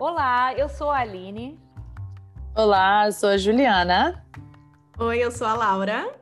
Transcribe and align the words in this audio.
Olá, 0.00 0.54
eu 0.54 0.68
sou 0.68 0.92
a 0.92 0.98
Aline. 0.98 1.58
Olá, 2.56 3.06
eu 3.06 3.12
sou 3.12 3.30
a 3.30 3.36
Juliana. 3.36 4.24
Oi, 4.96 5.18
eu 5.18 5.32
sou 5.32 5.44
a 5.44 5.54
Laura. 5.54 6.14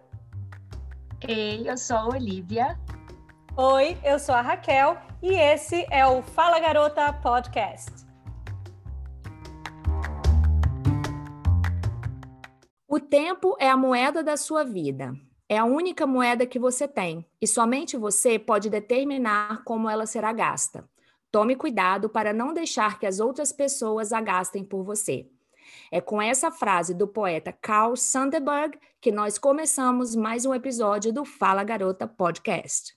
Ei, 1.29 1.69
eu 1.69 1.77
sou 1.77 1.95
a 1.95 2.07
Olivia. 2.07 2.81
Oi, 3.55 3.99
eu 4.03 4.19
sou 4.19 4.35
a 4.35 4.41
Raquel 4.41 4.97
e 5.23 5.35
esse 5.35 5.87
é 5.91 6.07
o 6.07 6.23
Fala 6.23 6.59
Garota 6.59 7.13
Podcast. 7.13 7.93
O 12.89 12.99
tempo 12.99 13.59
é 13.61 13.69
a 13.69 13.77
moeda 13.77 14.25
da 14.25 14.39
sua 14.39 14.65
vida. 14.65 15.13
É 15.51 15.59
a 15.59 15.67
única 15.67 16.07
moeda 16.07 16.47
que 16.47 16.59
você 16.59 16.89
tem 16.89 17.27
e 17.43 17.47
somente 17.47 17.95
você 17.95 18.39
pode 18.39 18.71
determinar 18.71 19.65
como 19.65 19.91
ela 19.91 20.07
será 20.07 20.33
gasta. 20.33 20.89
Tome 21.31 21.57
cuidado 21.57 22.09
para 22.09 22.33
não 22.33 22.55
deixar 22.55 22.99
que 22.99 23.07
as 23.07 23.21
outras 23.21 23.53
pessoas 23.53 24.13
a 24.13 24.21
gastem 24.21 24.65
por 24.65 24.83
você. 24.83 25.29
É 25.91 26.01
com 26.01 26.21
essa 26.21 26.51
frase 26.51 26.95
do 26.95 27.07
poeta 27.07 27.53
Carl 27.53 27.97
Sandburg 27.97 28.79
que 29.01 29.13
nós 29.13 29.39
começamos 29.39 30.15
mais 30.15 30.45
um 30.45 30.55
episódio 30.55 31.13
do 31.13 31.25
Fala 31.25 31.65
Garota 31.65 32.07
Podcast. 32.07 32.95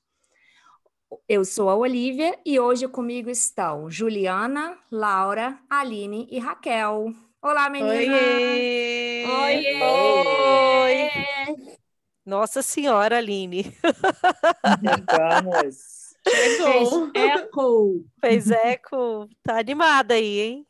Eu 1.27 1.43
sou 1.43 1.69
a 1.69 1.75
Olivia 1.75 2.37
e 2.45 2.59
hoje 2.59 2.87
comigo 2.87 3.29
estão 3.29 3.89
Juliana, 3.89 4.77
Laura, 4.91 5.59
Aline 5.69 6.27
e 6.29 6.37
Raquel. 6.37 7.13
Olá, 7.41 7.69
meninas! 7.69 8.07
Oi! 8.07 9.25
Oi! 9.25 9.81
Oi! 9.81 11.77
Nossa 12.25 12.61
Senhora, 12.61 13.17
Aline. 13.17 13.75
Vamos. 15.43 15.98
Chegou! 16.27 17.11
Eco! 17.13 18.05
Fez 18.19 18.51
eco. 18.51 19.27
Tá 19.43 19.59
animada 19.59 20.13
aí, 20.13 20.39
hein? 20.39 20.67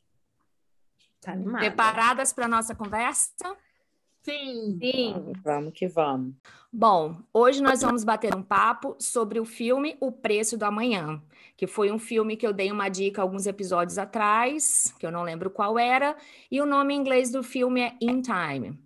Tá 1.21 1.33
animada. 1.33 1.59
Preparadas 1.59 2.31
para 2.31 2.47
nossa 2.47 2.73
conversa? 2.75 3.33
Sim. 4.23 4.77
Sim. 4.81 5.33
Vamos 5.43 5.73
que 5.73 5.87
vamos. 5.87 6.35
Bom, 6.71 7.17
hoje 7.33 7.63
nós 7.63 7.81
vamos 7.81 8.03
bater 8.03 8.35
um 8.35 8.43
papo 8.43 8.95
sobre 8.99 9.39
o 9.39 9.45
filme 9.45 9.97
O 9.99 10.11
Preço 10.11 10.57
do 10.57 10.65
Amanhã, 10.65 11.21
que 11.57 11.65
foi 11.65 11.91
um 11.91 11.97
filme 11.97 12.37
que 12.37 12.45
eu 12.45 12.53
dei 12.53 12.71
uma 12.71 12.89
dica 12.89 13.21
alguns 13.21 13.47
episódios 13.47 13.97
atrás, 13.97 14.93
que 14.99 15.05
eu 15.05 15.11
não 15.11 15.23
lembro 15.23 15.49
qual 15.49 15.79
era, 15.79 16.15
e 16.51 16.61
o 16.61 16.65
nome 16.65 16.93
em 16.93 16.97
inglês 16.97 17.31
do 17.31 17.41
filme 17.41 17.81
é 17.81 17.95
In 17.99 18.21
Time. 18.21 18.77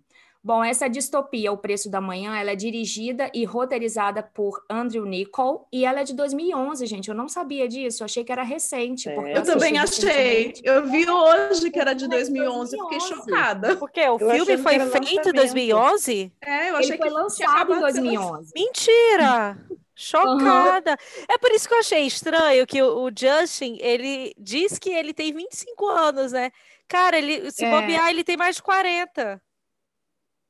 Bom, 0.46 0.62
essa 0.62 0.88
distopia, 0.88 1.50
O 1.50 1.56
Preço 1.56 1.90
da 1.90 2.02
Manhã, 2.02 2.36
ela 2.36 2.50
é 2.50 2.54
dirigida 2.54 3.30
e 3.32 3.46
roteirizada 3.46 4.22
por 4.22 4.62
Andrew 4.68 5.06
Niccol 5.06 5.66
e 5.72 5.86
ela 5.86 6.00
é 6.00 6.04
de 6.04 6.12
2011, 6.14 6.84
gente. 6.84 7.08
Eu 7.08 7.14
não 7.14 7.28
sabia 7.28 7.66
disso, 7.66 8.02
eu 8.02 8.04
achei 8.04 8.22
que 8.22 8.30
era 8.30 8.42
recente. 8.42 9.08
É, 9.08 9.14
porque 9.14 9.30
Eu 9.30 9.42
também 9.42 9.78
achei. 9.78 10.52
Eu 10.62 10.86
vi 10.86 11.08
hoje 11.08 11.70
que 11.70 11.80
era 11.80 11.94
de 11.94 12.04
É, 12.04 12.08
2011, 12.08 12.76
fiquei 12.76 12.98
2011. 12.98 13.08
chocada. 13.30 13.76
Por 13.76 13.90
quê? 13.90 14.02
O 14.02 14.18
Eu 14.20 14.44
filme 14.44 14.58
foi 14.58 14.72
feito 14.74 14.82
em 14.82 14.84
lançamento. 15.00 15.32
2011? 15.32 16.32
É, 16.42 16.70
eu 16.70 16.76
achei 16.76 16.90
Ele 16.90 16.98
foi 16.98 16.98
que 16.98 17.02
tinha 17.04 17.22
lançado 17.22 17.40
em 17.40 17.46
acabado 17.54 17.86
de 17.86 17.92
ser 17.94 18.00
2011. 18.02 18.52
Mentira! 18.54 19.58
Chocada! 19.96 20.98
É 21.28 21.38
por 21.38 21.52
isso 21.52 21.66
que 21.68 21.74
eu 21.74 21.78
achei 21.78 22.00
estranho 22.04 22.66
que 22.66 22.82
o, 22.82 23.04
o 23.06 23.10
Justin, 23.16 23.78
ele 23.80 24.34
diz 24.36 24.78
que 24.78 24.90
ele 24.90 25.14
tem 25.14 25.32
25 25.32 25.86
anos, 25.88 26.32
né? 26.32 26.50
Cara, 26.86 27.16
ele, 27.16 27.50
se 27.50 27.64
É. 27.64 27.70
bobear, 27.70 28.10
ele 28.10 28.22
tem 28.24 28.36
mais 28.36 28.56
de 28.56 28.62
40. 28.62 29.40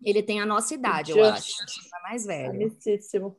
Ele 0.04 0.22
tem 0.22 0.40
a 0.40 0.46
nossa 0.46 0.74
idade, 0.74 1.12
eu 1.12 1.24
Just- 1.24 1.60
acho. 1.60 1.96
É 1.96 2.02
mais 2.02 2.26
velho. 2.26 2.50
Amicíssimo. 2.50 3.36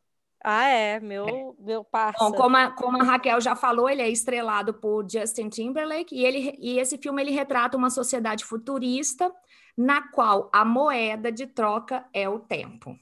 Ah, 0.48 0.68
é, 0.68 1.00
meu, 1.00 1.56
meu 1.60 1.84
parça. 1.84 2.24
Bom, 2.24 2.32
como 2.32 2.56
a, 2.56 2.70
como 2.70 3.02
a 3.02 3.04
Raquel 3.04 3.42
já 3.42 3.56
falou, 3.56 3.90
ele 3.90 4.04
é 4.04 4.10
estrelado 4.10 4.76
por 4.76 5.10
Justin 5.10 5.50
Timberlake 5.50 6.16
e, 6.16 6.24
ele, 6.24 6.56
e 6.60 6.78
esse 6.78 7.00
filme 7.00 7.20
ele 7.22 7.32
retrata 7.32 7.76
uma 7.76 7.90
sociedade 7.90 8.46
futurista 8.46 9.34
na 9.76 10.08
qual 10.10 10.50
a 10.54 10.64
moeda 10.64 11.32
de 11.32 11.48
troca 11.48 12.06
é 12.14 12.30
o 12.30 12.40
tempo. 12.40 12.96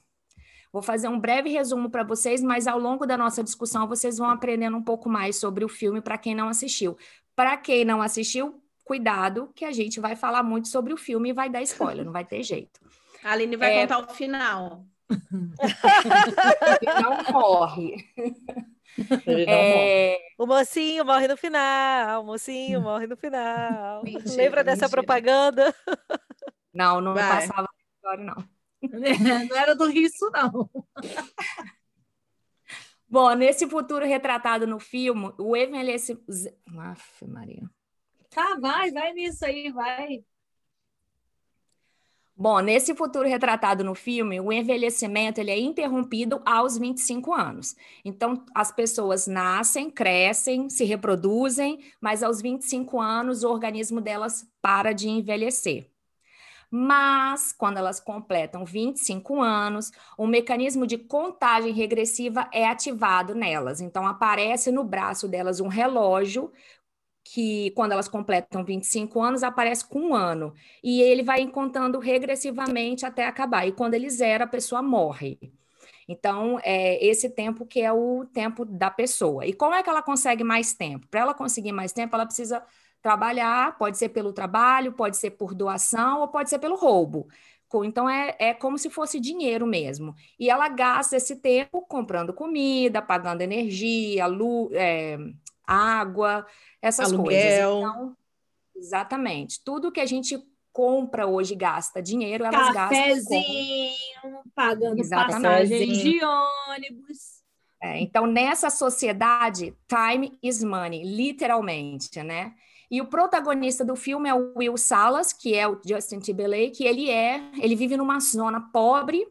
Vou 0.72 0.80
fazer 0.82 1.06
um 1.06 1.20
breve 1.20 1.50
resumo 1.50 1.90
para 1.90 2.02
vocês, 2.02 2.42
mas 2.42 2.66
ao 2.66 2.78
longo 2.78 3.06
da 3.06 3.16
nossa 3.16 3.44
discussão 3.44 3.86
vocês 3.86 4.16
vão 4.16 4.30
aprendendo 4.30 4.76
um 4.76 4.82
pouco 4.82 5.08
mais 5.08 5.36
sobre 5.36 5.64
o 5.64 5.68
filme 5.68 6.00
para 6.00 6.16
quem 6.16 6.34
não 6.34 6.48
assistiu. 6.48 6.96
Para 7.36 7.56
quem 7.58 7.84
não 7.84 8.00
assistiu, 8.00 8.60
cuidado 8.84 9.50
que 9.54 9.64
a 9.64 9.70
gente 9.70 10.00
vai 10.00 10.16
falar 10.16 10.42
muito 10.42 10.68
sobre 10.68 10.92
o 10.92 10.96
filme 10.96 11.28
e 11.28 11.32
vai 11.32 11.50
dar 11.50 11.62
spoiler, 11.62 12.04
não 12.04 12.12
vai 12.12 12.24
ter 12.24 12.42
jeito. 12.42 12.80
A 13.24 13.32
Aline 13.32 13.56
vai 13.56 13.74
É. 13.76 13.80
contar 13.82 13.98
o 13.98 14.14
final. 14.14 14.84
Ele 16.82 17.02
não 17.02 17.32
morre. 17.32 17.96
Ele 19.26 19.46
não 19.46 19.52
morre. 19.52 20.14
É, 20.14 20.18
O 20.38 20.46
mocinho 20.46 21.04
morre 21.04 21.26
no 21.28 21.36
final, 21.36 22.22
o 22.22 22.26
mocinho 22.26 22.80
morre 22.80 23.06
no 23.06 23.16
final. 23.16 24.02
Mentira, 24.04 24.36
Lembra 24.36 24.64
dessa 24.64 24.82
mentira. 24.86 25.02
propaganda? 25.02 25.74
não, 26.72 27.00
não 27.00 27.14
Vai. 27.14 27.22
passava 27.46 27.68
história, 27.96 28.24
não. 28.24 28.54
Não 29.48 29.56
era 29.56 29.74
do 29.74 29.86
Riso, 29.86 30.30
não. 30.30 30.68
Bom, 33.08 33.32
nesse 33.34 33.66
futuro 33.68 34.04
retratado 34.04 34.66
no 34.66 34.78
filme, 34.78 35.32
o 35.38 35.56
envelhecimento. 35.56 36.24
Aff, 36.78 37.24
Maria. 37.26 37.62
Tá, 38.28 38.58
vai, 38.60 38.90
vai 38.90 39.12
nisso 39.14 39.44
aí, 39.44 39.70
vai. 39.72 40.22
Bom, 42.36 42.58
nesse 42.58 42.94
futuro 42.96 43.28
retratado 43.28 43.84
no 43.84 43.94
filme, 43.94 44.40
o 44.40 44.52
envelhecimento 44.52 45.40
ele 45.40 45.52
é 45.52 45.58
interrompido 45.58 46.42
aos 46.44 46.76
25 46.76 47.32
anos. 47.32 47.76
Então, 48.04 48.44
as 48.52 48.72
pessoas 48.72 49.28
nascem, 49.28 49.88
crescem, 49.88 50.68
se 50.68 50.84
reproduzem, 50.84 51.78
mas 52.00 52.24
aos 52.24 52.42
25 52.42 53.00
anos 53.00 53.44
o 53.44 53.50
organismo 53.50 54.00
delas 54.00 54.48
para 54.60 54.92
de 54.92 55.08
envelhecer. 55.08 55.88
Mas, 56.70 57.52
quando 57.52 57.76
elas 57.78 58.00
completam 58.00 58.64
25 58.64 59.40
anos, 59.40 59.92
o 60.18 60.26
mecanismo 60.26 60.86
de 60.86 60.98
contagem 60.98 61.72
regressiva 61.72 62.48
é 62.52 62.66
ativado 62.66 63.34
nelas. 63.34 63.80
Então, 63.80 64.06
aparece 64.06 64.72
no 64.72 64.82
braço 64.84 65.28
delas 65.28 65.60
um 65.60 65.68
relógio 65.68 66.52
que, 67.24 67.70
quando 67.70 67.92
elas 67.92 68.06
completam 68.06 68.62
25 68.62 69.20
anos, 69.22 69.42
aparece 69.42 69.88
com 69.88 70.00
um 70.00 70.14
ano. 70.14 70.52
E 70.82 71.00
ele 71.00 71.22
vai 71.22 71.46
contando 71.48 71.98
regressivamente 71.98 73.06
até 73.06 73.26
acabar. 73.26 73.66
E 73.66 73.72
quando 73.72 73.94
ele 73.94 74.10
zera, 74.10 74.44
a 74.44 74.46
pessoa 74.46 74.82
morre. 74.82 75.38
Então, 76.06 76.60
é 76.62 77.02
esse 77.04 77.30
tempo 77.30 77.64
que 77.64 77.80
é 77.80 77.90
o 77.90 78.26
tempo 78.26 78.64
da 78.64 78.90
pessoa. 78.90 79.46
E 79.46 79.54
como 79.54 79.74
é 79.74 79.82
que 79.82 79.88
ela 79.88 80.02
consegue 80.02 80.44
mais 80.44 80.74
tempo? 80.74 81.06
Para 81.08 81.20
ela 81.20 81.34
conseguir 81.34 81.72
mais 81.72 81.92
tempo, 81.92 82.14
ela 82.14 82.26
precisa 82.26 82.62
trabalhar, 83.02 83.76
pode 83.78 83.96
ser 83.98 84.10
pelo 84.10 84.32
trabalho, 84.32 84.92
pode 84.92 85.16
ser 85.16 85.30
por 85.32 85.54
doação 85.54 86.20
ou 86.20 86.28
pode 86.28 86.50
ser 86.50 86.58
pelo 86.58 86.76
roubo. 86.76 87.26
Então, 87.84 88.08
é, 88.08 88.36
é 88.38 88.54
como 88.54 88.78
se 88.78 88.88
fosse 88.88 89.18
dinheiro 89.18 89.66
mesmo. 89.66 90.14
E 90.38 90.48
ela 90.48 90.68
gasta 90.68 91.16
esse 91.16 91.36
tempo 91.36 91.82
comprando 91.82 92.32
comida, 92.32 93.02
pagando 93.02 93.40
energia, 93.40 94.26
lu, 94.26 94.70
é, 94.72 95.16
água, 95.66 96.46
essas 96.80 97.12
coisas. 97.12 97.60
Aluguel. 97.60 97.78
Então, 97.78 98.16
exatamente. 98.76 99.62
Tudo 99.64 99.92
que 99.92 100.00
a 100.00 100.06
gente 100.06 100.38
compra 100.72 101.26
hoje 101.26 101.54
gasta 101.54 102.02
dinheiro, 102.02 102.44
elas 102.44 102.74
gastam 102.74 102.88
com... 102.88 103.06
Cafezinho, 103.06 104.42
pagando 104.54 104.98
Exatamente. 104.98 105.42
passagem 105.42 105.92
de 105.92 106.20
ônibus. 106.24 107.44
É, 107.80 108.00
então, 108.00 108.26
nessa 108.26 108.70
sociedade, 108.70 109.76
time 109.86 110.36
is 110.42 110.64
money, 110.64 111.04
literalmente, 111.04 112.22
né? 112.22 112.54
E 112.90 113.00
o 113.00 113.06
protagonista 113.06 113.84
do 113.84 113.94
filme 113.94 114.28
é 114.28 114.34
o 114.34 114.54
Will 114.56 114.76
Salas, 114.76 115.32
que 115.32 115.54
é 115.54 115.68
o 115.68 115.80
Justin 115.84 116.18
Timberlake, 116.18 116.84
ele 116.84 117.10
é, 117.10 117.42
ele 117.58 117.76
vive 117.76 117.96
numa 117.96 118.18
zona 118.20 118.60
pobre 118.72 119.26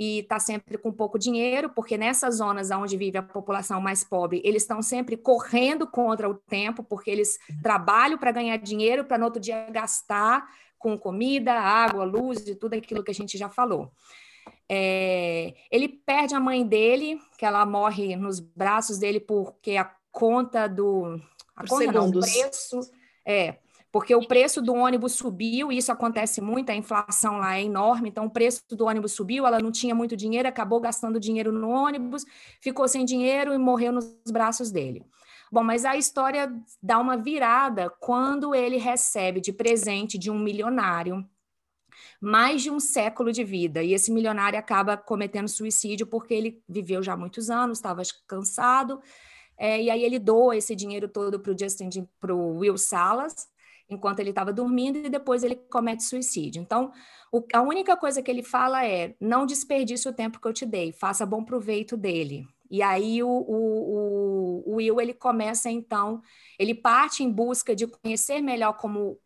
e 0.00 0.20
está 0.20 0.40
sempre 0.40 0.78
com 0.78 0.90
pouco 0.90 1.18
dinheiro, 1.18 1.68
porque 1.68 1.98
nessas 1.98 2.36
zonas 2.36 2.70
onde 2.70 2.96
vive 2.96 3.18
a 3.18 3.22
população 3.22 3.82
mais 3.82 4.02
pobre, 4.02 4.40
eles 4.42 4.62
estão 4.62 4.80
sempre 4.80 5.14
correndo 5.14 5.86
contra 5.86 6.26
o 6.26 6.32
tempo, 6.34 6.82
porque 6.82 7.10
eles 7.10 7.38
trabalham 7.62 8.16
para 8.16 8.32
ganhar 8.32 8.56
dinheiro, 8.56 9.04
para 9.04 9.18
no 9.18 9.26
outro 9.26 9.38
dia 9.38 9.68
gastar 9.68 10.48
com 10.78 10.96
comida, 10.96 11.52
água, 11.52 12.02
luz 12.02 12.48
e 12.48 12.54
tudo 12.54 12.72
aquilo 12.72 13.04
que 13.04 13.10
a 13.10 13.14
gente 13.14 13.36
já 13.36 13.50
falou. 13.50 13.92
É, 14.66 15.52
ele 15.70 15.86
perde 15.86 16.34
a 16.34 16.40
mãe 16.40 16.66
dele, 16.66 17.20
que 17.36 17.44
ela 17.44 17.66
morre 17.66 18.16
nos 18.16 18.40
braços 18.40 18.96
dele 18.96 19.20
porque 19.20 19.76
a 19.76 19.92
conta 20.10 20.66
do 20.66 21.20
a 21.54 21.60
Por 21.60 21.68
conta 21.68 21.92
não, 21.92 22.10
preço 22.10 22.80
é 23.26 23.56
porque 23.92 24.14
o 24.14 24.26
preço 24.26 24.62
do 24.62 24.74
ônibus 24.74 25.12
subiu, 25.12 25.72
e 25.72 25.78
isso 25.78 25.90
acontece 25.90 26.40
muito, 26.40 26.70
a 26.70 26.74
inflação 26.74 27.38
lá 27.38 27.56
é 27.56 27.64
enorme, 27.64 28.08
então 28.08 28.26
o 28.26 28.30
preço 28.30 28.62
do 28.70 28.86
ônibus 28.86 29.12
subiu, 29.12 29.46
ela 29.46 29.58
não 29.58 29.72
tinha 29.72 29.94
muito 29.94 30.16
dinheiro, 30.16 30.48
acabou 30.48 30.80
gastando 30.80 31.18
dinheiro 31.18 31.50
no 31.50 31.68
ônibus, 31.68 32.24
ficou 32.60 32.86
sem 32.86 33.04
dinheiro 33.04 33.52
e 33.52 33.58
morreu 33.58 33.92
nos 33.92 34.14
braços 34.30 34.70
dele. 34.70 35.04
Bom, 35.50 35.64
mas 35.64 35.84
a 35.84 35.96
história 35.96 36.52
dá 36.80 36.98
uma 37.00 37.16
virada 37.16 37.90
quando 37.98 38.54
ele 38.54 38.76
recebe 38.76 39.40
de 39.40 39.52
presente 39.52 40.16
de 40.16 40.30
um 40.30 40.38
milionário 40.38 41.28
mais 42.20 42.62
de 42.62 42.70
um 42.70 42.78
século 42.78 43.32
de 43.32 43.42
vida. 43.42 43.82
E 43.82 43.92
esse 43.92 44.12
milionário 44.12 44.58
acaba 44.58 44.96
cometendo 44.96 45.48
suicídio 45.48 46.06
porque 46.06 46.34
ele 46.34 46.62
viveu 46.68 47.02
já 47.02 47.16
muitos 47.16 47.50
anos, 47.50 47.78
estava 47.78 48.02
cansado. 48.28 49.00
É, 49.58 49.82
e 49.82 49.90
aí 49.90 50.04
ele 50.04 50.18
doa 50.18 50.56
esse 50.56 50.76
dinheiro 50.76 51.08
todo 51.08 51.40
para 51.40 51.52
o 51.52 51.58
Justin, 51.58 51.90
para 52.20 52.34
o 52.34 52.58
Will 52.58 52.78
Salas. 52.78 53.48
Enquanto 53.90 54.20
ele 54.20 54.30
estava 54.30 54.52
dormindo 54.52 54.98
e 54.98 55.08
depois 55.08 55.42
ele 55.42 55.56
comete 55.56 56.02
suicídio. 56.04 56.62
Então, 56.62 56.92
o, 57.32 57.44
a 57.52 57.60
única 57.60 57.96
coisa 57.96 58.22
que 58.22 58.30
ele 58.30 58.42
fala 58.42 58.84
é: 58.86 59.14
não 59.20 59.44
desperdice 59.44 60.08
o 60.08 60.12
tempo 60.12 60.40
que 60.40 60.48
eu 60.48 60.52
te 60.52 60.64
dei, 60.64 60.92
faça 60.92 61.26
bom 61.26 61.44
proveito 61.44 61.96
dele. 61.96 62.46
E 62.70 62.82
aí 62.82 63.20
o, 63.22 63.28
o, 63.28 64.62
o, 64.64 64.74
Will 64.76 65.00
ele 65.00 65.12
começa 65.12 65.68
então, 65.68 66.22
ele 66.56 66.72
parte 66.72 67.24
em 67.24 67.30
busca 67.30 67.74
de 67.74 67.86
conhecer 67.86 68.40
melhor 68.40 68.74
como 68.74 69.18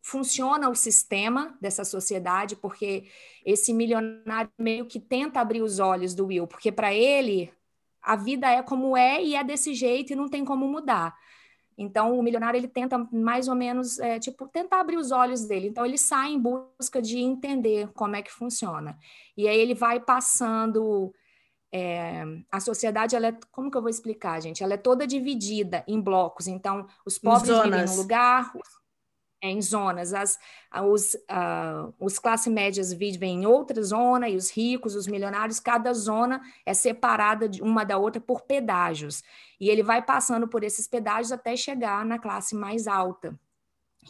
funciona 0.00 0.70
o 0.70 0.74
sistema 0.74 1.58
dessa 1.60 1.84
sociedade, 1.84 2.54
porque 2.54 3.10
esse 3.44 3.74
milionário 3.74 4.48
meio 4.56 4.86
que 4.86 5.00
tenta 5.00 5.40
abrir 5.40 5.62
os 5.62 5.80
olhos 5.80 6.14
do 6.14 6.26
Will, 6.26 6.46
porque 6.46 6.70
para 6.70 6.94
ele 6.94 7.52
a 8.00 8.14
vida 8.14 8.48
é 8.48 8.62
como 8.62 8.96
é 8.96 9.20
e 9.20 9.34
é 9.34 9.42
desse 9.42 9.74
jeito 9.74 10.12
e 10.12 10.16
não 10.16 10.28
tem 10.28 10.44
como 10.44 10.68
mudar. 10.68 11.12
Então, 11.78 12.18
o 12.18 12.22
milionário 12.22 12.56
ele 12.56 12.68
tenta 12.68 12.96
mais 13.12 13.48
ou 13.48 13.54
menos, 13.54 13.98
é, 13.98 14.18
tipo, 14.18 14.48
tentar 14.48 14.80
abrir 14.80 14.96
os 14.96 15.12
olhos 15.12 15.44
dele. 15.44 15.68
Então, 15.68 15.84
ele 15.84 15.98
sai 15.98 16.32
em 16.32 16.40
busca 16.40 17.02
de 17.02 17.18
entender 17.18 17.88
como 17.92 18.16
é 18.16 18.22
que 18.22 18.32
funciona. 18.32 18.98
E 19.36 19.46
aí 19.46 19.58
ele 19.58 19.74
vai 19.74 20.00
passando. 20.00 21.12
É, 21.72 22.24
a 22.50 22.60
sociedade, 22.60 23.14
ela 23.14 23.26
é, 23.26 23.38
como 23.50 23.70
que 23.70 23.76
eu 23.76 23.82
vou 23.82 23.90
explicar, 23.90 24.40
gente? 24.40 24.62
Ela 24.62 24.74
é 24.74 24.78
toda 24.78 25.06
dividida 25.06 25.84
em 25.86 26.00
blocos. 26.00 26.46
Então, 26.46 26.86
os 27.04 27.18
pobres 27.18 27.54
vivem 27.62 27.84
num 27.84 27.96
lugar, 27.96 28.50
é, 28.54 28.58
em 29.46 29.60
zonas. 29.62 30.12
As, 30.12 30.38
os, 30.84 31.14
uh, 31.14 31.94
os 31.98 32.18
classe 32.18 32.50
médias 32.50 32.92
vivem 32.92 33.42
em 33.42 33.46
outra 33.46 33.82
zona 33.82 34.28
e 34.28 34.36
os 34.36 34.50
ricos, 34.50 34.94
os 34.94 35.06
milionários, 35.06 35.60
cada 35.60 35.92
zona 35.94 36.40
é 36.64 36.74
separada 36.74 37.48
de 37.48 37.62
uma 37.62 37.84
da 37.84 37.98
outra 37.98 38.20
por 38.20 38.42
pedágios. 38.42 39.22
E 39.60 39.68
ele 39.68 39.82
vai 39.82 40.02
passando 40.02 40.46
por 40.46 40.62
esses 40.62 40.86
pedágios 40.86 41.32
até 41.32 41.56
chegar 41.56 42.04
na 42.04 42.18
classe 42.18 42.54
mais 42.54 42.86
alta. 42.86 43.38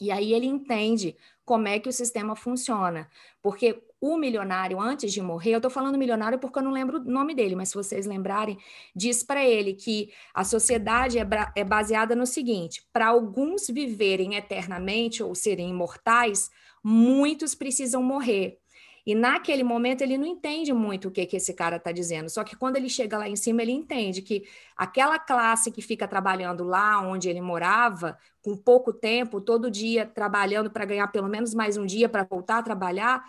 E 0.00 0.10
aí 0.10 0.32
ele 0.32 0.46
entende 0.46 1.16
como 1.44 1.68
é 1.68 1.78
que 1.78 1.88
o 1.88 1.92
sistema 1.92 2.36
funciona. 2.36 3.08
Porque 3.40 3.82
o 4.00 4.16
milionário, 4.16 4.81
antes 4.81 5.12
de 5.12 5.22
morrer, 5.22 5.52
eu 5.52 5.58
estou 5.58 5.70
falando 5.70 5.98
milionário 5.98 6.38
porque 6.38 6.58
eu 6.58 6.62
não 6.62 6.70
lembro 6.70 6.98
o 6.98 7.04
nome 7.04 7.34
dele, 7.34 7.56
mas 7.56 7.70
se 7.70 7.75
vocês 7.75 8.06
lembrarem, 8.06 8.58
diz 8.94 9.22
para 9.22 9.44
ele 9.44 9.75
que 9.75 10.12
a 10.34 10.44
sociedade 10.44 11.19
é, 11.19 11.26
é 11.54 11.64
baseada 11.64 12.14
no 12.14 12.26
seguinte: 12.26 12.87
para 12.93 13.08
alguns 13.08 13.69
viverem 13.69 14.34
eternamente 14.34 15.22
ou 15.22 15.34
serem 15.34 15.70
imortais, 15.70 16.50
muitos 16.82 17.54
precisam 17.54 18.02
morrer. 18.02 18.58
E 19.06 19.14
naquele 19.14 19.62
momento 19.62 20.02
ele 20.02 20.19
não 20.19 20.26
entende 20.26 20.72
muito 20.72 21.06
o 21.06 21.10
que, 21.12 21.25
que 21.26 21.37
esse 21.37 21.54
cara 21.54 21.76
está 21.76 21.92
dizendo. 21.92 22.28
Só 22.28 22.42
que 22.42 22.56
quando 22.56 22.75
ele 22.75 22.88
chega 22.88 23.16
lá 23.16 23.28
em 23.28 23.37
cima, 23.37 23.62
ele 23.62 23.70
entende 23.70 24.20
que 24.20 24.42
aquela 24.76 25.16
classe 25.16 25.70
que 25.70 25.81
fica 25.81 26.08
trabalhando 26.08 26.64
lá 26.64 27.00
onde 27.00 27.28
ele 27.28 27.40
morava, 27.40 28.19
com 28.42 28.56
pouco 28.56 28.92
tempo, 28.92 29.40
todo 29.40 29.70
dia 29.70 30.06
trabalhando 30.06 30.72
para 30.72 30.84
ganhar 30.84 31.06
pelo 31.08 31.28
menos 31.28 31.54
mais 31.54 31.76
um 31.76 31.87
dia 31.87 32.08
para 32.08 32.25
voltar 32.25 32.58
a 32.58 32.62
trabalhar, 32.62 33.25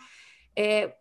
é, 0.58 0.96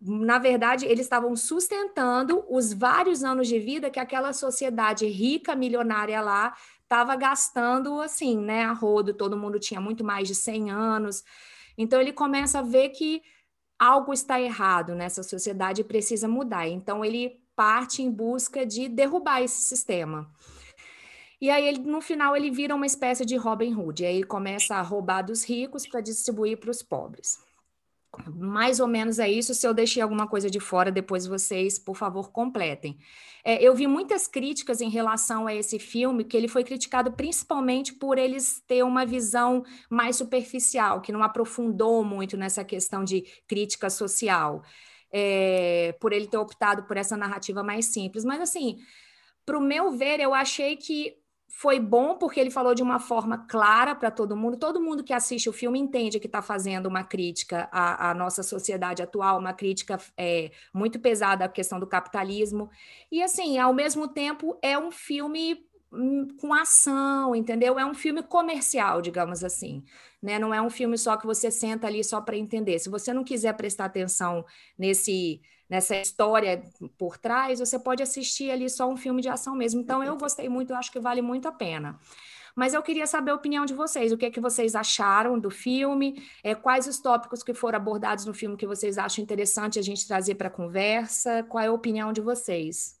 na 0.00 0.38
verdade, 0.38 0.86
eles 0.86 1.04
estavam 1.04 1.36
sustentando 1.36 2.42
os 2.48 2.72
vários 2.72 3.22
anos 3.22 3.46
de 3.46 3.58
vida 3.58 3.90
que 3.90 4.00
aquela 4.00 4.32
sociedade 4.32 5.06
rica, 5.06 5.54
milionária 5.54 6.20
lá, 6.22 6.56
estava 6.82 7.14
gastando 7.14 8.00
assim, 8.00 8.38
né, 8.38 8.64
a 8.64 8.72
rodo, 8.72 9.12
todo 9.12 9.36
mundo 9.36 9.60
tinha 9.60 9.80
muito 9.80 10.02
mais 10.02 10.26
de 10.26 10.34
100 10.34 10.70
anos. 10.70 11.22
Então 11.76 12.00
ele 12.00 12.12
começa 12.12 12.60
a 12.60 12.62
ver 12.62 12.88
que 12.88 13.22
algo 13.78 14.12
está 14.12 14.40
errado 14.40 14.94
nessa 14.94 15.22
sociedade 15.22 15.82
e 15.82 15.84
precisa 15.84 16.26
mudar. 16.26 16.66
Então 16.66 17.04
ele 17.04 17.40
parte 17.54 18.02
em 18.02 18.10
busca 18.10 18.64
de 18.64 18.88
derrubar 18.88 19.42
esse 19.42 19.60
sistema. 19.62 20.30
E 21.40 21.50
aí 21.50 21.66
ele, 21.66 21.80
no 21.80 22.00
final 22.00 22.34
ele 22.34 22.50
vira 22.50 22.74
uma 22.74 22.86
espécie 22.86 23.26
de 23.26 23.36
Robin 23.36 23.74
Hood. 23.74 24.04
Aí 24.04 24.16
ele 24.16 24.24
começa 24.24 24.76
a 24.76 24.82
roubar 24.82 25.22
dos 25.22 25.44
ricos 25.44 25.86
para 25.86 26.00
distribuir 26.00 26.58
para 26.58 26.70
os 26.70 26.82
pobres. 26.82 27.51
Mais 28.26 28.78
ou 28.78 28.86
menos 28.86 29.18
é 29.18 29.30
isso. 29.30 29.54
Se 29.54 29.66
eu 29.66 29.72
deixei 29.72 30.02
alguma 30.02 30.26
coisa 30.26 30.50
de 30.50 30.60
fora, 30.60 30.92
depois 30.92 31.26
vocês, 31.26 31.78
por 31.78 31.96
favor, 31.96 32.30
completem. 32.30 32.98
É, 33.44 33.62
eu 33.62 33.74
vi 33.74 33.86
muitas 33.86 34.28
críticas 34.28 34.80
em 34.80 34.90
relação 34.90 35.46
a 35.46 35.54
esse 35.54 35.78
filme, 35.78 36.24
que 36.24 36.36
ele 36.36 36.46
foi 36.46 36.62
criticado 36.62 37.12
principalmente 37.12 37.94
por 37.94 38.18
eles 38.18 38.62
ter 38.66 38.84
uma 38.84 39.06
visão 39.06 39.64
mais 39.90 40.16
superficial, 40.16 41.00
que 41.00 41.10
não 41.10 41.22
aprofundou 41.22 42.04
muito 42.04 42.36
nessa 42.36 42.62
questão 42.64 43.02
de 43.02 43.22
crítica 43.48 43.88
social, 43.88 44.62
é, 45.10 45.96
por 46.00 46.12
ele 46.12 46.26
ter 46.26 46.36
optado 46.36 46.84
por 46.84 46.96
essa 46.96 47.16
narrativa 47.16 47.62
mais 47.62 47.86
simples. 47.86 48.24
Mas, 48.24 48.40
assim, 48.40 48.76
para 49.44 49.58
o 49.58 49.60
meu 49.60 49.90
ver, 49.90 50.20
eu 50.20 50.34
achei 50.34 50.76
que 50.76 51.16
foi 51.54 51.78
bom 51.78 52.16
porque 52.16 52.40
ele 52.40 52.50
falou 52.50 52.74
de 52.74 52.82
uma 52.82 52.98
forma 52.98 53.46
clara 53.46 53.94
para 53.94 54.10
todo 54.10 54.34
mundo. 54.34 54.56
Todo 54.56 54.80
mundo 54.80 55.04
que 55.04 55.12
assiste 55.12 55.50
o 55.50 55.52
filme 55.52 55.78
entende 55.78 56.18
que 56.18 56.26
está 56.26 56.40
fazendo 56.40 56.86
uma 56.86 57.04
crítica 57.04 57.68
à, 57.70 58.10
à, 58.10 58.14
nossa 58.14 58.42
sociedade 58.42 59.02
atual, 59.02 59.38
uma 59.38 59.52
crítica 59.52 59.98
é, 60.16 60.50
muito 60.72 60.98
pesada 60.98 61.44
à 61.44 61.48
questão 61.48 61.78
do 61.78 61.86
capitalismo. 61.86 62.70
E, 63.12 63.22
assim, 63.22 63.58
ao 63.58 63.74
mesmo 63.74 64.08
tempo, 64.08 64.58
é 64.62 64.78
um 64.78 64.90
filme 64.90 65.62
hum, 65.92 66.26
com 66.40 66.54
ação, 66.54 67.36
entendeu? 67.36 67.78
É 67.78 67.84
um 67.84 67.94
filme 67.94 68.22
comercial, 68.22 69.02
digamos 69.02 69.44
assim. 69.44 69.84
Né? 70.22 70.38
Não 70.38 70.54
é 70.54 70.60
um 70.60 70.70
filme 70.70 70.96
só 70.96 71.18
que 71.18 71.26
você 71.26 71.50
senta 71.50 71.86
ali 71.86 72.02
só 72.02 72.20
para 72.22 72.36
entender. 72.36 72.78
Se 72.78 72.88
você 72.88 73.12
não 73.12 73.22
quiser 73.22 73.54
prestar 73.56 73.84
atenção 73.84 74.44
nesse 74.78 75.42
nessa 75.72 75.96
história 75.96 76.62
por 76.98 77.16
trás, 77.16 77.58
você 77.58 77.78
pode 77.78 78.02
assistir 78.02 78.50
ali 78.50 78.68
só 78.68 78.86
um 78.86 78.94
filme 78.94 79.22
de 79.22 79.30
ação 79.30 79.56
mesmo. 79.56 79.80
Então, 79.80 80.04
eu 80.04 80.14
gostei 80.18 80.46
muito, 80.46 80.68
eu 80.68 80.76
acho 80.76 80.92
que 80.92 81.00
vale 81.00 81.22
muito 81.22 81.48
a 81.48 81.52
pena. 81.52 81.98
Mas 82.54 82.74
eu 82.74 82.82
queria 82.82 83.06
saber 83.06 83.30
a 83.30 83.34
opinião 83.34 83.64
de 83.64 83.72
vocês. 83.72 84.12
O 84.12 84.18
que 84.18 84.26
é 84.26 84.30
que 84.30 84.38
vocês 84.38 84.74
acharam 84.74 85.38
do 85.38 85.50
filme? 85.50 86.22
É, 86.44 86.54
quais 86.54 86.86
os 86.86 86.98
tópicos 86.98 87.42
que 87.42 87.54
foram 87.54 87.78
abordados 87.78 88.26
no 88.26 88.34
filme 88.34 88.54
que 88.54 88.66
vocês 88.66 88.98
acham 88.98 89.24
interessante 89.24 89.78
a 89.78 89.82
gente 89.82 90.06
trazer 90.06 90.34
para 90.34 90.48
a 90.48 90.50
conversa? 90.50 91.42
Qual 91.44 91.64
é 91.64 91.68
a 91.68 91.72
opinião 91.72 92.12
de 92.12 92.20
vocês? 92.20 93.00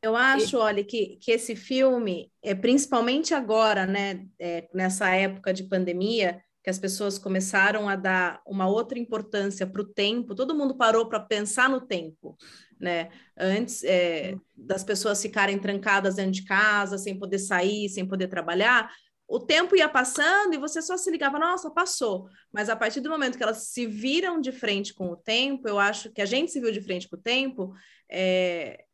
Eu 0.00 0.14
acho, 0.14 0.58
olha, 0.58 0.84
que, 0.84 1.16
que 1.16 1.32
esse 1.32 1.56
filme, 1.56 2.30
é 2.40 2.54
principalmente 2.54 3.34
agora, 3.34 3.84
né, 3.84 4.24
é, 4.38 4.68
nessa 4.72 5.10
época 5.10 5.52
de 5.52 5.64
pandemia, 5.64 6.40
que 6.66 6.70
as 6.70 6.80
pessoas 6.80 7.16
começaram 7.16 7.88
a 7.88 7.94
dar 7.94 8.42
uma 8.44 8.66
outra 8.66 8.98
importância 8.98 9.64
para 9.64 9.80
o 9.80 9.86
tempo, 9.86 10.34
todo 10.34 10.52
mundo 10.52 10.76
parou 10.76 11.08
para 11.08 11.20
pensar 11.20 11.70
no 11.70 11.80
tempo, 11.80 12.36
né? 12.76 13.08
Antes 13.38 13.84
é, 13.84 14.34
das 14.56 14.82
pessoas 14.82 15.22
ficarem 15.22 15.60
trancadas 15.60 16.16
dentro 16.16 16.32
de 16.32 16.44
casa, 16.44 16.98
sem 16.98 17.16
poder 17.16 17.38
sair, 17.38 17.88
sem 17.88 18.04
poder 18.04 18.26
trabalhar, 18.26 18.90
o 19.28 19.38
tempo 19.38 19.76
ia 19.76 19.88
passando 19.88 20.54
e 20.54 20.58
você 20.58 20.82
só 20.82 20.96
se 20.96 21.08
ligava, 21.08 21.38
nossa, 21.38 21.70
passou. 21.70 22.28
Mas 22.50 22.68
a 22.68 22.74
partir 22.74 23.00
do 23.00 23.10
momento 23.10 23.36
que 23.36 23.44
elas 23.44 23.68
se 23.68 23.86
viram 23.86 24.40
de 24.40 24.50
frente 24.50 24.92
com 24.92 25.10
o 25.10 25.16
tempo, 25.16 25.68
eu 25.68 25.78
acho 25.78 26.10
que 26.10 26.20
a 26.20 26.26
gente 26.26 26.50
se 26.50 26.60
viu 26.60 26.72
de 26.72 26.80
frente 26.80 27.08
com 27.08 27.14
o 27.14 27.22
tempo, 27.22 27.72
é, 28.10 28.84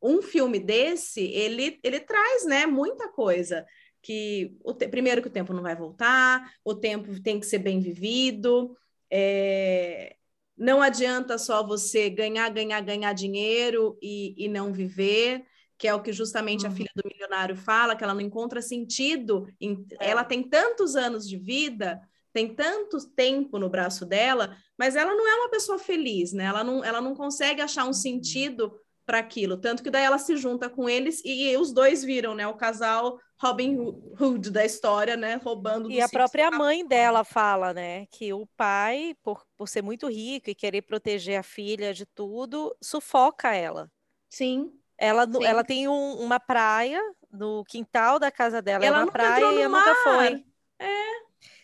um 0.00 0.22
filme 0.22 0.60
desse, 0.60 1.22
ele, 1.22 1.80
ele 1.82 1.98
traz, 1.98 2.46
né, 2.46 2.64
muita 2.64 3.08
coisa 3.08 3.66
que 4.08 4.56
o 4.64 4.72
te... 4.72 4.88
primeiro 4.88 5.20
que 5.20 5.28
o 5.28 5.30
tempo 5.30 5.52
não 5.52 5.62
vai 5.62 5.76
voltar, 5.76 6.50
o 6.64 6.74
tempo 6.74 7.20
tem 7.20 7.38
que 7.38 7.44
ser 7.44 7.58
bem 7.58 7.78
vivido, 7.78 8.74
é... 9.12 10.16
não 10.56 10.80
adianta 10.80 11.36
só 11.36 11.62
você 11.62 12.08
ganhar, 12.08 12.48
ganhar, 12.48 12.80
ganhar 12.80 13.12
dinheiro 13.12 13.98
e, 14.00 14.34
e 14.42 14.48
não 14.48 14.72
viver, 14.72 15.44
que 15.76 15.86
é 15.86 15.94
o 15.94 16.00
que 16.00 16.10
justamente 16.10 16.64
uhum. 16.64 16.72
a 16.72 16.74
filha 16.74 16.90
do 16.96 17.06
milionário 17.06 17.54
fala, 17.54 17.94
que 17.94 18.02
ela 18.02 18.14
não 18.14 18.22
encontra 18.22 18.62
sentido, 18.62 19.46
em... 19.60 19.86
é. 20.00 20.08
ela 20.08 20.24
tem 20.24 20.42
tantos 20.42 20.96
anos 20.96 21.28
de 21.28 21.36
vida, 21.36 22.00
tem 22.32 22.54
tanto 22.54 22.96
tempo 23.10 23.58
no 23.58 23.68
braço 23.68 24.06
dela, 24.06 24.56
mas 24.78 24.96
ela 24.96 25.14
não 25.14 25.28
é 25.28 25.34
uma 25.34 25.50
pessoa 25.50 25.78
feliz, 25.78 26.32
né? 26.32 26.44
Ela 26.44 26.64
não, 26.64 26.82
ela 26.82 27.02
não 27.02 27.14
consegue 27.14 27.60
achar 27.60 27.84
um 27.84 27.88
uhum. 27.88 27.92
sentido 27.92 28.72
para 29.08 29.20
aquilo, 29.20 29.56
tanto 29.56 29.82
que 29.82 29.88
daí 29.88 30.04
ela 30.04 30.18
se 30.18 30.36
junta 30.36 30.68
com 30.68 30.86
eles 30.86 31.22
e, 31.24 31.56
os 31.56 31.72
dois 31.72 32.04
viram, 32.04 32.34
né, 32.34 32.46
o 32.46 32.52
casal 32.52 33.18
Robin 33.40 33.78
Hood 34.20 34.50
da 34.50 34.66
história, 34.66 35.16
né, 35.16 35.36
roubando. 35.36 35.90
E 35.90 35.98
a 35.98 36.08
própria 36.10 36.50
mãe 36.50 36.86
dela 36.86 37.24
fala, 37.24 37.72
né, 37.72 38.04
que 38.10 38.34
o 38.34 38.46
pai, 38.54 39.16
por, 39.22 39.42
por 39.56 39.66
ser 39.66 39.80
muito 39.80 40.08
rico 40.08 40.50
e 40.50 40.54
querer 40.54 40.82
proteger 40.82 41.40
a 41.40 41.42
filha 41.42 41.94
de 41.94 42.04
tudo, 42.04 42.76
sufoca 42.82 43.54
ela. 43.54 43.90
Sim. 44.28 44.70
Ela, 44.98 45.24
Sim. 45.24 45.42
ela 45.42 45.64
tem 45.64 45.88
um, 45.88 46.16
uma 46.16 46.38
praia 46.38 47.00
no 47.32 47.64
quintal 47.64 48.18
da 48.18 48.30
casa 48.30 48.60
dela, 48.60 48.84
ela 48.84 48.98
é 48.98 49.02
uma 49.04 49.10
praia 49.10 49.52
e 49.54 49.62
ela 49.62 49.78
nunca 49.78 49.94
foi. 50.04 50.44
É. 50.80 51.08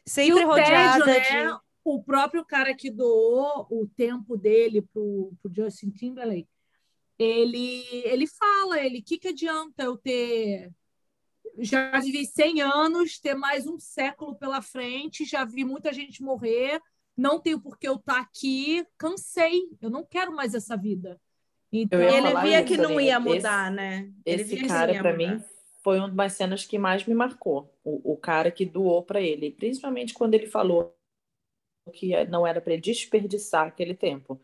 Sempre 0.07 0.41
e 0.41 0.45
o 0.47 0.49
rodeada 0.49 1.05
tédio, 1.05 1.31
né? 1.31 1.53
de... 1.53 1.59
O 1.85 2.03
próprio 2.03 2.43
cara 2.43 2.75
que 2.75 2.91
doou 2.91 3.67
o 3.71 3.87
tempo 3.95 4.35
dele 4.35 4.81
pro, 4.81 5.35
pro 5.43 5.53
Justin 5.55 5.91
Timberlake, 5.91 6.49
ele, 7.19 7.85
ele 8.05 8.27
fala, 8.27 8.81
ele, 8.81 9.03
que 9.03 9.19
que 9.19 9.29
adianta 9.29 9.85
eu 9.85 9.97
ter 9.97 10.71
já 11.59 12.01
vivi 12.01 12.27
100 12.27 12.63
anos, 12.63 13.19
ter 13.19 13.35
mais 13.35 13.67
um 13.67 13.79
século 13.79 14.35
pela 14.35 14.61
frente, 14.61 15.25
já 15.25 15.45
vi 15.45 15.65
muita 15.65 15.93
gente 15.93 16.23
morrer, 16.23 16.81
não 17.17 17.41
tenho 17.41 17.61
por 17.61 17.79
que 17.79 17.89
eu 17.89 17.95
estar 17.95 18.15
tá 18.15 18.21
aqui, 18.21 18.85
cansei, 18.99 19.69
eu 19.81 19.89
não 19.89 20.05
quero 20.05 20.35
mais 20.35 20.55
essa 20.55 20.77
vida. 20.77 21.21
Então, 21.73 22.01
ele 22.01 22.41
via 22.41 22.61
isso, 22.61 22.69
que 22.69 22.77
não 22.77 23.01
ia 23.01 23.19
mudar, 23.19 23.67
esse, 23.67 23.77
né? 23.77 24.13
Esse 24.25 24.67
cara, 24.67 24.95
para 24.95 25.17
mim, 25.17 25.43
foi 25.83 25.99
uma 25.99 26.09
das 26.09 26.33
cenas 26.35 26.65
que 26.65 26.79
mais 26.79 27.05
me 27.05 27.15
marcou. 27.15 27.73
O, 27.85 28.13
o 28.13 28.17
cara 28.17 28.51
que 28.51 28.65
doou 28.65 29.03
para 29.03 29.21
ele, 29.21 29.51
principalmente 29.51 30.15
quando 30.15 30.35
ele 30.35 30.47
falou 30.47 30.97
que 31.93 32.13
não 32.27 32.47
era 32.47 32.61
para 32.61 32.73
ele 32.73 32.83
desperdiçar 32.83 33.67
aquele 33.67 33.95
tempo. 33.95 34.41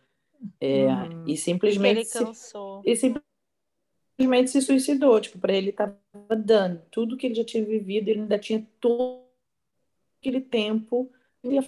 É, 0.61 0.87
Uhum. 0.87 1.25
E 1.26 1.37
simplesmente 1.37 1.99
Ele 1.99 2.04
se, 2.04 2.18
cansou. 2.25 2.82
e 2.85 2.97
simplesmente 2.97 4.50
se 4.50 4.61
suicidou. 4.62 5.20
Tipo, 5.20 5.38
para 5.38 5.52
ele 5.52 5.70
estava 5.70 5.99
dando 6.44 6.82
tudo 6.90 7.16
que 7.16 7.26
ele 7.26 7.35
já 7.35 7.44
tinha 7.44 7.64
vivido, 7.64 8.09
ele 8.09 8.20
ainda 8.20 8.38
tinha 8.38 8.66
todo 8.80 9.25
aquele 10.20 10.40
tempo. 10.40 11.11
E 11.44 11.59
aí 11.59 11.66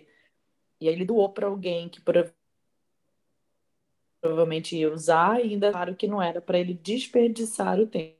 ele 0.80 1.04
doou 1.04 1.28
para 1.30 1.46
alguém 1.46 1.88
que 1.88 2.00
prova- 2.00 2.34
provavelmente 4.20 4.76
ia 4.76 4.92
usar, 4.92 5.40
e 5.44 5.50
ainda 5.52 5.70
claro 5.72 5.96
que 5.96 6.06
não 6.06 6.22
era 6.22 6.40
para 6.40 6.58
ele 6.58 6.74
desperdiçar 6.74 7.78
o 7.80 7.86
tempo. 7.86 8.16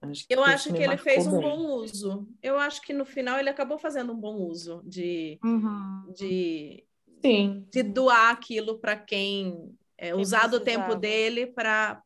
Acho 0.00 0.26
Eu 0.28 0.42
acho 0.44 0.72
que 0.72 0.82
ele 0.82 0.96
fez 0.98 1.26
um 1.26 1.32
bem. 1.32 1.40
bom 1.40 1.66
uso. 1.76 2.28
Eu 2.42 2.58
acho 2.58 2.82
que 2.82 2.92
no 2.92 3.04
final 3.06 3.38
ele 3.38 3.48
acabou 3.48 3.78
fazendo 3.78 4.12
um 4.12 4.16
bom 4.20 4.36
uso 4.36 4.82
de, 4.84 5.38
Uhum. 5.42 6.12
de, 6.12 6.84
Sim, 7.24 7.66
de 7.72 7.82
doar 7.82 8.30
aquilo 8.32 8.78
para 8.78 8.96
quem 8.96 9.74
é, 9.96 10.14
usar 10.14 10.46
do 10.46 10.60
tempo 10.60 10.94
dele 10.94 11.46
para 11.46 12.02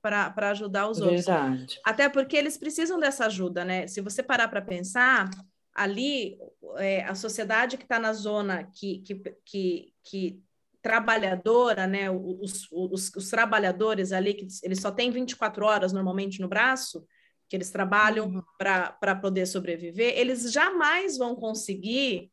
ajudar 0.50 0.88
os 0.88 1.00
outros. 1.00 1.26
verdade. 1.26 1.80
Até 1.84 2.08
porque 2.08 2.36
eles 2.36 2.56
precisam 2.56 3.00
dessa 3.00 3.26
ajuda, 3.26 3.64
né? 3.64 3.86
Se 3.88 4.00
você 4.00 4.22
parar 4.22 4.46
para 4.46 4.62
pensar, 4.62 5.28
ali 5.74 6.38
é, 6.76 7.02
a 7.04 7.14
sociedade 7.14 7.76
que 7.76 7.82
está 7.82 7.98
na 7.98 8.12
zona 8.12 8.64
que, 8.64 9.00
que, 9.00 9.14
que, 9.44 9.94
que 10.04 10.40
trabalhadora, 10.80 11.86
né? 11.86 12.08
Os, 12.10 12.68
os, 12.70 13.10
os 13.16 13.28
trabalhadores 13.28 14.12
ali, 14.12 14.34
que 14.34 14.46
eles 14.62 14.80
só 14.80 14.90
têm 14.90 15.10
24 15.10 15.64
horas 15.64 15.92
normalmente 15.92 16.40
no 16.40 16.48
braço, 16.48 17.04
que 17.48 17.56
eles 17.56 17.70
trabalham 17.70 18.26
Uhum. 18.26 18.42
para 18.56 19.16
poder 19.16 19.46
sobreviver, 19.46 20.16
eles 20.16 20.52
jamais 20.52 21.16
vão 21.16 21.34
conseguir 21.34 22.30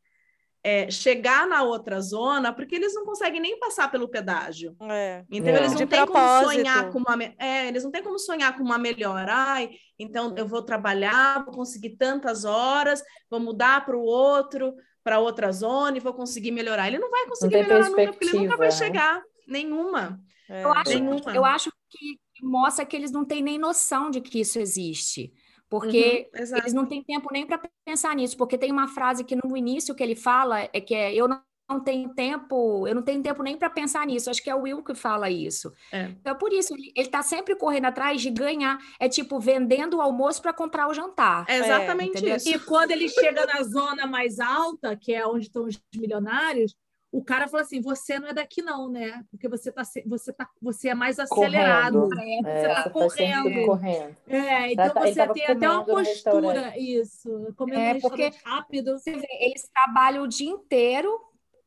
é, 0.67 0.89
chegar 0.89 1.45
na 1.47 1.61
outra 1.61 2.01
zona, 2.01 2.51
porque 2.51 2.73
eles 2.73 2.91
não 2.95 3.05
conseguem 3.05 3.39
nem 3.39 3.59
passar 3.59 3.91
pelo 3.91 4.09
pedágio. 4.09 4.75
É. 4.89 5.23
Então, 5.29 5.53
É. 5.53 5.57
eles 5.57 5.69
não 5.73 5.77
De 5.77 5.85
têm 5.85 6.05
como 6.07 6.43
sonhar 6.43 6.91
com 6.91 6.97
uma. 6.97 7.23
É, 7.37 7.67
eles 7.67 7.83
não 7.83 7.91
têm 7.91 8.01
como 8.01 8.17
sonhar 8.17 8.57
com 8.57 8.63
uma 8.63 8.79
melhor. 8.79 9.29
Ai, 9.29 9.69
então 9.99 10.33
eu 10.35 10.47
vou 10.47 10.63
trabalhar, 10.63 11.45
vou 11.45 11.53
conseguir 11.53 11.91
tantas 11.91 12.45
horas, 12.45 13.03
vou 13.29 13.39
mudar 13.39 13.85
para 13.85 13.95
o 13.95 14.01
outro, 14.01 14.73
para 15.03 15.19
outra 15.19 15.51
zona 15.51 15.97
e 15.97 15.99
vou 15.99 16.15
conseguir 16.15 16.49
melhorar. 16.49 16.87
Ele 16.87 16.97
não 16.97 17.11
vai 17.11 17.27
conseguir 17.27 17.53
tem 17.53 17.63
melhorar 17.63 17.89
nunca, 17.91 18.11
porque 18.13 18.25
ele 18.25 18.39
nunca 18.39 18.57
vai 18.57 18.69
né? 18.69 18.71
chegar. 18.71 19.21
Nenhuma. 19.47 20.19
É. 20.49 20.63
Eu 20.63 20.73
acho, 20.73 20.89
Nenhuma. 20.89 21.35
eu 21.35 21.45
acho 21.45 21.69
que 21.91 22.17
mostra 22.41 22.83
que 22.87 22.95
eles 22.95 23.11
não 23.11 23.23
têm 23.23 23.43
nem 23.43 23.59
noção 23.59 24.09
de 24.09 24.19
que 24.19 24.39
isso 24.39 24.57
existe. 24.57 25.31
Porque 25.79 26.29
Uhum, 26.33 26.57
eles 26.57 26.73
não 26.73 26.85
têm 26.85 27.03
tempo 27.03 27.29
nem 27.31 27.45
para 27.45 27.61
pensar 27.85 28.15
nisso, 28.15 28.37
porque 28.37 28.57
tem 28.57 28.71
uma 28.71 28.87
frase 28.87 29.23
que 29.23 29.35
no 29.35 29.55
início 29.55 29.95
que 29.95 30.03
ele 30.03 30.15
fala 30.15 30.61
é 30.61 30.81
que 30.81 30.95
é 30.95 31.13
eu 31.13 31.27
não, 31.27 31.41
não 31.69 31.79
tenho 31.79 32.13
tempo, 32.13 32.87
eu 32.87 32.95
não 32.95 33.01
tenho 33.01 33.21
tempo 33.21 33.43
nem 33.43 33.57
para 33.57 33.69
pensar 33.69 34.05
nisso. 34.05 34.29
Acho 34.29 34.41
que 34.41 34.49
é 34.49 34.55
o 34.55 34.61
Will 34.61 34.83
que 34.83 34.95
fala 34.95 35.29
isso. 35.29 35.73
É. 35.91 36.05
Então 36.05 36.33
é 36.33 36.35
por 36.35 36.53
isso 36.53 36.73
ele, 36.73 36.91
ele 36.95 37.09
tá 37.09 37.21
sempre 37.21 37.55
correndo 37.55 37.85
atrás 37.85 38.21
de 38.21 38.29
ganhar, 38.29 38.77
é 38.99 39.09
tipo 39.09 39.39
vendendo 39.39 39.97
o 39.97 40.01
almoço 40.01 40.41
para 40.41 40.53
comprar 40.53 40.87
o 40.87 40.93
jantar. 40.93 41.45
É 41.47 41.57
exatamente 41.57 42.17
entendeu? 42.17 42.37
isso. 42.37 42.49
E 42.49 42.59
quando 42.59 42.91
ele 42.91 43.09
chega 43.09 43.45
na 43.45 43.63
zona 43.63 44.07
mais 44.07 44.39
alta, 44.39 44.95
que 44.95 45.13
é 45.13 45.25
onde 45.25 45.47
estão 45.47 45.65
os 45.65 45.79
milionários, 45.95 46.75
o 47.17 47.23
cara 47.23 47.47
fala 47.47 47.63
assim: 47.63 47.81
você 47.81 48.19
não 48.19 48.27
é 48.29 48.33
daqui, 48.33 48.61
não, 48.61 48.89
né? 48.89 49.23
Porque 49.31 49.47
você 49.47 49.71
tá, 49.71 49.83
se- 49.83 50.03
você 50.05 50.33
tá, 50.33 50.47
você 50.61 50.89
é 50.89 50.95
mais 50.95 51.17
acelerado. 51.19 52.09
Correndo. 52.09 52.15
né? 52.15 52.51
É, 52.51 52.59
Você 52.61 52.67
tá 52.67 52.83
você 52.83 52.99
tá 52.99 53.09
sempre 53.09 53.43
correndo. 53.43 53.65
correndo. 53.65 54.15
É, 54.27 54.71
então 54.73 54.89
Tá- 54.89 54.99
você 55.01 55.27
tem 55.33 55.45
até 55.45 55.69
uma 55.69 55.85
postura, 55.85 56.73
isso, 56.77 57.53
comendo 57.57 57.79
É, 57.79 57.99
porque- 57.99 58.31
rápido. 58.43 58.97
Você 58.97 59.13
vê, 59.13 59.27
eles 59.39 59.69
trabalham 59.73 60.23
o 60.23 60.27
dia 60.27 60.49
inteiro, 60.49 61.19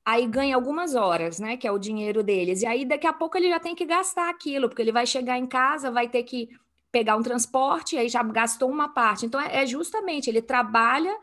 aí 0.04 0.26
ganha 0.26 0.54
algumas 0.54 0.94
horas, 0.94 1.38
né? 1.38 1.56
Que 1.56 1.66
é 1.66 1.72
o 1.72 1.78
dinheiro 1.78 2.22
deles. 2.22 2.62
E 2.62 2.66
aí 2.66 2.84
daqui 2.84 3.06
a 3.06 3.12
pouco 3.12 3.36
ele 3.36 3.48
já 3.48 3.60
tem 3.60 3.74
que 3.74 3.84
gastar 3.86 4.28
aquilo, 4.30 4.68
porque 4.68 4.82
ele 4.82 4.92
vai 4.92 5.06
chegar 5.06 5.38
em 5.38 5.46
casa, 5.46 5.90
vai 5.90 6.08
ter 6.08 6.22
que 6.24 6.48
pegar 6.90 7.16
um 7.16 7.22
transporte, 7.22 7.96
aí 7.98 8.08
já 8.08 8.22
gastou 8.22 8.70
uma 8.70 8.88
parte. 8.88 9.26
Então 9.26 9.40
é, 9.40 9.62
é 9.62 9.66
justamente, 9.66 10.28
ele 10.30 10.40
trabalha 10.40 11.14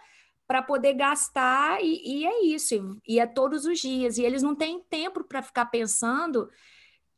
para 0.48 0.62
poder 0.62 0.94
gastar 0.94 1.82
e, 1.82 2.22
e 2.22 2.26
é 2.26 2.44
isso, 2.46 2.76
e, 3.08 3.16
e 3.16 3.20
é 3.20 3.26
todos 3.26 3.66
os 3.66 3.80
dias. 3.80 4.18
E 4.18 4.24
eles 4.24 4.44
não 4.44 4.56
têm 4.56 4.80
tempo 4.82 5.24
para 5.24 5.42
ficar 5.42 5.66
pensando 5.68 6.50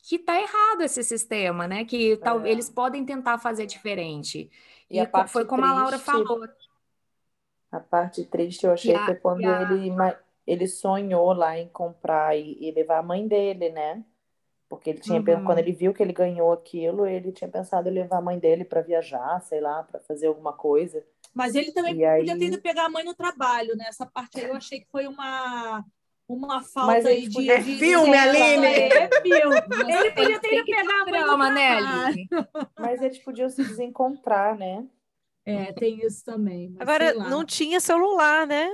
que 0.04 0.18
tá 0.18 0.40
errado 0.40 0.82
esse 0.82 1.04
sistema, 1.04 1.68
né? 1.68 1.84
Que 1.84 2.16
tal, 2.18 2.46
É. 2.46 2.52
eles 2.52 2.70
podem 2.70 3.06
tentar 3.06 3.38
fazer 3.40 3.66
diferente. 3.66 4.50
E 4.90 5.00
E, 5.00 5.28
foi 5.28 5.46
como 5.46 5.66
a 5.66 5.74
Laura 5.74 5.92
triste- 6.00 6.06
falou. 6.06 6.40
A 7.72 7.80
parte 7.80 8.24
triste 8.26 8.66
eu 8.66 8.72
achei 8.72 8.96
a- 8.96 9.06
foi 9.06 9.16
quando 9.16 9.46
a- 9.46 9.62
ele, 9.74 9.92
ele 10.46 10.68
sonhou 10.68 11.34
lá 11.34 11.58
em 11.58 11.68
comprar 11.68 12.38
e, 12.38 12.58
e 12.62 12.72
levar 12.72 13.00
a 13.00 13.04
mãe 13.04 13.28
dele, 13.28 13.70
né? 13.70 14.04
Porque 14.70 14.90
ele 14.92 15.00
tinha, 15.00 15.20
Uhum. 15.20 15.44
quando 15.46 15.60
ele 15.60 15.74
viu 15.74 15.94
que 15.94 16.02
ele 16.04 16.14
ganhou 16.14 16.52
aquilo, 16.54 17.06
ele 17.06 17.32
tinha 17.34 17.50
pensado 17.50 17.90
em 17.90 17.94
levar 17.94 18.18
a 18.18 18.22
mãe 18.22 18.40
dele 18.40 18.64
para 18.66 18.82
viajar, 18.82 19.40
sei 19.42 19.60
lá, 19.62 19.84
para 19.84 20.00
fazer 20.02 20.28
alguma 20.28 20.54
coisa. 20.54 21.06
Mas 21.38 21.56
ele 21.56 21.72
também 21.72 21.96
E 21.98 22.04
aí- 22.06 22.20
podia 22.22 22.38
ter 22.38 22.46
ido 22.46 22.62
pegar 22.62 22.86
a 22.86 22.90
mãe 22.90 23.04
no 23.04 23.14
trabalho, 23.14 23.76
né? 23.78 23.86
Essa 23.88 24.06
parte 24.06 24.40
aí 24.40 24.48
eu 24.50 24.56
achei 24.56 24.80
que 24.82 24.88
foi 24.92 25.06
uma, 25.08 25.86
uma 26.28 26.62
falta 26.64 26.94
Mas 26.94 27.06
aí 27.06 27.28
de, 27.28 27.34
podia- 27.34 27.62
de- 27.62 27.74
É 27.74 27.78
filme, 27.78 28.12
de- 28.12 28.18
Aline! 28.18 28.66
É 28.66 29.10
filme. 29.22 29.56
Ele 29.94 30.12
podia 30.12 30.40
ter 30.40 30.54
ido 30.56 30.66
pegar 30.66 31.02
a 31.04 31.06
mãe 31.06 31.52
né, 31.54 31.76
trabalho. 31.78 32.06
Aline? 32.08 32.30
Mas 32.80 33.02
eles 33.02 33.20
podiam 33.20 33.50
se 33.50 33.64
desencontrar, 33.64 34.58
né? 34.58 34.86
É, 35.46 35.72
tem 35.72 36.06
isso 36.06 36.26
também. 36.26 36.72
mas 36.72 36.82
Agora, 36.82 37.10
sei 37.10 37.18
lá. 37.20 37.30
não 37.30 37.46
tinha 37.46 37.80
celular, 37.80 38.46
né? 38.46 38.68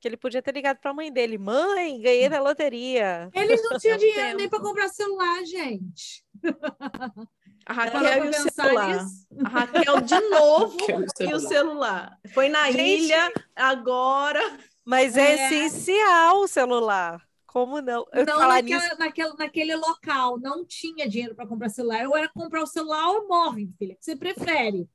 Que 0.00 0.08
ele 0.08 0.16
podia 0.16 0.40
ter 0.40 0.52
ligado 0.52 0.78
para 0.78 0.90
a 0.90 0.94
mãe 0.94 1.12
dele. 1.12 1.36
Mãe, 1.36 2.00
ganhei 2.00 2.28
na 2.30 2.40
loteria. 2.40 3.28
Eles 3.34 3.62
não 3.62 3.78
tinham 3.78 3.98
dinheiro 3.98 4.36
nem 4.38 4.48
para 4.48 4.60
comprar 4.60 4.88
celular, 4.88 5.44
gente. 5.44 6.24
A 7.66 7.72
Raquel 7.72 8.24
e 8.24 8.28
o 8.28 8.50
celular. 8.50 8.88
nisso? 9.04 9.26
A 9.44 9.48
Raquel 9.48 10.00
de 10.00 10.20
novo 10.28 10.76
Raquel 10.78 11.00
e 11.00 11.02
o 11.02 11.04
e 11.04 11.34
o 11.34 11.40
celular. 11.40 11.48
celular. 11.48 12.18
Foi 12.32 12.48
na 12.48 12.70
Gente. 12.70 13.04
ilha, 13.04 13.32
agora. 13.56 14.58
Mas 14.84 15.16
é, 15.16 15.32
É. 15.32 15.34
essencial 15.46 16.40
o 16.40 16.46
celular. 16.48 17.22
Como 17.46 17.80
não? 17.80 18.04
Eu 18.12 18.26
não 18.26 18.34
falar 18.34 18.62
naquela, 18.62 18.82
nisso. 18.82 18.98
naquele, 18.98 19.32
naquele 19.38 19.76
local, 19.76 20.38
não 20.40 20.64
tinha 20.66 21.08
dinheiro 21.08 21.34
para 21.36 21.46
comprar 21.46 21.68
celular. 21.68 22.06
Ou 22.08 22.16
era 22.16 22.28
comprar 22.28 22.62
o 22.62 22.66
celular 22.66 23.08
ou 23.10 23.28
morre, 23.28 23.70
filha. 23.78 23.96
Você 24.00 24.16
prefere? 24.16 24.88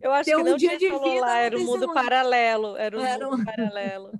Eu 0.00 0.12
acho 0.12 0.24
ter 0.30 0.36
que 0.36 0.42
um 0.42 0.44
não 0.44 0.56
dia 0.56 0.68
tinha 0.76 0.78
de 0.78 0.86
vida, 0.86 0.98
celular, 0.98 1.20
não 1.26 1.34
era 1.36 1.54
um 1.54 1.58
tem 1.58 1.66
mundo 1.66 1.78
celular. 1.80 2.02
paralelo. 2.04 2.76
Era 2.76 2.98
um 2.98 3.04
Era 3.04 3.30
mundo 3.30 3.44
paralelo. 3.44 4.10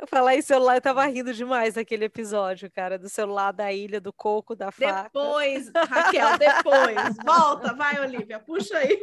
Eu 0.00 0.06
falar 0.06 0.34
em 0.36 0.42
celular, 0.42 0.76
eu 0.76 0.80
tava 0.80 1.04
rindo 1.06 1.32
demais 1.34 1.74
daquele 1.74 2.04
episódio, 2.04 2.70
cara, 2.70 2.98
do 2.98 3.08
celular 3.08 3.52
da 3.52 3.72
ilha, 3.72 4.00
do 4.00 4.12
coco, 4.12 4.54
da 4.54 4.70
faca. 4.70 5.04
Depois, 5.04 5.70
Raquel, 5.88 6.38
depois. 6.38 7.16
Volta, 7.24 7.74
vai, 7.74 7.98
Olivia, 8.00 8.38
puxa 8.40 8.78
aí. 8.78 9.00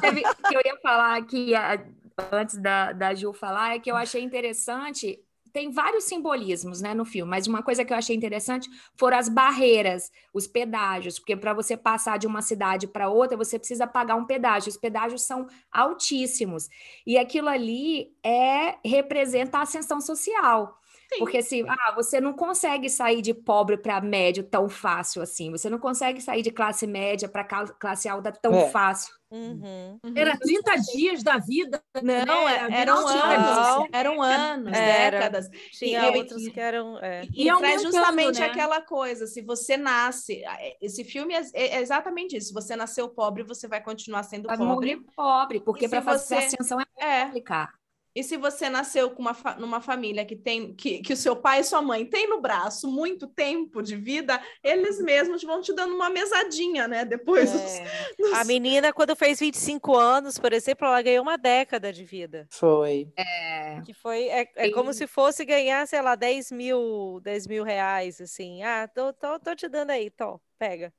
Teve- 0.00 0.22
que 0.48 0.54
eu 0.56 0.60
ia 0.64 0.76
falar 0.82 1.16
aqui 1.16 1.54
a- 1.54 1.84
antes 2.32 2.56
da, 2.60 2.92
da 2.92 3.14
Ju 3.14 3.32
falar 3.32 3.74
é 3.74 3.78
que 3.78 3.90
eu 3.90 3.96
achei 3.96 4.22
interessante. 4.22 5.20
Tem 5.52 5.70
vários 5.70 6.04
simbolismos, 6.04 6.80
né, 6.80 6.94
no 6.94 7.04
filme, 7.04 7.30
mas 7.30 7.46
uma 7.46 7.62
coisa 7.62 7.84
que 7.84 7.92
eu 7.92 7.96
achei 7.96 8.14
interessante 8.14 8.68
foram 8.96 9.18
as 9.18 9.28
barreiras, 9.28 10.10
os 10.32 10.46
pedágios, 10.46 11.18
porque 11.18 11.36
para 11.36 11.54
você 11.54 11.76
passar 11.76 12.18
de 12.18 12.26
uma 12.26 12.42
cidade 12.42 12.86
para 12.86 13.08
outra, 13.08 13.36
você 13.36 13.58
precisa 13.58 13.86
pagar 13.86 14.16
um 14.16 14.26
pedágio. 14.26 14.70
Os 14.70 14.76
pedágios 14.76 15.22
são 15.22 15.46
altíssimos. 15.70 16.68
E 17.06 17.18
aquilo 17.18 17.48
ali 17.48 18.10
é 18.24 18.76
representa 18.84 19.58
a 19.58 19.62
ascensão 19.62 20.00
social. 20.00 20.78
Porque 21.18 21.38
assim, 21.38 21.64
ah, 21.66 21.92
você 21.94 22.20
não 22.20 22.32
consegue 22.34 22.90
sair 22.90 23.22
de 23.22 23.32
pobre 23.32 23.76
para 23.78 24.00
médio 24.00 24.42
tão 24.44 24.68
fácil 24.68 25.22
assim. 25.22 25.50
Você 25.50 25.70
não 25.70 25.78
consegue 25.78 26.20
sair 26.20 26.42
de 26.42 26.50
classe 26.50 26.86
média 26.86 27.28
para 27.28 27.44
classe 27.44 28.08
alta 28.08 28.30
tão 28.30 28.52
É. 28.54 28.68
fácil. 28.70 29.16
Uhum. 29.30 29.98
Era 30.16 30.38
30 30.38 30.74
dias 30.76 31.22
da 31.22 31.36
vida. 31.36 31.82
Não, 32.02 32.46
né? 32.46 32.68
é- 32.70 32.80
eram 32.80 33.06
anos, 33.06 33.82
isso. 33.82 33.88
eram 33.92 34.22
anos, 34.22 34.72
Era. 34.72 35.18
décadas. 35.18 35.48
Tinha 35.72 36.10
E- 36.10 36.16
outros 36.16 36.48
que 36.48 36.58
eram. 36.60 36.98
é. 36.98 37.24
E, 37.34 37.46
E 37.48 37.56
traz 37.58 37.82
justamente 37.82 38.40
né? 38.40 38.46
aquela 38.46 38.80
coisa, 38.80 39.26
se 39.26 39.42
você 39.42 39.76
nasce, 39.76 40.42
esse 40.80 41.04
filme 41.04 41.34
é, 41.34 41.42
é 41.54 41.80
exatamente 41.80 42.36
isso, 42.36 42.48
se 42.48 42.54
você 42.54 42.74
nasceu 42.74 43.08
pobre, 43.08 43.42
você 43.42 43.68
vai 43.68 43.82
continuar 43.82 44.22
sendo 44.22 44.46
Vai 44.46 44.56
pobre. 44.56 44.96
pobre, 45.14 45.60
porque 45.60 45.88
para 45.88 46.00
fazer 46.02 46.24
você- 46.24 46.34
ascensão 46.46 46.80
é 46.80 46.86
É, 46.98 47.24
complicar. 47.26 47.77
E 48.18 48.22
se 48.24 48.36
você 48.36 48.68
nasceu 48.68 49.10
com 49.10 49.20
uma 49.22 49.34
fa- 49.34 49.54
numa 49.56 49.80
família 49.80 50.24
que 50.24 50.34
tem 50.36 50.74
que, 50.74 51.00
que 51.00 51.12
o 51.12 51.16
seu 51.16 51.36
pai 51.36 51.60
e 51.60 51.64
sua 51.64 51.80
mãe 51.82 52.04
têm 52.04 52.28
no 52.28 52.40
braço 52.40 52.88
muito 52.90 53.26
tempo 53.26 53.82
de 53.82 53.96
vida, 53.96 54.40
eles 54.62 55.00
mesmos 55.00 55.42
vão 55.42 55.60
te 55.60 55.72
dando 55.74 55.94
uma 55.94 56.10
mesadinha, 56.10 56.88
né? 56.88 57.04
Depois 57.04 57.50
dos- 57.52 57.60
É. 57.60 57.84
dos- 58.18 58.32
A 58.32 58.44
menina, 58.44 58.92
quando 58.92 59.14
fez 59.16 59.38
25 59.40 59.96
anos, 59.96 60.38
por 60.38 60.52
exemplo, 60.52 60.86
ela 60.86 61.00
ganhou 61.02 61.22
uma 61.22 61.36
década 61.38 61.92
de 61.92 62.04
vida. 62.04 62.46
Foi. 62.50 63.08
É, 63.16 63.80
Que 63.84 63.94
foi, 63.94 64.28
é, 64.28 64.48
é 64.56 64.70
como 64.70 64.92
se 64.92 65.06
fosse 65.06 65.44
ganhar, 65.44 65.86
sei 65.86 66.00
lá, 66.02 66.14
10 66.14 66.50
mil, 66.50 67.20
10 67.22 67.46
mil 67.46 67.62
reais, 67.64 68.20
assim. 68.20 68.62
Ah, 68.62 68.88
tô, 68.88 69.12
tô, 69.12 69.38
tô 69.38 69.54
te 69.54 69.68
dando 69.68 69.90
aí, 69.90 70.10
tô, 70.10 70.40
pega. 70.58 70.92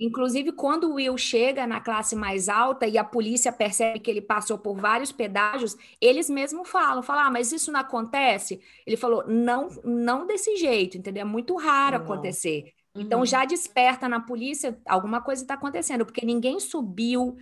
Inclusive, 0.00 0.52
quando 0.52 0.84
o 0.90 0.94
Will 0.94 1.18
chega 1.18 1.66
na 1.66 1.78
classe 1.80 2.16
mais 2.16 2.48
alta 2.48 2.86
e 2.86 2.96
a 2.96 3.04
polícia 3.04 3.52
percebe 3.52 4.00
que 4.00 4.10
ele 4.10 4.22
passou 4.22 4.58
por 4.58 4.74
vários 4.76 5.12
pedágios, 5.12 5.76
eles 6.00 6.30
mesmos 6.30 6.68
falam, 6.70 7.02
falam, 7.02 7.24
ah, 7.26 7.30
mas 7.30 7.52
isso 7.52 7.70
não 7.70 7.80
acontece? 7.80 8.60
Ele 8.86 8.96
falou, 8.96 9.24
não, 9.28 9.68
não 9.84 10.26
desse 10.26 10.56
jeito, 10.56 10.96
entendeu? 10.96 11.22
É 11.22 11.24
muito 11.24 11.54
raro 11.56 11.96
Não. 11.96 11.98
acontecer. 11.98 12.72
Então 12.98 13.20
Uhum. 13.20 13.26
já 13.26 13.44
desperta 13.44 14.08
na 14.08 14.20
polícia, 14.20 14.78
alguma 14.86 15.20
coisa 15.20 15.42
está 15.42 15.54
acontecendo, 15.54 16.06
porque 16.06 16.24
ninguém 16.24 16.58
subiu 16.60 17.36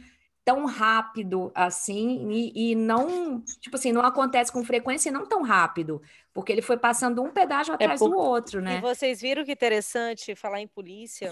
tão 0.49 0.65
rápido 0.65 1.53
assim 1.55 2.31
e, 2.31 2.71
e 2.71 2.75
não, 2.75 3.43
tipo 3.61 3.77
assim, 3.77 3.93
não 3.93 4.01
acontece 4.01 4.51
com 4.51 4.65
frequência 4.65 5.11
e 5.11 5.13
não 5.13 5.27
tão 5.27 5.43
rápido, 5.43 6.01
porque 6.33 6.51
ele 6.51 6.63
foi 6.63 6.79
passando 6.79 7.23
um 7.23 7.31
pedágio 7.31 7.75
atrás 7.75 8.01
por- 8.01 8.09
do 8.09 8.17
outro, 8.17 8.61
E 8.61 8.65
né? 8.65 8.81
vocês 8.81 9.21
viram 9.21 9.45
que 9.45 9.53
interessante 9.53 10.35
falar 10.35 10.61
em 10.63 10.67
polícia? 10.67 11.31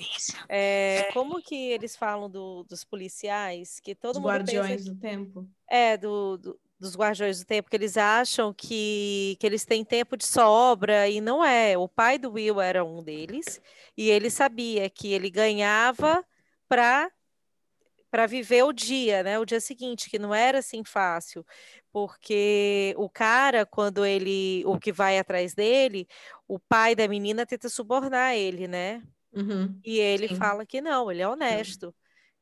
É, 0.51 1.09
como 1.15 1.41
que 1.41 1.55
eles 1.55 1.97
falam 1.97 2.29
do- 2.29 2.63
dos 2.65 2.85
policiais? 2.85 3.81
Que 3.81 3.95
todo 3.95 4.17
Os 4.17 4.19
mundo 4.19 4.29
Guardiões 4.29 4.83
pensa 4.83 4.91
do 4.93 5.01
Tempo. 5.01 5.49
É, 5.69 5.97
do, 5.97 6.37
do- 6.37 6.61
dos 6.79 6.95
guardiões 6.95 7.39
do 7.41 7.47
tempo, 7.47 7.71
que 7.71 7.77
eles 7.77 7.97
acham 7.97 8.53
que, 8.53 9.37
que 9.41 9.47
eles 9.47 9.65
têm 9.65 9.83
tempo 9.83 10.15
de 10.15 10.27
sobra, 10.27 11.09
e 11.09 11.23
não 11.23 11.43
é. 11.43 11.77
O 11.79 11.89
pai 11.89 12.19
do 12.19 12.33
Will 12.33 12.61
era 12.61 12.85
um 12.85 13.03
deles, 13.03 13.63
e 13.97 14.11
ele 14.11 14.29
sabia 14.29 14.91
que 14.91 15.11
ele 15.11 15.31
ganhava 15.31 16.23
para 16.69 17.11
para 18.17 18.27
viver 18.27 18.63
o 18.63 18.73
dia, 18.73 19.23
né? 19.23 19.39
O 19.39 19.45
dia 19.45 19.61
seguinte, 19.61 20.09
que 20.09 20.19
não 20.19 20.35
era 20.35 20.61
assim 20.61 20.83
fácil, 20.83 21.45
porque 21.93 22.95
o 22.97 23.11
cara, 23.11 23.67
quando 23.67 24.07
ele, 24.07 24.63
o 24.65 24.79
que 24.79 24.91
vai 24.91 25.19
atrás 25.19 25.55
dele, 25.55 26.09
o 26.49 26.59
pai 26.59 26.95
da 26.95 27.07
menina 27.07 27.45
tenta 27.45 27.69
subornar 27.69 28.35
ele, 28.35 28.67
né? 28.67 29.03
Uhum. 29.35 29.79
E 29.85 29.99
ele 29.99 30.29
Sim. 30.29 30.37
fala 30.37 30.65
que 30.65 30.81
não, 30.81 31.13
ele 31.13 31.21
é 31.21 31.29
honesto. 31.29 31.95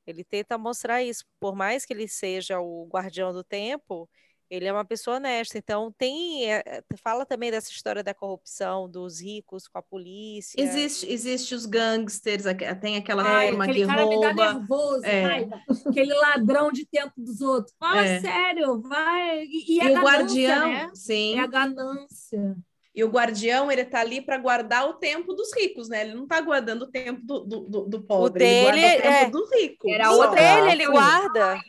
Ele 0.06 0.22
tenta 0.22 0.56
mostrar 0.56 1.02
isso. 1.02 1.24
Por 1.40 1.56
mais 1.56 1.84
que 1.84 1.92
ele 1.92 2.06
seja 2.06 2.60
o 2.60 2.86
guardião 2.86 3.32
do 3.32 3.42
tempo, 3.42 4.08
ele 4.50 4.66
é 4.66 4.72
uma 4.72 4.84
pessoa 4.84 5.16
honesta. 5.16 5.58
Então, 5.58 5.92
tem. 5.96 6.50
é, 6.52 6.62
é, 6.66 6.82
fala 7.02 7.24
também 7.26 7.50
dessa 7.50 7.70
história 7.70 8.02
da 8.02 8.14
corrupção 8.14 8.88
dos 8.88 9.20
ricos 9.20 9.66
com 9.66 9.78
a 9.78 9.82
polícia. 9.82 10.60
Existe, 10.60 11.10
existe 11.10 11.54
os 11.54 11.66
gangsters, 11.66 12.44
tem 12.80 12.96
aquela 12.96 13.22
Ai, 13.22 13.48
turma 13.48 13.64
aquele 13.64 13.80
que 13.80 13.86
cara 13.86 14.06
me 14.06 14.20
dá 14.20 14.26
rouba. 14.28 14.52
nervoso, 14.54 15.04
É. 15.06 15.22
raiva. 15.22 15.60
Aquele 15.86 16.14
ladrão 16.14 16.70
de 16.70 16.86
tempo 16.86 17.12
dos 17.16 17.40
outros. 17.40 17.74
Fala 17.78 18.04
É. 18.04 18.20
sério, 18.20 18.80
vai. 18.82 19.42
E, 19.44 19.74
e 19.74 19.76
E 19.76 19.80
a 19.80 19.84
o 19.84 19.86
ganância, 19.94 20.02
guardião, 20.04 20.68
né? 20.68 20.90
sim. 20.94 21.38
É 21.38 21.40
a 21.42 21.46
ganância. 21.46 22.56
E 22.96 23.02
o 23.02 23.08
guardião, 23.08 23.72
ele 23.72 23.84
tá 23.84 23.98
ali 23.98 24.20
para 24.20 24.38
guardar 24.38 24.88
o 24.88 24.94
tempo 24.94 25.34
dos 25.34 25.52
ricos, 25.52 25.88
né? 25.88 26.02
Ele 26.02 26.14
não 26.14 26.28
tá 26.28 26.40
guardando 26.40 26.82
o 26.82 26.86
tempo 26.86 27.20
do, 27.24 27.40
do, 27.40 27.60
do, 27.62 27.80
do 27.86 28.02
pobre, 28.04 28.44
ele 28.44 28.70
dele 28.80 28.92
guarda 28.92 28.98
o 28.98 29.02
tempo 29.02 29.26
é- 29.26 29.30
do 29.30 29.50
rico. 29.50 29.90
Era 29.90 30.12
O 30.12 30.26
dele, 30.28 30.70
ele 30.70 30.86
guarda. 30.86 31.60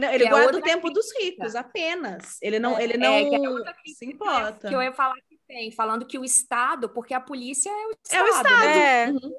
Não, 0.00 0.12
ele 0.12 0.24
é 0.24 0.28
guarda 0.30 0.58
o 0.58 0.62
tempo 0.62 0.90
dos 0.90 1.06
ricos, 1.18 1.54
apenas. 1.54 2.38
Ele 2.40 2.58
não, 2.58 2.78
ele 2.80 2.94
É, 2.94 2.96
não 2.96 3.12
é 3.14 3.48
outra 3.50 3.74
se 3.74 3.80
crítica 3.82 4.04
importa. 4.06 4.68
Que 4.68 4.74
eu 4.74 4.82
ia 4.82 4.92
falar 4.92 5.14
que 5.28 5.38
tem, 5.46 5.70
falando 5.70 6.06
que 6.06 6.18
o 6.18 6.24
Estado, 6.24 6.88
porque 6.88 7.12
a 7.14 7.20
polícia 7.20 7.70
é 7.70 7.86
o 7.86 7.90
Estado, 7.90 8.14
É 8.18 8.22
o 8.22 8.26
Estado. 8.28 8.64
né? 8.66 9.02
É, 9.04 9.10
Uhum. 9.10 9.32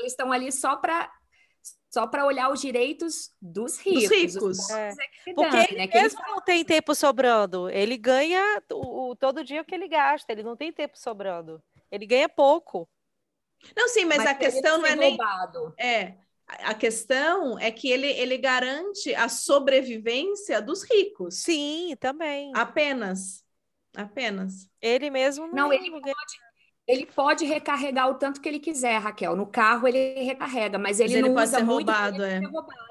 Eles 0.00 0.12
estão 0.12 0.32
ali 0.32 0.50
só 0.50 0.76
para 0.76 1.10
só 1.92 2.06
para 2.06 2.24
olhar 2.24 2.50
os 2.52 2.60
direitos 2.60 3.30
dos 3.42 3.76
ricos. 3.78 4.04
Os 4.04 4.10
ricos. 4.10 4.70
É. 4.70 4.90
é 5.26 5.34
Porque 5.34 5.56
ele 5.56 5.76
né? 5.76 5.88
Mesmo 5.92 6.20
não 6.28 6.40
tem 6.40 6.64
tempo 6.64 6.94
sobrando. 6.94 7.68
Ele 7.68 7.96
ganha 7.96 8.62
o, 8.72 9.10
o- 9.10 9.16
todo 9.16 9.42
dia 9.42 9.60
o 9.60 9.64
que 9.64 9.74
ele 9.74 9.88
gasta. 9.88 10.30
Ele 10.32 10.44
não 10.44 10.56
tem 10.56 10.72
tempo 10.72 10.96
sobrando. 10.96 11.60
Ele 11.90 12.06
ganha 12.06 12.28
pouco. 12.28 12.88
Não, 13.76 13.88
sim, 13.88 14.04
mas, 14.04 14.20
a 14.20 14.22
pra 14.22 14.30
ele 14.32 14.38
questão 14.38 14.78
não 14.78 14.86
é 14.86 14.94
nem. 14.94 15.10
roubado. 15.16 15.74
É. 15.76 16.14
A 16.64 16.74
questão 16.74 17.58
é 17.58 17.70
que 17.70 17.90
ele, 17.90 18.06
ele 18.06 18.36
garante 18.38 19.14
a 19.14 19.28
sobrevivência 19.28 20.60
dos 20.60 20.82
ricos. 20.82 21.42
Sim, 21.42 21.94
também. 21.98 22.50
Apenas. 22.54 23.44
Apenas. 23.96 24.68
Ele 24.80 25.10
mesmo 25.10 25.46
não, 25.46 25.54
Não, 25.54 25.72
ele 25.72 25.90
ganha. 26.00 26.14
Ele 26.86 27.06
pode 27.06 27.44
recarregar 27.44 28.08
o 28.10 28.14
tanto 28.14 28.40
que 28.40 28.48
ele 28.48 28.58
quiser, 28.58 28.98
Raquel. 28.98 29.36
No 29.36 29.46
carro 29.46 29.86
ele 29.86 30.22
recarrega, 30.22 30.78
mas 30.78 30.98
ele 30.98 31.10
Mas 31.10 31.16
ele 31.18 31.28
não 31.28 31.34
pode 31.34 31.48
usa 31.48 31.58
ser 31.58 31.64
muito 31.64 31.86
roubado, 31.86 32.22
é. 32.24 32.40
ser 32.40 32.46
roubado. 32.46 32.90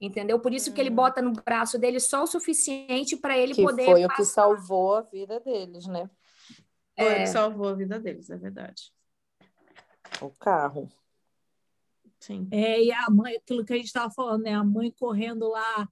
Entendeu? 0.00 0.40
Por 0.40 0.52
isso 0.52 0.72
que 0.72 0.80
ele 0.80 0.90
Hum. 0.90 0.96
bota 0.96 1.22
no 1.22 1.32
braço 1.32 1.78
dele 1.78 2.00
só 2.00 2.24
o 2.24 2.26
suficiente 2.26 3.16
para 3.16 3.38
ele 3.38 3.54
Que 3.54 3.62
poder 3.62 3.84
foi 3.84 4.04
o 4.04 4.08
que 4.08 4.16
passar. 4.16 4.32
salvou 4.32 4.96
a 4.96 5.02
vida 5.02 5.38
deles, 5.38 5.86
né? 5.86 6.10
Foi 6.98 7.04
o 7.06 7.08
É. 7.08 7.20
que 7.20 7.26
salvou 7.28 7.68
a 7.68 7.74
vida 7.74 8.00
deles, 8.00 8.28
é 8.30 8.36
verdade. 8.36 8.92
O 10.20 10.30
carro. 10.30 10.88
Sim. 12.22 12.48
É, 12.50 12.82
e 12.82 12.92
a 12.92 13.10
mãe, 13.10 13.36
aquilo 13.36 13.64
que 13.64 13.72
a 13.72 13.76
gente 13.76 13.86
estava 13.86 14.10
falando, 14.12 14.42
né? 14.42 14.54
A 14.54 14.64
mãe 14.64 14.90
correndo 14.98 15.48
lá, 15.48 15.88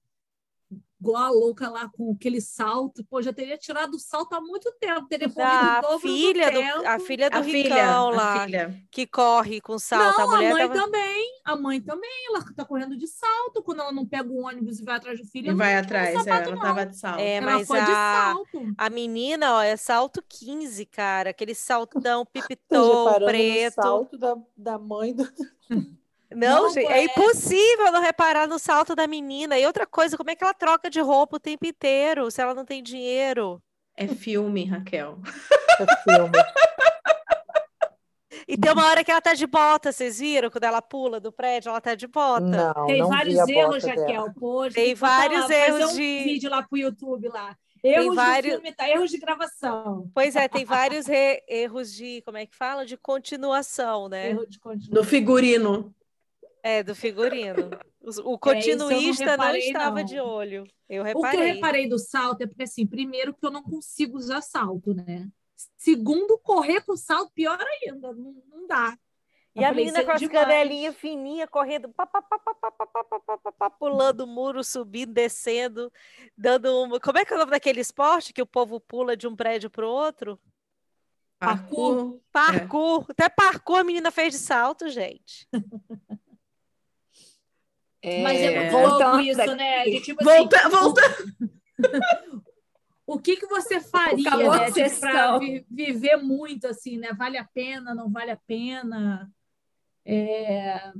igual 1.01 1.23
a 1.25 1.31
louca 1.31 1.69
lá 1.71 1.88
com 1.88 2.12
aquele 2.12 2.40
salto. 2.40 3.03
Pô, 3.09 3.21
já 3.23 3.33
teria 3.33 3.57
tirado 3.59 3.95
o 3.95 3.99
salto 3.99 4.35
há 4.35 4.40
muito 4.40 4.71
tempo, 4.79 5.09
teria 5.09 5.29
corrido 5.29 5.87
o 5.88 5.95
A 5.97 5.99
filha, 6.01 6.51
do 6.51 6.53
do, 6.53 6.59
tempo. 6.61 6.87
a 6.87 6.99
filha 7.01 7.31
do 7.31 7.37
A 7.38 7.43
filha, 7.43 7.75
Ricão 7.75 8.09
a 8.09 8.11
lá, 8.11 8.45
filha. 8.45 8.83
que 8.90 9.07
corre 9.07 9.61
com 9.62 9.79
salto. 9.79 10.19
Não, 10.19 10.25
a 10.25 10.37
mulher 10.37 10.53
mãe 10.53 10.69
tava... 10.69 10.81
também. 10.81 11.40
A 11.45 11.57
mãe 11.57 11.81
também, 11.81 12.27
ela 12.29 12.45
tá 12.55 12.64
correndo 12.64 12.97
de 12.97 13.07
salto. 13.09 13.62
Quando 13.62 13.81
ela 13.81 13.90
não 13.93 14.07
pega 14.07 14.29
o 14.31 14.45
ônibus 14.45 14.79
e 14.79 14.85
vai 14.85 14.97
atrás 14.97 15.19
do 15.19 15.27
filho, 15.27 15.51
E 15.53 15.55
vai 15.55 15.75
o 15.75 15.81
atrás, 15.81 16.11
é, 16.11 16.19
sapato, 16.19 16.43
ela 16.49 16.55
não. 16.55 16.62
tava 16.62 16.87
de 16.87 16.97
salto. 16.97 17.19
É, 17.19 17.35
Ela 17.37 17.47
mas 17.47 17.66
foi 17.66 17.81
de 17.81 17.90
a, 17.90 18.33
salto. 18.35 18.75
a 18.77 18.90
menina, 18.90 19.55
ó, 19.57 19.62
é 19.62 19.77
salto 19.77 20.23
15, 20.29 20.85
cara. 20.87 21.31
Aquele 21.31 21.55
saltão 21.55 22.25
pipitão, 22.31 23.14
preto. 23.25 23.75
salto 23.75 24.19
da, 24.19 24.37
da 24.57 24.79
mãe 24.79 25.14
do. 25.14 25.25
Não, 26.33 26.64
Não, 26.64 26.71
gente, 26.73 26.87
é- 26.90 27.01
é 27.01 27.05
impossível 27.05 27.90
não 27.90 28.01
reparar 28.01 28.47
no 28.47 28.59
salto 28.59 28.95
da 28.95 29.07
menina. 29.07 29.59
E 29.59 29.66
outra 29.66 29.87
coisa, 29.87 30.16
como 30.16 30.31
é 30.31 30.37
que 30.37 30.45
ela 30.45 30.55
troca 30.55 30.88
de 30.88 31.01
roupa 31.01 31.37
o 31.37 31.40
tempo 31.40 31.66
inteiro 31.66 32.31
se 32.31 32.40
ela 32.40 32.55
não 32.55 32.64
tem 32.64 32.83
dinheiro? 32.83 33.61
É 33.97 34.07
filme, 34.07 34.64
Raquel. 34.64 35.19
filme. 36.05 36.33
E 38.47 38.57
tem 38.57 38.73
uma 38.73 38.87
hora 38.87 39.05
que 39.05 39.11
ela 39.11 39.21
tá 39.21 39.35
de 39.35 39.47
bota, 39.47 39.93
vocês 39.93 40.19
viram? 40.19 40.51
Quando 40.51 40.64
ela 40.64 40.81
pula 40.83 41.21
do 41.21 41.31
prédio, 41.33 41.69
ela 41.71 41.81
tá 41.81 41.95
de 41.95 42.07
bota. 42.07 42.40
Não, 42.40 42.87
Tem 42.87 42.99
não 43.01 43.09
vários 43.09 43.47
vi 43.47 43.59
a 43.59 43.62
erros. 43.62 43.85
Raquel. 43.85 44.27
Poxa, 44.38 44.75
Tem 44.75 44.85
tem 44.87 44.95
vários 44.95 45.43
fazer 45.43 45.55
erros 45.55 45.93
um 45.93 45.97
de- 45.97 46.23
vídeo 46.25 46.51
lá 46.51 46.62
pro 46.62 46.79
YouTube 46.79 47.29
lá. 47.29 47.57
Erros 47.83 48.14
vários- 48.14 48.55
do 48.57 48.61
filme, 48.61 48.77
tá? 48.77 48.88
Erros 48.88 49.11
de 49.11 49.19
gravação. 49.19 50.11
Pois 50.14 50.37
é, 50.37 50.49
tem 50.49 50.64
vários 50.64 51.07
re- 51.07 51.43
erros 51.49 51.93
de, 51.93 52.23
como 52.23 52.37
é 52.38 52.45
que 52.47 52.55
fala? 52.57 52.85
De 52.85 52.97
continuação, 52.97 54.09
né? 54.09 54.31
Erro 54.31 54.47
de 54.47 54.59
continuação. 54.59 54.95
No 55.03 55.05
figurino. 55.09 55.95
É, 56.62 56.83
do 56.83 56.94
figurino. 56.94 57.70
O 58.03 58.11
É, 58.11 58.14
não 58.14 58.38
continuista 58.38 59.25
não 59.25 59.31
reparei, 59.33 59.61
estava 59.61 59.96
não. 59.96 60.05
de 60.05 60.20
olho. 60.20 60.64
Eu 60.88 61.03
O 61.03 61.05
que 61.05 61.11
eu 61.11 61.23
reparei. 61.23 61.53
reparei 61.53 61.88
do 61.88 61.99
salto 61.99 62.42
é 62.42 62.46
porque, 62.46 62.62
assim, 62.62 62.87
primeiro 62.87 63.35
que 63.35 63.44
eu 63.44 63.51
não 63.51 63.62
consigo 63.62 64.16
usar 64.16 64.40
salto, 64.40 64.94
né? 64.94 65.29
Segundo, 65.77 66.38
correr 66.38 66.81
com 66.83 66.96
salto, 66.96 67.33
pior 67.35 67.59
ainda, 67.61 68.12
não, 68.12 68.35
não 68.51 68.66
dá. 68.66 68.96
E 69.55 69.62
Eu 69.62 69.68
a 69.68 69.73
menina 69.73 70.05
com 70.05 70.11
é 70.12 70.14
as 70.14 70.27
canelinhas 70.29 70.96
fininhas 70.96 71.49
correndo, 71.51 71.88
pá, 71.90 72.07
pá, 72.07 72.23
pá, 72.23 72.38
pá, 72.38 72.55
pá, 72.55 72.70
pá, 72.70 72.87
pá, 72.87 73.05
pá, 73.05 73.20
pá, 73.20 73.38
pá, 73.38 73.53
pá, 73.53 73.70
pulando 73.70 74.23
o 74.23 74.27
muro, 74.27 74.62
subindo, 74.62 75.12
descendo, 75.12 75.92
dando 76.37 76.66
uma. 76.83 77.01
Como 77.01 77.18
é 77.18 77.25
que 77.25 77.33
é 77.33 77.37
o 77.37 77.38
nome 77.38 77.51
daquele 77.51 77.81
esporte 77.81 78.33
que 78.33 78.42
o 78.42 78.46
povo 78.46 78.81
pula 78.81 79.16
de 79.16 79.27
um 79.27 79.35
prédio 79.35 79.68
para 79.68 79.87
o 79.87 79.90
outro? 79.90 80.40
Parkour. 81.38 82.20
Parkour. 82.31 83.07
Até 83.09 83.29
parkour 83.29 83.79
a 83.79 83.85
menina 83.85 84.11
fez 84.11 84.35
de 84.35 84.38
salto, 84.40 84.88
gente. 84.88 85.49
Mas 88.02 88.40
é 88.40 88.60
muito 88.60 88.72
voltando 88.72 89.20
isso, 89.20 89.56
né? 89.56 89.84
De, 89.84 90.00
tipo 90.00 90.22
assim, 90.22 90.38
Volta, 90.38 90.68
volta. 90.68 91.00
o 93.06 93.18
que, 93.18 93.36
que 93.36 93.46
você 93.46 93.80
faria, 93.80 94.30
né? 94.30 94.70
Tipo, 94.72 95.00
pra 95.00 95.38
vi- 95.38 95.66
viver 95.70 96.16
muito, 96.16 96.66
assim, 96.66 96.96
né? 96.96 97.12
Vale 97.12 97.36
a 97.38 97.44
pena, 97.44 97.94
não 97.94 98.10
vale 98.10 98.30
a 98.30 98.36
pena? 98.46 99.30
É, 100.04 100.92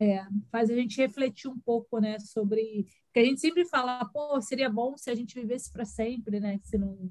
é, 0.00 0.26
faz 0.50 0.68
a 0.68 0.74
gente 0.74 0.96
refletir 1.00 1.48
um 1.48 1.58
pouco, 1.58 1.98
né? 1.98 2.18
Sobre... 2.18 2.86
Porque 3.06 3.20
a 3.20 3.24
gente 3.24 3.40
sempre 3.40 3.64
fala, 3.64 4.04
pô, 4.06 4.40
seria 4.40 4.68
bom 4.68 4.96
se 4.96 5.10
a 5.10 5.14
gente 5.14 5.34
vivesse 5.38 5.72
para 5.72 5.84
sempre, 5.84 6.40
né? 6.40 6.58
Se 6.64 6.76
não... 6.76 7.10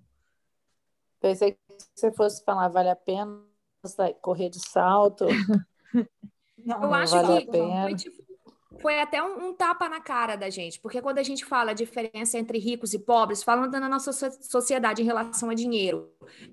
Pensei 1.21 1.53
que 1.53 1.59
você 1.95 2.11
fosse 2.11 2.43
falar, 2.43 2.67
vale 2.67 2.89
a 2.89 2.95
pena 2.97 3.41
correr 4.21 4.49
de 4.49 4.59
salto. 4.59 5.25
não 6.65 6.83
Eu 6.83 6.93
acho 6.93 7.13
vale 7.13 7.37
a 7.37 7.41
que 7.41 7.51
pena. 7.51 7.83
foi, 7.83 7.95
tipo, 7.95 8.22
foi 8.83 8.99
até 8.99 9.23
um, 9.23 9.47
um 9.47 9.53
tapa 9.53 9.87
na 9.87 10.01
cara 10.01 10.35
da 10.35 10.49
gente, 10.49 10.79
porque 10.79 11.01
quando 11.01 11.17
a 11.17 11.23
gente 11.23 11.45
fala 11.45 11.71
a 11.71 11.73
diferença 11.73 12.37
entre 12.37 12.59
ricos 12.59 12.93
e 12.93 12.99
pobres, 12.99 13.41
falando 13.41 13.79
na 13.79 13.87
nossa 13.87 14.11
so- 14.11 14.29
sociedade 14.41 15.01
em 15.01 15.05
relação 15.05 15.49
a 15.49 15.53
dinheiro, 15.53 16.11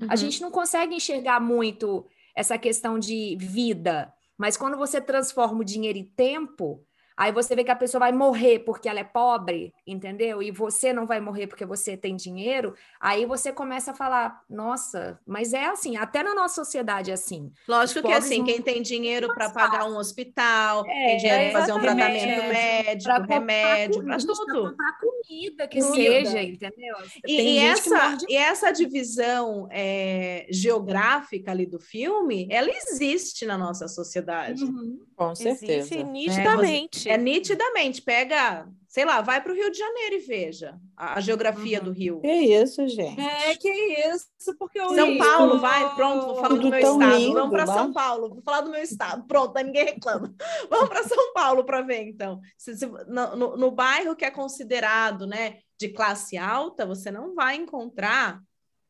a 0.09 0.15
gente 0.15 0.41
não 0.41 0.51
consegue 0.51 0.95
enxergar 0.95 1.41
muito 1.41 2.07
essa 2.35 2.57
questão 2.57 2.99
de 2.99 3.37
vida, 3.39 4.11
mas 4.39 4.57
quando 4.57 4.79
você 4.79 5.01
transforma 5.01 5.61
o 5.61 5.65
dinheiro 5.65 5.99
em 5.99 6.05
tempo, 6.05 6.87
Aí 7.21 7.33
você 7.33 7.55
vê 7.55 7.63
que 7.63 7.71
a 7.71 7.77
pessoa 7.77 7.99
vai 7.99 8.13
morrer 8.13 8.61
porque 8.61 8.89
ela 8.89 8.99
é 8.99 9.05
pobre, 9.05 9.75
entendeu? 9.87 10.43
E 10.43 10.51
você 10.51 10.91
não 10.91 11.05
vai 11.05 11.21
morrer 11.21 11.47
porque 11.47 11.67
você 11.67 11.95
tem 11.95 12.17
dinheiro. 12.17 12.75
Aí 12.99 13.27
você 13.27 13.53
começa 13.53 13.91
a 13.91 13.95
falar, 13.95 14.43
nossa, 14.49 15.21
mas 15.27 15.53
é 15.53 15.67
assim, 15.67 15.99
até 15.99 16.23
na 16.23 16.35
nossa 16.35 16.55
sociedade 16.65 17.11
é 17.11 17.15
assim. 17.15 17.53
Lógico 17.69 18.01
que 18.01 18.11
é 18.11 18.17
assim, 18.17 18.43
quem 18.43 18.63
tem 18.63 18.81
dinheiro 18.81 19.35
para 19.35 19.51
pagar 19.51 19.85
um 19.85 19.99
hospital, 19.99 20.83
É, 20.89 21.09
tem 21.09 21.17
dinheiro 21.19 21.51
para 21.51 21.61
fazer 21.61 21.73
um 21.75 21.81
tratamento 21.83 22.49
médico, 22.49 23.11
Pra 23.27 23.35
remédio, 23.35 24.03
para 24.03 24.17
comida, 24.17 24.35
tudo. 24.35 24.71
comprar 24.71 24.99
comida 24.99 25.69
que 25.69 25.81
Tudo. 25.81 25.95
seja, 25.95 26.43
entendeu? 26.43 26.97
E, 27.27 27.41
e 27.43 27.59
essa, 27.59 28.17
e 28.31 28.35
essa 28.35 28.71
divisão 28.73 29.69
é, 29.71 30.47
geográfica 30.49 31.51
ali 31.51 31.67
do 31.67 31.79
filme, 31.79 32.49
ela 32.51 32.71
existe 32.71 33.45
na 33.45 33.59
nossa 33.59 33.89
sociedade. 33.89 34.65
Uhum. 34.65 35.01
Com 35.15 35.35
certeza. 35.35 35.95
Existe 35.95 36.03
nitidamente. 36.03 37.10
É 37.11 37.19
nitidamente. 37.19 38.03
Pega, 38.03 38.67
sei 38.89 39.05
lá, 39.05 39.21
vai 39.21 39.43
para 39.43 39.53
o 39.53 39.55
Rio 39.55 39.71
de 39.71 39.79
Janeiro 39.79 40.17
e 40.17 40.19
veja 40.21 40.79
a, 40.97 41.15
a 41.19 41.21
geografia 41.21 41.79
Uhum. 41.79 41.85
do 41.85 41.93
Rio. 41.93 42.21
Que 42.21 42.33
isso, 42.33 42.87
gente. 42.89 43.21
É, 43.21 43.55
que 43.57 43.69
isso, 43.69 44.27
porque 44.59 44.81
o 44.81 44.95
São 44.95 45.09
Rio- 45.11 45.19
Paulo, 45.19 45.59
vai, 45.59 45.95
pronto, 45.95 46.27
vou 46.27 46.35
falar 46.37 46.49
do 46.49 46.55
Tudo 46.57 46.71
meu 46.71 46.81
tão 46.81 47.01
estado. 47.01 47.17
lindo 47.19 47.35
Vamos 47.35 47.51
para. 47.51 47.67
São 47.67 47.93
Paulo, 47.93 48.29
vou 48.31 48.43
falar 48.43 48.61
do 48.63 48.71
meu 48.71 48.83
estado. 48.83 49.25
Pronto, 49.27 49.57
aí 49.57 49.65
ninguém 49.65 49.85
reclama. 49.85 50.35
Vamos 50.71 50.89
para 50.89 51.05
São 51.05 51.33
Paulo 51.33 51.65
para 51.65 51.83
ver, 51.83 52.09
então. 52.09 52.41
Se- 52.59 52.77
se- 52.77 52.87
no, 52.87 53.37
no- 53.37 53.57
no 53.57 53.71
bairro 53.71 54.15
que 54.17 54.25
é 54.25 54.31
considerado 54.31 55.27
né, 55.27 55.59
de 55.79 55.89
classe 55.89 56.37
alta, 56.37 56.85
você 56.87 57.11
não 57.11 57.35
vai 57.35 57.57
encontrar 57.57 58.41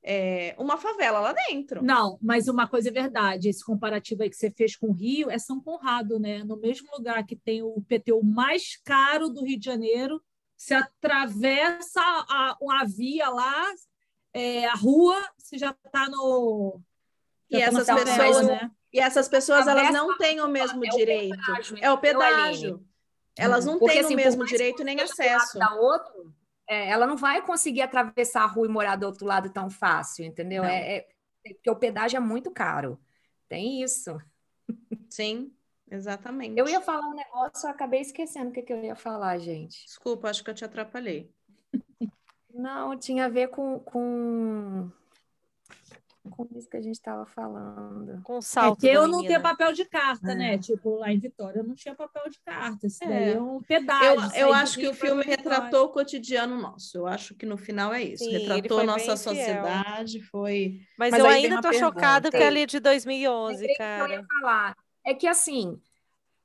é, 0.03 0.55
uma 0.59 0.77
favela 0.77 1.21
lá 1.21 1.33
dentro. 1.33 1.83
Não, 1.83 2.19
mas 2.23 2.49
uma 2.49 2.67
coisa 2.67 2.89
é 2.89 2.93
verdade, 2.93 3.49
esse 3.49 3.65
comparativo 3.65 4.23
aí 4.23 4.31
que 4.31 4.37
você 4.37 4.51
fez 4.51 4.77
com 4.77 4.89
o 4.89 4.93
Rio 4.93 5.31
é 5.31 5.39
São 5.39 5.61
Conrado, 5.61 6.19
né? 6.19 6.43
No 6.45 6.57
mesmo 6.57 6.89
lugar 6.97 7.25
que 7.27 7.37
tem 7.37 7.63
o 7.63 7.81
PTU 7.83 8.23
mais 8.25 8.77
caro 8.85 9.29
do 9.29 9.45
Rio 9.45 9.59
de 9.59 9.65
Janeiro, 9.65 10.23
se 10.57 10.75
atravessa 10.75 12.01
a, 12.01 12.57
a 12.61 12.85
via 12.85 13.29
lá, 13.31 13.67
é, 14.33 14.67
a 14.67 14.75
rua, 14.75 15.17
você 15.39 15.59
já 15.59 15.71
está 15.85 16.09
no. 16.09 16.81
E 17.51 17.59
já 17.59 17.67
tá 17.67 17.73
na 17.73 17.81
essas 17.81 18.05
pessoas- 18.05 18.47
né? 18.47 18.71
E 18.93 18.99
essas 18.99 19.29
pessoas, 19.29 19.67
elas 19.69 19.93
não 19.93 20.17
têm 20.19 20.41
o 20.41 20.49
mesmo 20.49 20.85
é 20.85 20.89
o 20.89 20.97
direito. 20.97 21.37
pedágio, 21.37 21.77
É 21.81 21.91
o 21.93 21.99
pedágio. 21.99 22.85
Elas 23.39 23.65
não 23.65 23.79
Porque, 23.79 23.95
têm 23.95 24.05
assim, 24.05 24.15
o 24.15 24.17
mesmo 24.17 24.39
mais 24.41 24.51
direito 24.51 24.83
nem 24.83 25.01
acesso. 25.01 25.59
Da 25.59 25.75
outro, 25.75 26.35
é, 26.71 26.89
ela 26.89 27.05
não 27.05 27.17
vai 27.17 27.43
conseguir 27.43 27.83
atravessar 27.83 28.45
a 28.45 28.47
rua 28.47 28.65
e 28.65 28.71
morar 28.71 28.95
do 28.95 29.05
outro 29.05 29.27
lado 29.27 29.51
tão 29.51 29.69
fácil, 29.69 30.25
entendeu? 30.25 30.63
Não. 30.63 30.71
É, 30.71 30.99
é- 30.99 31.09
porque 31.43 31.71
o 31.71 31.75
pedágio 31.75 32.17
é 32.17 32.21
muito 32.21 32.51
caro. 32.51 32.97
Tem 33.49 33.83
isso. 33.83 34.17
Sim, 35.09 35.53
exatamente. 35.91 36.57
Eu 36.57 36.69
ia 36.69 36.81
falar 36.81 37.09
um 37.09 37.15
negócio, 37.15 37.67
eu 37.67 37.71
acabei 37.71 38.01
esquecendo 38.01 38.51
o 38.51 38.53
que, 38.53 38.63
que 38.63 38.73
eu 38.73 38.85
ia 38.85 38.95
falar, 38.95 39.37
gente. 39.39 39.85
Desculpa, 39.85 40.31
acho 40.31 40.45
que 40.45 40.51
eu 40.51 40.55
te 40.55 40.65
atrapalhei. 40.65 41.29
Não, 42.55 42.97
tinha 42.97 43.25
a 43.25 43.29
ver 43.29 43.49
com, 43.49 43.81
com, 43.81 44.93
com 46.29 46.47
isso 46.57 46.69
que 46.69 46.77
a 46.77 46.81
gente 46.83 46.97
estava 46.97 47.25
falando. 47.25 48.21
Com 48.23 48.39
É 48.39 48.41
salto 48.43 48.81
que 48.81 48.87
eu 48.89 49.03
da 49.03 49.07
não 49.09 49.19
menina. 49.19 49.29
tenho 49.29 49.43
papel 49.43 49.73
de 49.73 49.85
carta, 49.85 50.33
É. 50.33 50.35
né? 50.35 50.59
Tipo, 50.59 50.97
lá 50.97 51.11
em 51.13 51.19
Vitória 51.19 51.61
eu 51.61 51.65
não 51.65 51.75
tinha 51.75 51.95
papel 51.95 52.29
de 52.29 52.39
carta. 52.41 52.87
Isso 52.87 53.03
É. 53.05 53.09
daí 53.09 53.31
é 53.33 53.41
um 53.41 53.63
pedágio. 53.63 54.31
Eu, 54.37 54.49
eu 54.49 54.55
acho 54.55 54.79
que 54.79 54.87
o 54.89 54.93
filme 54.95 55.23
Vitória. 55.23 55.37
retratou 55.37 55.87
o 55.87 55.89
cotidiano 55.89 56.59
nosso. 56.61 56.99
Eu 56.99 57.07
acho 57.07 57.35
que 57.35 57.47
no 57.47 57.57
final 57.57 57.95
é 57.95 58.03
isso. 58.03 58.25
Sim, 58.25 58.33
retratou 58.33 58.85
nossa 58.85 58.99
bem 58.99 59.17
fiel. 59.17 59.17
sociedade, 59.17 60.23
foi. 60.25 60.81
Mas, 60.99 61.13
Mas 61.13 61.21
eu 61.21 61.27
ainda 61.27 61.61
tô 61.63 61.73
chocada 61.73 62.29
ela 62.33 62.59
é 62.59 62.67
de 62.67 62.81
2011, 62.81 63.53
Lembrei 63.55 63.75
que 63.77 63.83
eu 63.83 63.87
cara. 63.87 64.13
ia 64.15 64.25
falar. 64.41 64.77
É 65.07 65.15
que 65.15 65.27
assim, 65.27 65.81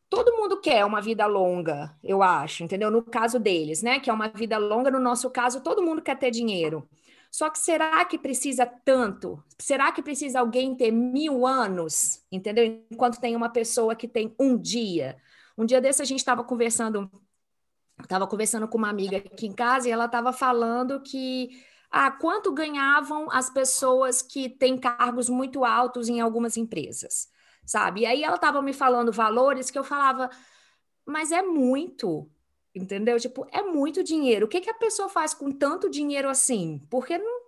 todo 0.09 0.35
mundo 0.37 0.61
quer 0.61 0.85
uma 0.85 1.01
vida 1.01 1.25
longa, 1.25 1.93
eu 2.03 2.23
acho, 2.23 2.63
entendeu? 2.63 2.89
No 2.89 3.03
caso 3.03 3.39
deles, 3.39 3.81
né? 3.83 3.99
Que 3.99 4.09
é 4.09 4.13
uma 4.13 4.29
vida 4.29 4.57
longa, 4.57 4.89
no 4.89 4.99
nosso 4.99 5.29
caso, 5.29 5.61
todo 5.61 5.81
mundo 5.83 6.01
quer 6.01 6.17
ter 6.17 6.31
dinheiro. 6.31 6.87
Só 7.35 7.49
que 7.49 7.59
será 7.59 8.05
que 8.05 8.17
precisa 8.17 8.65
tanto? 8.65 9.43
Será 9.59 9.91
que 9.91 10.01
precisa 10.01 10.39
alguém 10.39 10.73
ter 10.73 10.89
mil 10.89 11.45
anos, 11.45 12.23
entendeu? 12.31 12.81
Enquanto 12.89 13.19
tem 13.19 13.35
uma 13.35 13.49
pessoa 13.49 13.93
que 13.93 14.07
tem 14.07 14.33
um 14.39 14.57
dia. 14.57 15.17
Um 15.57 15.65
dia 15.65 15.81
desse 15.81 16.01
a 16.01 16.05
gente 16.05 16.19
estava 16.19 16.45
conversando, 16.45 17.11
estava 18.01 18.25
conversando 18.25 18.69
com 18.69 18.77
uma 18.77 18.89
amiga 18.89 19.17
aqui 19.17 19.47
em 19.47 19.51
casa 19.51 19.89
e 19.89 19.91
ela 19.91 20.05
estava 20.05 20.31
falando 20.31 21.01
que 21.01 21.61
ah, 21.91 22.09
quanto 22.09 22.53
ganhavam 22.53 23.29
as 23.29 23.49
pessoas 23.49 24.21
que 24.21 24.47
têm 24.47 24.77
cargos 24.77 25.27
muito 25.27 25.65
altos 25.65 26.07
em 26.07 26.21
algumas 26.21 26.55
empresas, 26.55 27.27
sabe? 27.65 28.01
E 28.01 28.05
aí 28.05 28.23
ela 28.23 28.35
estava 28.35 28.61
me 28.61 28.71
falando 28.71 29.11
valores 29.11 29.69
que 29.69 29.77
eu 29.77 29.83
falava, 29.83 30.29
mas 31.05 31.33
é 31.33 31.41
muito, 31.41 32.31
entendeu? 32.75 33.19
Tipo, 33.19 33.47
é 33.51 33.61
muito 33.63 34.03
dinheiro. 34.03 34.45
O 34.45 34.49
que 34.49 34.61
que 34.61 34.69
a 34.69 34.73
pessoa 34.73 35.09
faz 35.09 35.33
com 35.33 35.51
tanto 35.51 35.89
dinheiro 35.89 36.29
assim? 36.29 36.85
Porque 36.89 37.17
não, 37.17 37.41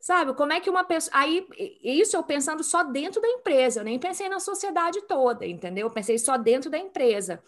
sabe? 0.00 0.34
Como 0.34 0.52
é 0.52 0.60
que 0.60 0.70
uma 0.70 0.84
pessoa. 0.84 1.16
Aí, 1.16 1.46
isso 1.82 2.16
eu 2.16 2.22
pensando 2.22 2.64
só 2.64 2.82
dentro 2.82 3.20
da 3.20 3.28
empresa, 3.28 3.80
eu 3.80 3.84
nem 3.84 3.98
pensei 3.98 4.28
na 4.28 4.40
sociedade 4.40 5.02
toda, 5.02 5.46
entendeu? 5.46 5.86
Eu 5.86 5.90
pensei 5.90 6.18
só 6.18 6.36
dentro 6.36 6.70
da 6.70 6.78
empresa. 6.78 7.42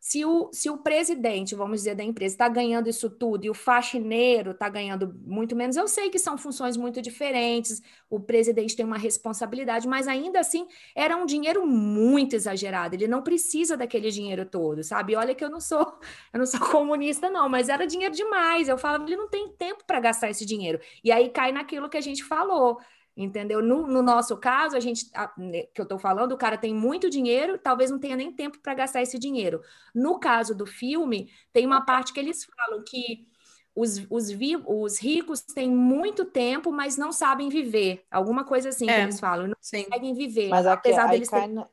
Se 0.00 0.24
o, 0.24 0.50
se 0.52 0.70
o 0.70 0.78
presidente, 0.78 1.54
vamos 1.54 1.78
dizer, 1.78 1.94
da 1.94 2.04
empresa 2.04 2.34
está 2.34 2.48
ganhando 2.48 2.88
isso 2.88 3.10
tudo 3.10 3.44
e 3.44 3.50
o 3.50 3.54
faxineiro 3.54 4.52
está 4.52 4.68
ganhando 4.68 5.14
muito 5.24 5.56
menos, 5.56 5.76
eu 5.76 5.88
sei 5.88 6.10
que 6.10 6.18
são 6.18 6.38
funções 6.38 6.76
muito 6.76 7.02
diferentes, 7.02 7.82
o 8.08 8.20
presidente 8.20 8.76
tem 8.76 8.84
uma 8.84 8.98
responsabilidade, 8.98 9.88
mas 9.88 10.06
ainda 10.06 10.40
assim 10.40 10.66
era 10.94 11.16
um 11.16 11.26
dinheiro 11.26 11.66
muito 11.66 12.34
exagerado. 12.36 12.94
Ele 12.94 13.08
não 13.08 13.22
precisa 13.22 13.76
daquele 13.76 14.10
dinheiro 14.10 14.44
todo, 14.44 14.82
sabe? 14.84 15.16
Olha 15.16 15.34
que 15.34 15.44
eu 15.44 15.50
não 15.50 15.60
sou, 15.60 15.80
eu 16.32 16.38
não 16.38 16.46
sou 16.46 16.60
comunista, 16.60 17.28
não, 17.30 17.48
mas 17.48 17.68
era 17.68 17.86
dinheiro 17.86 18.14
demais. 18.14 18.68
Eu 18.68 18.78
falava, 18.78 19.04
ele 19.04 19.16
não 19.16 19.28
tem 19.28 19.48
tempo 19.48 19.84
para 19.84 20.00
gastar 20.00 20.30
esse 20.30 20.44
dinheiro. 20.46 20.80
E 21.02 21.10
aí 21.10 21.28
cai 21.30 21.52
naquilo 21.52 21.88
que 21.88 21.96
a 21.96 22.00
gente 22.00 22.22
falou. 22.22 22.78
Entendeu? 23.16 23.62
No, 23.62 23.86
no 23.86 24.02
nosso 24.02 24.36
caso, 24.36 24.76
a 24.76 24.80
gente, 24.80 25.08
a- 25.14 25.32
né, 25.38 25.62
que 25.74 25.80
eu 25.80 25.84
estou 25.84 25.98
falando, 25.98 26.32
o 26.32 26.36
cara 26.36 26.58
tem 26.58 26.74
muito 26.74 27.08
dinheiro, 27.08 27.56
talvez 27.58 27.90
não 27.90 27.98
tenha 27.98 28.14
nem 28.14 28.30
tempo 28.30 28.58
para 28.58 28.74
gastar 28.74 29.00
esse 29.00 29.18
dinheiro. 29.18 29.62
No 29.94 30.18
caso 30.20 30.54
do 30.54 30.66
filme, 30.66 31.30
tem 31.52 31.64
uma 31.64 31.80
parte 31.86 32.12
que 32.12 32.20
eles 32.20 32.44
falam 32.44 32.84
que 32.84 33.26
os, 33.74 34.06
os, 34.10 34.30
vi- 34.30 34.62
os 34.66 34.98
ricos 34.98 35.40
têm 35.40 35.70
muito 35.70 36.26
tempo, 36.26 36.70
mas 36.70 36.98
não 36.98 37.10
sabem 37.10 37.48
viver. 37.48 38.04
Alguma 38.10 38.44
coisa 38.44 38.68
assim 38.68 38.84
que 38.84 38.92
É. 38.92 39.02
eles 39.04 39.18
falam, 39.18 39.46
não 39.48 39.56
Sim. 39.62 39.84
conseguem 39.84 40.12
viver. 40.14 40.48
Mas 40.50 40.66
aqui, 40.66 40.88
apesar 40.90 41.06
deles 41.08 41.28
cai, 41.30 41.40
terem 41.40 41.54
na... 41.54 41.66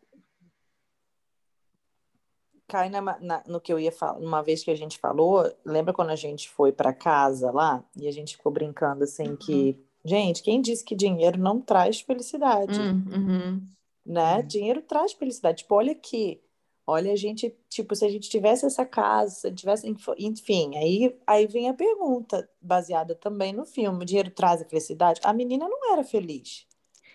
cai 2.68 2.90
na- 2.90 3.20
na- 3.20 3.44
no 3.48 3.60
que 3.60 3.72
eu 3.72 3.80
ia 3.80 3.92
falar. 3.92 4.18
Uma 4.18 4.42
vez 4.42 4.64
que 4.64 4.72
a 4.72 4.76
gente 4.76 4.98
falou, 4.98 5.44
lembra 5.66 5.94
quando 5.94 6.10
a 6.12 6.16
gente 6.16 6.50
foi 6.50 6.72
para 6.72 6.94
casa 6.94 7.52
lá 7.52 7.84
e 7.96 8.08
a 8.08 8.12
gente 8.12 8.38
ficou 8.38 8.52
brincando 8.52 9.04
assim 9.04 9.36
que, 9.36 9.78
gente, 10.06 10.42
quem 10.44 10.62
disse 10.62 10.84
que 10.84 10.96
dinheiro 10.96 11.40
não 11.40 11.60
traz 11.62 12.02
felicidade, 12.02 12.80
Hum, 12.80 13.04
uhum. 13.12 13.68
né? 14.06 14.42
Dinheiro 14.42 14.82
traz 14.82 15.14
felicidade. 15.14 15.60
Tipo, 15.64 15.76
olha 15.76 15.92
aqui. 15.94 16.40
Olha, 16.86 17.14
a 17.14 17.16
gente, 17.16 17.56
tipo, 17.70 17.96
se 17.96 18.04
a 18.04 18.10
gente 18.10 18.30
tivesse 18.30 18.66
essa 18.66 18.86
casa, 18.86 19.34
se 19.34 19.52
tivesse, 19.54 19.88
enfim, 20.20 20.76
aí, 20.76 21.16
aí 21.26 21.48
vem 21.48 21.70
a 21.70 21.74
pergunta, 21.74 22.50
baseada 22.62 23.16
também 23.16 23.54
no 23.54 23.66
filme: 23.66 24.04
dinheiro 24.04 24.30
traz 24.32 24.62
a 24.62 24.66
felicidade? 24.66 25.22
A 25.24 25.32
menina 25.32 25.66
não 25.70 25.94
era 25.94 26.04
feliz. 26.04 26.68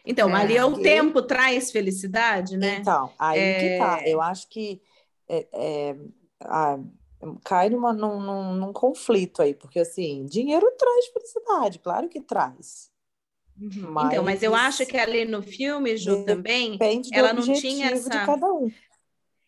Então, 0.07 0.31
É. 0.35 0.41
ali 0.41 0.57
é 0.57 0.65
o 0.65 0.79
E- 0.81 0.83
tempo 0.83 1.21
traz 1.21 1.71
felicidade, 1.71 2.57
né? 2.57 2.79
Então, 2.81 3.13
aí 3.19 3.59
que 3.61 3.79
tá. 3.79 4.01
É. 4.03 4.09
Eu 4.15 4.23
acho 4.23 4.49
que 4.49 4.81
é, 5.29 5.47
é, 5.53 5.97
a- 6.41 6.79
cai 7.45 7.69
numa, 7.71 7.93
num, 7.93 8.21
num, 8.21 8.55
num 8.55 8.73
conflito 8.73 9.43
aí, 9.43 9.55
porque 9.55 9.81
assim, 9.81 10.25
dinheiro 10.27 10.71
traz 10.79 11.07
felicidade, 11.09 11.79
claro 11.79 12.09
que 12.09 12.21
traz. 12.21 12.91
Uhum. 13.61 13.97
Então, 14.07 14.23
mas 14.23 14.43
eu 14.43 14.53
Mas 14.53 14.63
acho 14.67 14.87
que 14.87 14.97
ali 14.97 15.25
no 15.25 15.43
filme, 15.43 15.97
Ju, 15.97 16.17
Depende 16.17 16.25
também, 16.25 16.85
ela 17.11 17.33
não 17.33 17.53
tinha 17.53 17.91
de 17.91 17.93
essa- 17.93 18.21
cada 18.21 18.47
um. 18.53 18.71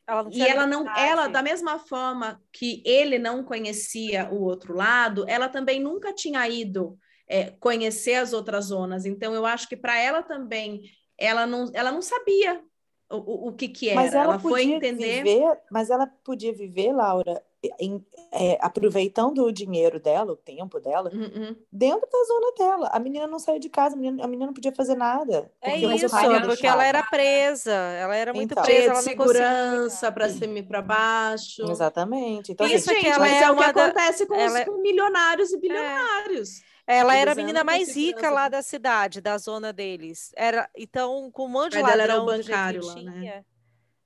Ela 0.07 0.25
não 0.25 0.31
E 0.31 0.37
tinha 0.37 0.49
ela 0.49 0.67
não, 0.67 0.91
ela, 0.95 1.27
da 1.29 1.43
mesma 1.43 1.79
forma 1.79 2.41
que 2.53 2.83
ele 2.87 3.19
não 3.19 3.43
conhecia 3.45 4.29
o 4.31 4.43
outro 4.43 4.75
lado, 4.75 5.25
ela 5.29 5.49
também 5.49 5.81
nunca 5.81 6.13
tinha 6.13 6.47
ido 6.49 6.99
é, 7.29 7.51
conhecer 7.53 8.15
as 8.15 8.33
outras 8.33 8.67
zonas. 8.67 9.05
Então, 9.05 9.35
eu 9.35 9.45
acho 9.47 9.69
que 9.69 9.77
para 9.77 9.99
ela 9.99 10.23
também, 10.23 10.83
ela 11.19 11.47
não, 11.47 11.71
ela 11.75 11.91
não 11.93 12.03
sabia 12.03 12.63
o, 13.11 13.49
o, 13.49 13.53
que, 13.53 13.69
que 13.69 13.89
era. 13.89 14.01
Mas 14.01 14.15
ela, 14.15 14.39
foi 14.39 14.63
podia 14.63 14.77
entender. 14.77 15.23
viver, 15.25 15.59
mas 15.71 15.91
ela 15.91 16.07
podia 16.25 16.53
viver, 16.53 16.93
Laura, 16.93 17.43
em- 17.79 18.05
é, 18.33 18.57
aproveitando 18.61 19.45
o 19.45 19.53
dinheiro 19.53 19.99
dela, 20.01 20.33
o 20.33 20.37
tempo 20.37 20.79
dela, 20.81 21.11
Uhum. 21.13 21.55
dentro 21.71 22.09
da 22.11 22.25
zona 22.25 22.53
dela. 22.57 22.89
A 22.93 22.99
menina 22.99 23.27
não 23.27 23.39
saiu 23.39 23.59
de 23.59 23.69
casa, 23.69 23.95
a 23.97 23.99
menina, 23.99 24.25
a 24.25 24.27
menina 24.27 24.47
não 24.47 24.55
podia 24.55 24.73
fazer 24.73 24.95
nada. 24.95 25.51
É 25.61 25.77
isso, 25.77 26.09
porque 26.47 26.67
ela 26.67 26.85
era 26.87 27.03
presa. 27.03 27.73
Ela 27.73 28.17
era 28.17 28.33
muito 28.33 28.53
Então. 28.53 28.63
presa, 28.63 28.91
ela 28.93 29.03
segurança 29.03 30.11
para 30.13 30.29
cima 30.29 30.59
e 30.59 30.63
para 30.63 30.81
baixo. 30.81 31.69
Exatamente. 31.71 32.53
Então, 32.53 32.67
Isso 32.67 32.91
assim, 32.91 33.01
que 33.01 33.07
gente, 33.07 33.15
ela 33.15 33.19
mas 33.19 33.33
é 33.33 33.45
é 33.45 33.51
o 33.51 33.57
que 33.57 33.73
da- 33.73 33.85
acontece 33.87 34.27
com 34.27 34.35
ela 34.35 34.61
é- 34.61 34.71
os 34.71 34.81
milionários 34.81 35.53
e 35.53 35.59
bilionários. 35.59 36.63
Ela 36.93 37.15
era 37.17 37.33
a 37.33 37.35
menina 37.35 37.63
mais 37.63 37.95
rica 37.95 38.31
lá 38.31 38.49
da 38.49 38.63
cidade, 38.63 39.21
da 39.21 39.39
zona 39.39 39.73
deles. 39.73 40.33
Era, 40.37 40.69
então, 40.77 41.31
com 41.31 41.45
um 41.47 41.49
monte 41.49 41.73
de 41.73 41.79
era 41.79 41.87
ladrão 41.95 42.25
do 42.27 42.33
jeito 42.33 42.45
que 42.47 42.51
bancário 42.51 42.85
lá, 42.85 42.95
né? 42.97 43.45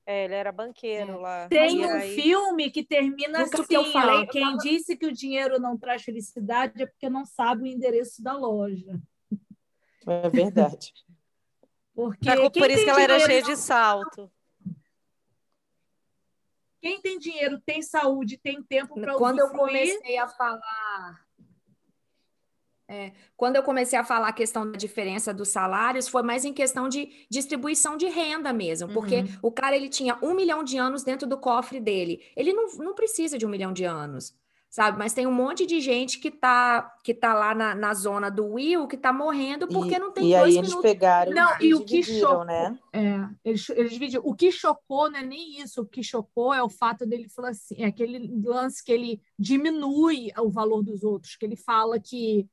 É, 0.07 0.25
ele 0.25 0.35
era 0.35 0.51
banqueiro 0.51 1.13
É. 1.13 1.17
lá. 1.17 1.47
Tem 1.49 1.83
um 1.83 1.89
aí- 1.95 2.13
filme 2.15 2.69
que 2.69 2.83
termina 2.83 3.41
Isso 3.41 3.55
assim, 3.55 3.65
que 3.65 3.73
eu 3.75 3.85
falei, 3.91 4.21
eu 4.21 4.27
quem 4.27 4.43
tava- 4.43 4.57
disse 4.57 4.95
que 4.95 5.07
o 5.07 5.11
dinheiro 5.11 5.59
não 5.59 5.75
traz 5.75 6.03
felicidade 6.03 6.83
é 6.83 6.85
porque 6.85 7.09
não 7.09 7.25
sabe 7.25 7.63
o 7.63 7.65
endereço 7.65 8.21
da 8.21 8.33
loja. 8.33 8.99
É 10.05 10.29
verdade. 10.29 10.93
Porque 11.95 12.29
É 12.29 12.35
por 12.49 12.69
isso 12.69 12.83
que 12.83 12.89
ela 12.89 13.01
era 13.01 13.19
cheia 13.21 13.41
de 13.41 13.55
salto. 13.55 14.29
Quem 16.81 17.01
tem 17.01 17.17
dinheiro, 17.17 17.59
tem 17.65 17.81
saúde, 17.81 18.37
tem 18.37 18.61
tempo 18.61 18.93
para 18.99 19.15
Quando 19.15 19.39
eu 19.39 19.49
comecei 19.49 20.17
a 20.17 20.27
falar. 20.27 21.24
É, 22.87 23.13
quando 23.35 23.55
eu 23.55 23.63
comecei 23.63 23.97
a 23.97 24.03
falar 24.03 24.27
a 24.27 24.33
questão 24.33 24.69
da 24.71 24.77
diferença 24.77 25.33
dos 25.33 25.49
salários, 25.49 26.07
foi 26.07 26.21
mais 26.21 26.45
em 26.45 26.53
questão 26.53 26.87
de 26.87 27.09
distribuição 27.31 27.97
de 27.97 28.05
renda 28.07 28.53
mesmo, 28.53 28.89
porque 28.89 29.17
Uhum. 29.21 29.27
o 29.41 29.51
cara 29.51 29.75
ele 29.75 29.89
tinha 29.89 30.17
um 30.21 30.35
milhão 30.35 30.63
de 30.63 30.77
anos 30.77 31.03
dentro 31.03 31.27
do 31.27 31.37
cofre 31.37 31.79
dele. 31.79 32.21
Ele 32.35 32.53
não, 32.53 32.67
não 32.77 32.93
precisa 32.93 33.39
de 33.39 33.45
um 33.45 33.49
milhão 33.49 33.73
de 33.73 33.85
anos, 33.85 34.35
sabe? 34.69 34.99
Mas 34.99 35.13
tem 35.13 35.25
um 35.25 35.31
monte 35.33 35.65
de 35.65 35.81
gente 35.81 36.19
que 36.19 36.29
tá, 36.29 36.95
que 37.03 37.11
tá 37.11 37.33
lá 37.33 37.55
na, 37.55 37.73
na 37.73 37.91
zona 37.95 38.29
do 38.29 38.45
Will 38.53 38.87
que 38.87 38.97
tá 38.97 39.11
morrendo 39.11 39.67
porque 39.67 39.95
e, 39.95 39.99
não 39.99 40.11
tem 40.11 40.29
e 40.29 40.35
aí 40.35 40.41
dois 40.41 40.55
eles 40.55 40.69
minutos. 40.69 40.91
pegaram 40.91 41.31
Não, 41.31 41.59
e 41.61 41.73
o 41.73 41.79
que 41.79 42.01
dividiram, 42.01 42.19
chocou- 42.29 42.45
né? 42.45 42.79
É, 42.93 43.27
eles, 43.43 43.67
eles 43.71 43.91
dividiram. 43.93 44.21
O 44.25 44.35
que 44.35 44.51
chocou 44.51 45.09
não 45.09 45.19
é 45.19 45.23
nem 45.23 45.59
isso. 45.59 45.81
O 45.81 45.85
que 45.87 46.03
chocou 46.03 46.53
é 46.53 46.61
o 46.61 46.69
fato 46.69 47.03
dele 47.05 47.27
falar 47.29 47.49
assim, 47.49 47.75
é 47.81 47.85
aquele 47.85 48.31
lance 48.45 48.83
que 48.83 48.91
ele 48.91 49.19
diminui 49.39 50.29
o 50.37 50.49
valor 50.51 50.83
dos 50.83 51.03
outros, 51.03 51.35
que 51.35 51.45
ele 51.45 51.55
fala 51.55 51.99
que 51.99 52.47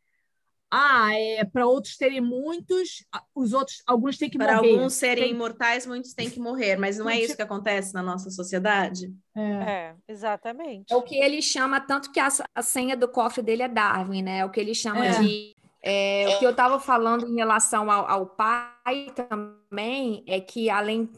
ah, 0.74 1.14
é 1.14 1.44
para 1.44 1.66
outros 1.66 1.98
terem 1.98 2.22
muitos, 2.22 3.04
os 3.34 3.52
outros, 3.52 3.82
alguns 3.86 4.16
têm 4.16 4.30
que 4.30 4.38
Para 4.38 4.56
morrer. 4.56 4.70
alguns 4.74 4.94
serem 4.94 5.24
Tem- 5.24 5.32
imortais, 5.34 5.86
muitos 5.86 6.14
têm 6.14 6.30
que 6.30 6.40
morrer, 6.40 6.76
mas 6.76 6.96
não 6.96 7.10
é 7.10 7.20
isso 7.20 7.36
que 7.36 7.42
acontece 7.42 7.92
na 7.92 8.02
nossa 8.02 8.30
sociedade? 8.30 9.12
É. 9.36 9.40
É, 9.42 9.94
exatamente. 10.08 10.90
É 10.90 10.96
o 10.96 11.02
que 11.02 11.16
ele 11.16 11.42
chama, 11.42 11.78
tanto 11.78 12.10
que 12.10 12.18
a, 12.18 12.28
a 12.54 12.62
senha 12.62 12.96
do 12.96 13.06
cofre 13.06 13.42
dele 13.42 13.62
é 13.62 13.68
Darwin, 13.68 14.22
né? 14.22 14.38
É 14.38 14.44
o 14.46 14.50
que 14.50 14.60
ele 14.60 14.74
chama 14.74 15.04
É. 15.04 15.20
de. 15.20 15.54
é, 15.82 16.26
o 16.30 16.38
que 16.38 16.46
eu 16.46 16.52
estava 16.52 16.80
falando 16.80 17.28
em 17.28 17.34
relação 17.36 17.90
ao, 17.90 18.06
ao 18.08 18.26
pai 18.26 19.12
também 19.14 20.24
é 20.26 20.40
que, 20.40 20.70
além. 20.70 21.10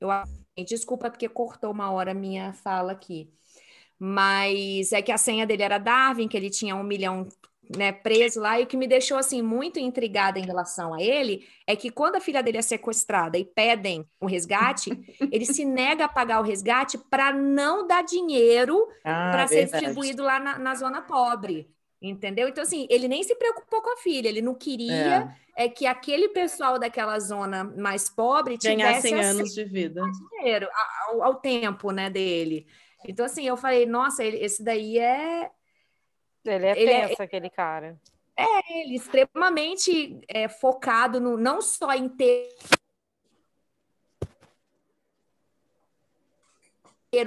Eu, 0.00 0.08
desculpa, 0.66 1.10
porque 1.10 1.28
cortou 1.28 1.70
uma 1.70 1.90
hora 1.92 2.10
a 2.10 2.14
minha 2.14 2.52
fala 2.52 2.90
aqui. 2.92 3.32
Mas 3.98 4.92
é 4.92 5.02
que 5.02 5.10
a 5.12 5.18
senha 5.18 5.46
dele 5.46 5.62
era 5.62 5.78
Darwin, 5.78 6.28
que 6.28 6.36
ele 6.36 6.50
tinha 6.50 6.76
um 6.76 6.84
milhão 6.84 7.26
né, 7.76 7.92
preso 7.92 8.40
lá, 8.40 8.58
e 8.60 8.64
o 8.64 8.66
que 8.66 8.76
me 8.76 8.86
deixou 8.86 9.18
assim 9.18 9.42
muito 9.42 9.78
intrigada 9.78 10.38
em 10.38 10.44
relação 10.46 10.94
a 10.94 11.02
ele 11.02 11.46
é 11.66 11.76
que 11.76 11.90
quando 11.90 12.16
a 12.16 12.20
filha 12.20 12.42
dele 12.42 12.58
é 12.58 12.62
sequestrada 12.62 13.36
e 13.38 13.44
pedem 13.44 14.08
o 14.20 14.26
resgate, 14.26 14.90
ele 15.30 15.44
se 15.46 15.64
nega 15.64 16.04
a 16.06 16.08
pagar 16.08 16.40
o 16.40 16.44
resgate 16.44 16.96
para 16.98 17.32
não 17.32 17.86
dar 17.86 18.02
dinheiro 18.02 18.88
Ah, 19.04 19.22
para 19.30 19.46
ser 19.46 19.64
distribuído 19.64 20.22
lá 20.22 20.38
na, 20.40 20.58
na 20.58 20.74
zona 20.74 21.02
pobre. 21.02 21.70
Entendeu? 22.00 22.48
Então, 22.48 22.62
assim, 22.62 22.86
ele 22.88 23.08
nem 23.08 23.24
se 23.24 23.34
preocupou 23.34 23.82
com 23.82 23.92
a 23.92 23.96
filha, 23.96 24.28
ele 24.28 24.40
não 24.40 24.54
queria 24.54 25.26
é, 25.56 25.68
que 25.68 25.84
aquele 25.84 26.28
pessoal 26.28 26.78
daquela 26.78 27.18
zona 27.18 27.64
mais 27.64 28.08
pobre 28.08 28.56
tivesse 28.56 29.12
Ganhassem 29.12 29.18
acesso 29.18 29.42
anos 29.42 29.52
de 29.54 29.64
vida. 29.64 30.02
dinheiro 30.30 30.68
ao, 31.08 31.22
ao 31.22 31.34
tempo, 31.40 31.90
né, 31.90 32.08
dele. 32.10 32.66
Então, 33.04 33.24
assim, 33.26 33.46
eu 33.46 33.56
falei, 33.56 33.86
nossa, 33.86 34.24
ele- 34.24 34.38
esse 34.44 34.62
daí 34.62 34.98
é 34.98 35.50
Ele 36.50 36.66
é 36.66 36.78
Ele 36.78 36.90
é- 36.90 37.08
tenso, 37.08 37.22
aquele 37.22 37.50
cara. 37.50 37.98
ele 38.70 38.94
extremamente 38.94 40.20
é, 40.28 40.48
focado 40.48 41.20
no 41.20 41.36
não 41.36 41.60
só 41.60 41.92
em 41.92 42.08
ter 42.08 42.48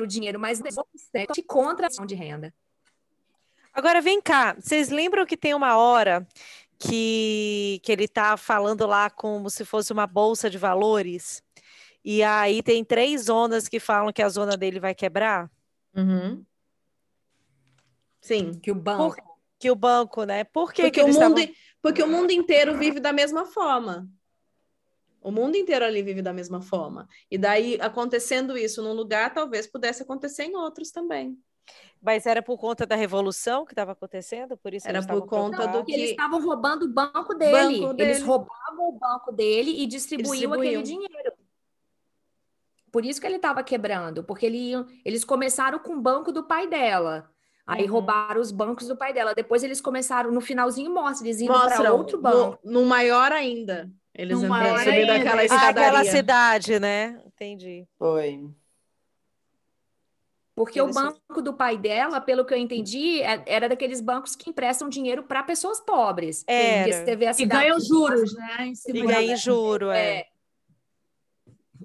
o 0.02 0.06
dinheiro, 0.06 0.40
mas 0.40 0.60
né, 0.60 0.70
contra 1.48 1.88
a 1.88 1.90
ação 1.90 2.06
de 2.06 2.16
renda. 2.16 2.54
Agora 3.74 4.02
vem 4.02 4.22
cá, 4.22 4.54
vocês 4.54 4.90
lembram 4.90 5.26
que 5.26 5.38
tem 5.38 5.54
uma 5.54 5.78
hora 5.78 6.28
que, 6.78 7.80
que 7.84 7.92
ele 7.92 8.08
tá 8.08 8.36
falando 8.36 8.86
lá 8.86 9.10
como 9.10 9.50
se 9.50 9.64
fosse 9.64 9.94
uma 9.94 10.06
bolsa 10.06 10.50
de 10.50 10.58
valores? 10.58 11.42
E 12.04 12.24
aí 12.24 12.62
tem 12.62 12.84
três 12.84 13.24
zonas 13.26 13.68
que 13.68 13.80
falam 13.80 14.12
que 14.12 14.22
a 14.22 14.30
zona 14.30 14.58
dele 14.58 14.80
vai 14.80 14.94
quebrar? 14.94 15.50
Uhum. 15.96 16.44
Sim. 18.22 18.54
Que 18.54 18.72
o 18.72 18.76
banco. 18.76 19.16
Que 19.60 19.70
o 19.70 19.76
banco, 19.76 20.24
né? 20.24 20.44
Por 20.44 20.72
que, 20.74 20.84
Porque, 20.84 20.92
que 20.92 21.02
o 21.02 21.06
eles 21.08 21.18
mundo, 21.18 21.40
estavam- 21.40 21.56
porque 21.82 22.04
o 22.04 22.08
mundo 22.08 22.32
inteiro 22.32 22.78
vive 22.78 23.00
da 23.00 23.12
mesma 23.12 23.46
forma. 23.46 24.08
O 25.22 25.30
mundo 25.32 25.56
inteiro 25.56 25.86
ali 25.86 26.02
vive 26.02 26.22
da 26.22 26.34
mesma 26.34 26.62
forma. 26.62 27.08
E 27.30 27.38
daí, 27.38 27.78
acontecendo 27.80 28.58
isso 28.58 28.82
num 28.82 28.94
lugar, 28.94 29.34
talvez 29.34 29.68
pudesse 29.68 30.02
acontecer 30.02 30.46
em 30.46 30.56
outros 30.56 30.90
também. 30.92 31.38
Mas 32.02 32.26
era 32.26 32.42
por 32.42 32.58
conta 32.58 32.88
da 32.88 32.96
revolução 32.96 33.64
que 33.64 33.74
estava 33.74 33.92
acontecendo? 33.92 34.58
Por 34.58 34.74
isso 34.74 34.88
Era 34.88 34.98
eles 34.98 35.06
por 35.06 35.24
estavam 35.24 35.28
conta 35.52 35.68
do? 35.68 35.78
Porque 35.78 35.92
eles 35.92 36.06
que- 36.06 36.12
estavam 36.12 36.42
roubando 36.44 36.86
o 36.86 36.90
banco 36.92 37.36
dele. 37.36 37.82
Banco 37.82 38.02
Eles 38.02 38.18
dele. 38.18 38.26
roubavam 38.28 38.90
o 38.90 38.92
banco 38.94 39.32
dele 39.32 39.72
e 39.84 39.86
distribuíam 39.86 40.54
aquele 40.54 40.78
distribuíam. 40.78 41.08
dinheiro. 41.08 41.34
Por 42.92 43.06
isso 43.06 43.22
que 43.22 43.28
ele 43.28 43.36
estava 43.36 43.64
quebrando, 43.64 44.24
porque 44.24 44.46
ele 44.48 44.58
iam- 44.72 44.88
eles 45.06 45.24
começaram 45.24 45.78
com 45.80 45.94
o 45.94 46.02
banco 46.02 46.32
do 46.32 46.44
pai 46.44 46.68
dela. 46.68 47.31
Aí 47.74 47.86
Uhum. 47.86 47.92
roubaram 47.92 48.42
os 48.42 48.52
bancos 48.52 48.88
do 48.88 48.98
pai 48.98 49.14
dela. 49.14 49.34
Depois 49.34 49.64
eles 49.64 49.80
começaram, 49.80 50.30
no 50.32 50.42
finalzinho 50.42 50.94
mostra, 50.94 51.26
eles 51.26 51.40
indo 51.40 51.54
para 51.54 51.94
outro 51.94 52.20
banco. 52.20 52.60
no, 52.64 52.82
no 52.82 52.86
maior 52.86 53.32
ainda. 53.32 53.90
Eles 54.14 54.42
No 54.42 54.50
maior 54.50 54.78
subindo 54.80 55.10
ainda. 55.10 55.16
aquela 55.16 55.38
Ah, 55.38 55.42
Ah, 55.42 55.46
escadaria. 55.46 55.88
aquela 55.88 56.04
cidade, 56.04 56.80
né? 56.82 57.22
Entendi. 57.26 57.88
Foi. 57.98 58.50
Porque 60.54 60.82
o 60.82 60.92
banco 60.92 61.42
do 61.42 61.54
pai 61.54 61.78
dela, 61.78 62.20
pelo 62.20 62.44
que 62.46 62.54
eu 62.54 62.58
entendi, 62.58 63.22
é- 63.22 63.42
era 63.48 63.70
daqueles 63.70 64.02
bancos 64.02 64.36
que 64.36 64.50
emprestam 64.50 64.90
dinheiro 64.90 65.24
para 65.24 65.42
pessoas 65.44 65.80
pobres. 65.80 66.44
A 66.48 67.42
E 67.42 67.46
ganham 67.46 67.80
juros, 67.80 68.34
né? 68.36 68.68
Em 68.68 68.76
cima 68.76 69.00
E 69.00 69.02
da- 69.08 69.14
ganha 69.14 69.34
em 69.34 69.38
juro, 69.38 69.90
é. 69.92 70.18
É. 70.18 70.28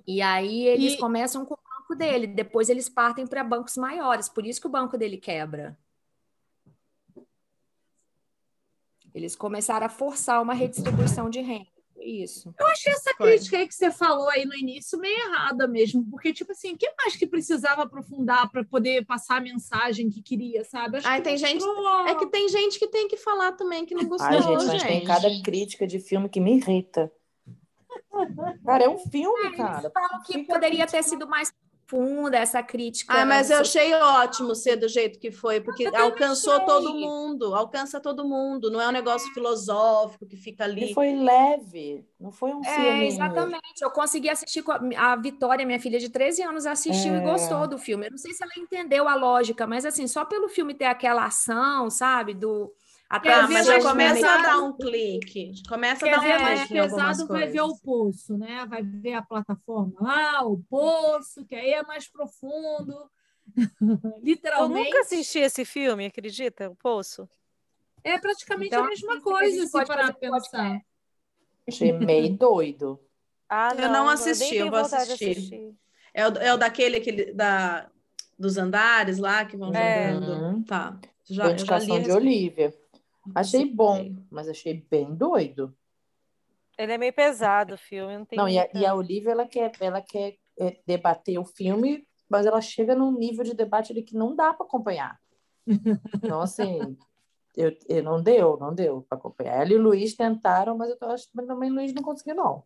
E 0.06 0.20
aí 0.20 0.66
eles 0.66 0.94
E- 0.94 0.98
começam 0.98 1.46
com 1.46 1.56
banco 1.86 1.94
dele, 1.94 2.26
depois 2.26 2.68
eles 2.68 2.88
partem 2.88 3.26
para 3.26 3.44
bancos 3.44 3.76
maiores, 3.76 4.28
por 4.28 4.44
isso 4.44 4.60
que 4.60 4.66
o 4.66 4.70
banco 4.70 4.98
dele 4.98 5.16
quebra. 5.16 5.78
Eles 9.14 9.34
começaram 9.36 9.86
a 9.86 9.88
forçar 9.88 10.42
uma 10.42 10.52
redistribuição 10.52 11.30
de 11.30 11.40
renda. 11.40 11.68
Isso. 11.98 12.54
Eu 12.60 12.66
achei 12.68 12.92
essa 12.92 13.12
Foi. 13.16 13.30
crítica 13.32 13.56
aí 13.56 13.66
que 13.66 13.74
você 13.74 13.90
falou 13.90 14.28
aí 14.28 14.44
no 14.44 14.54
início 14.54 14.98
meio 14.98 15.18
errada 15.18 15.66
mesmo, 15.66 16.04
porque, 16.10 16.32
tipo 16.32 16.52
assim, 16.52 16.74
o 16.74 16.76
que 16.78 16.88
mais 16.98 17.16
que 17.16 17.26
precisava 17.26 17.82
aprofundar 17.82 18.48
para 18.50 18.62
poder 18.64 19.04
passar 19.06 19.38
a 19.38 19.40
mensagem 19.40 20.08
que 20.10 20.22
queria, 20.22 20.62
sabe? 20.62 20.98
Acho 20.98 21.08
Ai, 21.08 21.18
que 21.20 21.24
tem 21.24 21.36
gente- 21.38 21.64
É 22.06 22.14
que 22.14 22.26
tem 22.26 22.48
gente 22.48 22.78
que 22.78 22.86
tem 22.88 23.08
que 23.08 23.16
falar 23.16 23.52
também 23.52 23.84
que 23.86 23.94
não 23.94 24.04
gostou, 24.04 24.28
Ai, 24.28 24.42
gente, 24.42 24.60
gente. 24.60 24.72
mas 24.74 24.82
tem 24.84 25.04
cada 25.04 25.42
crítica 25.42 25.86
de 25.86 25.98
filme 25.98 26.28
que 26.28 26.38
me 26.38 26.58
irrita. 26.58 27.10
Cara, 28.64 28.84
é 28.84 28.88
um 28.88 28.98
filme, 28.98 29.56
cara. 29.56 29.90
Falam 29.90 30.22
que 30.22 30.32
Fica 30.34 30.54
poderia 30.54 30.86
ter 30.86 31.02
sido 31.02 31.26
mais 31.26 31.52
profunda 31.86 32.36
essa 32.36 32.62
crítica. 32.62 33.12
Ah, 33.14 33.24
mas 33.24 33.50
eu 33.50 33.58
achei 33.60 33.94
ótimo 33.94 34.54
ser 34.54 34.76
do 34.76 34.88
jeito 34.88 35.18
que 35.18 35.30
foi, 35.30 35.60
porque 35.60 35.86
alcançou 35.86 36.54
achei. 36.54 36.66
todo 36.66 36.94
mundo, 36.94 37.54
alcança 37.54 38.00
todo 38.00 38.24
mundo, 38.26 38.70
não 38.70 38.80
é 38.80 38.88
um 38.88 38.92
negócio 38.92 39.32
filosófico 39.32 40.26
que 40.26 40.36
fica 40.36 40.64
ali. 40.64 40.92
foi 40.92 41.14
leve, 41.14 42.04
não 42.18 42.32
foi 42.32 42.52
um 42.52 42.64
É, 42.64 42.74
filme. 42.74 43.06
exatamente. 43.06 43.80
Eu 43.82 43.90
consegui 43.90 44.28
assistir 44.28 44.62
com 44.62 44.72
a, 44.72 44.80
a 44.96 45.16
Vitória, 45.16 45.64
minha 45.64 45.80
filha 45.80 45.98
de 45.98 46.08
13 46.08 46.42
anos, 46.42 46.66
assistiu 46.66 47.14
e 47.14 47.18
É. 47.18 47.20
gostou 47.20 47.66
do 47.66 47.78
filme. 47.78 48.06
Eu 48.06 48.10
não 48.10 48.18
sei 48.18 48.32
se 48.32 48.42
ela 48.42 48.52
entendeu 48.58 49.08
a 49.08 49.14
lógica, 49.14 49.66
mas 49.66 49.84
assim, 49.84 50.06
só 50.06 50.24
pelo 50.24 50.48
filme 50.48 50.74
ter 50.74 50.86
aquela 50.86 51.24
ação, 51.24 51.88
sabe? 51.90 52.34
Do 52.34 52.72
Ah, 53.08 53.20
mas 53.42 53.50
mais 53.50 53.66
já 53.66 53.80
começa 53.80 54.28
a 54.28 54.42
dar 54.42 54.62
um 54.62 54.76
clique. 54.76 55.52
Começa 55.68 56.06
a 56.06 56.10
dar 56.10 56.20
um 56.20 56.42
mais 56.42 56.60
clique 56.60 56.78
algumas 56.78 57.16
pesado, 57.18 57.28
vai 57.32 57.46
ver 57.48 57.60
o 57.60 57.76
poço, 57.78 58.36
né? 58.36 58.66
Vai 58.66 58.82
ver 58.82 59.14
a 59.14 59.22
plataforma 59.22 59.94
lá, 60.00 60.44
o 60.44 60.58
poço, 60.68 61.44
que 61.46 61.54
aí 61.54 61.70
é 61.72 61.82
mais 61.84 62.08
profundo. 62.08 63.10
Eu 64.16 64.20
Literalmente. 64.22 64.84
nunca 64.84 65.00
assisti 65.00 65.38
esse 65.38 65.64
filme, 65.64 66.06
acredita? 66.06 66.68
O 66.68 66.74
Poço. 66.74 67.28
É 68.02 68.18
praticamente 68.18 68.68
Então, 68.68 68.84
a 68.84 68.88
mesma 68.88 69.16
a 69.16 69.20
coisa, 69.20 69.66
se 69.66 69.84
parar 69.84 70.10
um 70.10 70.14
pensar. 70.14 70.80
Achei 71.66 71.92
meio 71.92 72.30
doido. 72.36 73.00
Ah, 73.48 73.72
Eu 73.76 73.88
não 73.88 74.08
assisti, 74.08 74.56
eu 74.56 74.70
vou 74.70 74.80
assistir. 74.80 75.74
É 76.12 76.26
o, 76.28 76.32
é 76.38 76.54
o 76.54 76.56
daquele 76.56 76.96
aquele, 76.96 77.32
da, 77.32 77.88
dos 78.38 78.56
andares 78.56 79.18
lá 79.18 79.44
que 79.44 79.56
vão 79.56 79.72
É. 79.74 80.12
jogando. 80.12 80.56
Uhum. 80.56 80.62
Tá. 80.64 80.98
Já, 81.24 81.44
Foi 81.44 81.52
eu 81.54 81.58
já 81.58 81.78
li 81.78 81.84
indicação 81.84 81.96
a 81.96 82.00
de. 82.00 82.12
Olivia. 82.12 82.74
Achei 83.34 83.64
bom, 83.64 84.14
mas 84.30 84.48
achei 84.48 84.84
bem 84.90 85.14
doido. 85.14 85.74
Ele 86.78 86.92
é 86.92 86.98
meio 86.98 87.12
pesado 87.12 87.74
o 87.74 87.78
filme, 87.78 88.18
não 88.18 88.24
tem 88.24 88.38
Não, 88.38 88.48
e 88.48 88.58
a, 88.58 88.68
e 88.74 88.84
a 88.84 88.94
Olivia, 88.94 89.30
ela 89.32 89.46
quer, 89.46 89.72
ela 89.80 90.02
quer 90.02 90.36
é, 90.58 90.78
debater 90.86 91.38
o 91.38 91.44
filme, 91.44 92.06
mas 92.28 92.44
ela 92.44 92.60
chega 92.60 92.94
num 92.94 93.12
nível 93.12 93.44
de 93.44 93.54
debate 93.54 93.92
ali 93.92 94.02
que 94.02 94.14
não 94.14 94.34
dá 94.36 94.52
para 94.52 94.66
acompanhar. 94.66 95.18
Então, 96.22 96.40
assim, 96.40 96.96
eu, 97.56 97.74
eu 97.88 98.02
não 98.02 98.22
deu, 98.22 98.56
não 98.58 98.74
deu 98.74 99.02
para 99.08 99.16
acompanhar. 99.18 99.62
Ela 99.62 99.72
e 99.72 99.76
o 99.76 99.82
Luiz 99.82 100.14
tentaram, 100.14 100.76
mas 100.76 100.90
eu 100.90 100.98
tô- 100.98 101.06
acho 101.06 101.30
que 101.30 101.46
também 101.46 101.70
o 101.70 101.74
Luiz 101.74 101.92
não 101.94 102.02
conseguiu, 102.02 102.34
não. 102.34 102.62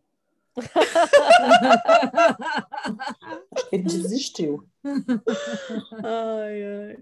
Ele 3.71 3.83
desistiu. 3.83 4.67
Ai, 6.03 6.63
ai. 6.63 6.97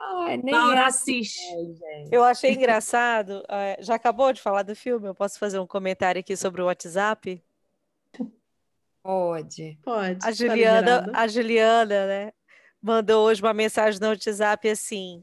Ai, 0.00 0.38
nem 0.38 0.54
Laura 0.54 0.86
assiste. 0.86 1.38
Eu 2.10 2.24
achei 2.24 2.52
engraçado. 2.52 3.44
eh, 3.50 3.76
Já 3.80 3.96
acabou 3.96 4.32
de 4.32 4.40
falar 4.40 4.62
do 4.62 4.74
filme? 4.74 5.06
Eu 5.06 5.14
posso 5.14 5.38
fazer 5.38 5.58
um 5.58 5.66
comentário 5.66 6.20
aqui 6.20 6.36
sobre 6.36 6.62
o 6.62 6.66
WhatsApp? 6.66 7.42
Pode. 9.02 9.78
Pode. 9.82 10.16
A 10.16 10.20
tá 10.20 10.32
Juliana, 10.32 11.10
a 11.14 11.26
Juliana, 11.26 12.06
né, 12.06 12.32
mandou 12.82 13.26
hoje 13.26 13.42
uma 13.42 13.54
mensagem 13.54 14.00
no 14.00 14.08
WhatsApp 14.08 14.68
assim: 14.68 15.22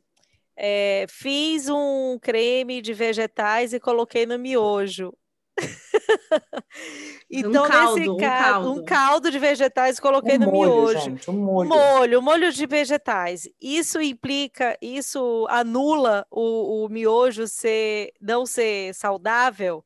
é, 0.56 1.06
fiz 1.10 1.70
um 1.70 2.18
creme 2.20 2.82
de 2.82 2.94
vegetais 2.94 3.74
e 3.74 3.80
coloquei 3.80 4.26
no 4.26 4.38
miojo. 4.38 5.14
Então, 7.30 7.68
caldo, 7.68 7.96
nesse 7.96 8.10
um 8.10 8.18
caso, 8.18 8.44
caldo. 8.46 8.72
um 8.72 8.84
caldo 8.84 9.32
de 9.32 9.40
vegetais 9.40 10.00
coloquei 10.00 10.38
Um 10.38 10.40
no 10.40 10.48
molho, 10.52 10.72
miojo. 10.72 11.00
gente, 11.00 11.30
um 11.30 11.34
Um 11.60 11.66
molho. 11.66 11.70
molho, 11.70 12.22
molho 12.22 12.52
de 12.52 12.66
vegetais. 12.66 13.50
Isso 13.62 14.02
implica, 14.02 14.78
isso 14.82 15.46
anula 15.50 16.26
o, 16.32 16.86
o 16.86 16.90
miojo 16.90 17.48
ser 17.48 18.14
não 18.22 18.46
ser 18.46 18.94
saudável. 18.96 19.84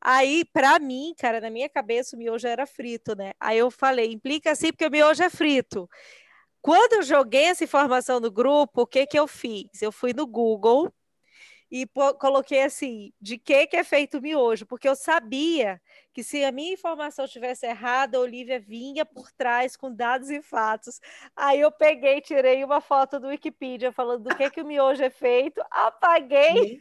Aí, 0.00 0.44
para 0.52 0.78
mim, 0.80 1.14
cara, 1.18 1.40
na 1.40 1.50
minha 1.50 1.68
cabeça 1.68 2.16
o 2.16 2.18
miojo 2.18 2.46
era 2.48 2.66
frito, 2.66 3.14
né? 3.16 3.32
Aí 3.38 3.58
eu 3.58 3.70
falei, 3.70 4.12
implica 4.12 4.50
assim 4.50 4.72
porque 4.72 4.86
o 4.86 4.90
miojo 4.90 5.22
é 5.22 5.30
frito. 5.30 5.88
Quando 6.60 6.94
eu 6.94 7.02
joguei 7.02 7.44
essa 7.44 7.64
informação 7.64 8.20
no 8.20 8.30
grupo, 8.30 8.82
o 8.82 8.86
que 8.86 9.06
que 9.06 9.18
eu 9.18 9.26
fiz? 9.28 9.82
Eu 9.82 9.92
fui 9.92 10.12
no 10.12 10.26
Google 10.26 10.92
e 11.74 11.86
coloquei 12.18 12.64
assim, 12.64 13.14
de 13.18 13.38
que 13.38 13.66
que 13.66 13.76
é 13.78 13.82
feito 13.82 14.18
o 14.18 14.20
miojo? 14.20 14.66
Porque 14.66 14.86
eu 14.86 14.94
sabia 14.94 15.80
que 16.12 16.22
se 16.22 16.44
a 16.44 16.52
minha 16.52 16.74
informação 16.74 17.24
estivesse 17.24 17.64
errada, 17.64 18.18
a 18.18 18.20
Olivia 18.20 18.60
vinha 18.60 19.06
por 19.06 19.32
trás 19.32 19.74
com 19.74 19.90
dados 19.90 20.28
e 20.28 20.42
fatos. 20.42 21.00
Aí 21.34 21.60
eu 21.60 21.72
peguei, 21.72 22.20
tirei 22.20 22.62
uma 22.62 22.82
foto 22.82 23.18
do 23.18 23.28
Wikipedia 23.28 23.90
falando 23.90 24.24
do 24.24 24.36
que 24.36 24.50
que 24.50 24.60
o 24.60 24.66
miojo 24.66 25.02
é 25.02 25.08
feito, 25.08 25.62
apaguei. 25.70 26.78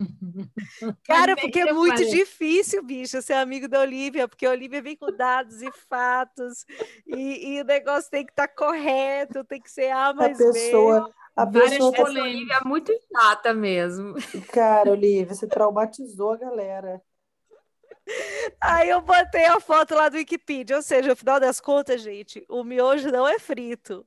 Cara, 1.06 1.36
porque 1.36 1.60
é 1.60 1.72
muito 1.72 1.98
falei. 1.98 2.10
difícil, 2.10 2.82
bicho, 2.82 3.22
ser 3.22 3.34
amigo 3.34 3.68
da 3.68 3.78
Olivia, 3.78 4.26
porque 4.26 4.44
a 4.44 4.50
Olivia 4.50 4.82
vem 4.82 4.96
com 4.96 5.16
dados 5.16 5.62
e 5.62 5.70
fatos, 5.88 6.66
e, 7.06 7.54
e 7.54 7.60
o 7.60 7.64
negócio 7.64 8.10
tem 8.10 8.26
que 8.26 8.32
estar 8.32 8.48
correto, 8.48 9.44
tem 9.44 9.60
que 9.60 9.70
ser 9.70 9.90
A 9.90 10.06
A 10.06 10.14
mais 10.14 10.36
B. 10.36 10.44
a 11.34 11.44
Várias 11.44 11.70
pessoa, 11.72 11.92
polêmicas. 11.92 12.24
Olivia 12.24 12.56
é 12.56 12.68
muito 12.68 12.92
chata 13.10 13.54
mesmo. 13.54 14.14
cara, 14.52 14.90
Olivia, 14.90 15.34
você 15.34 15.46
traumatizou 15.46 16.32
a 16.32 16.36
galera. 16.36 17.02
Aí 18.60 18.88
eu 18.90 19.00
botei 19.00 19.44
a 19.46 19.60
foto 19.60 19.94
lá 19.94 20.08
do 20.08 20.16
Wikipedia, 20.16 20.76
ou 20.76 20.82
seja, 20.82 21.08
no 21.08 21.16
final 21.16 21.38
das 21.38 21.60
contas, 21.60 22.00
gente, 22.00 22.44
o 22.48 22.64
miojo 22.64 23.10
não 23.10 23.26
é 23.26 23.38
frito. 23.38 24.06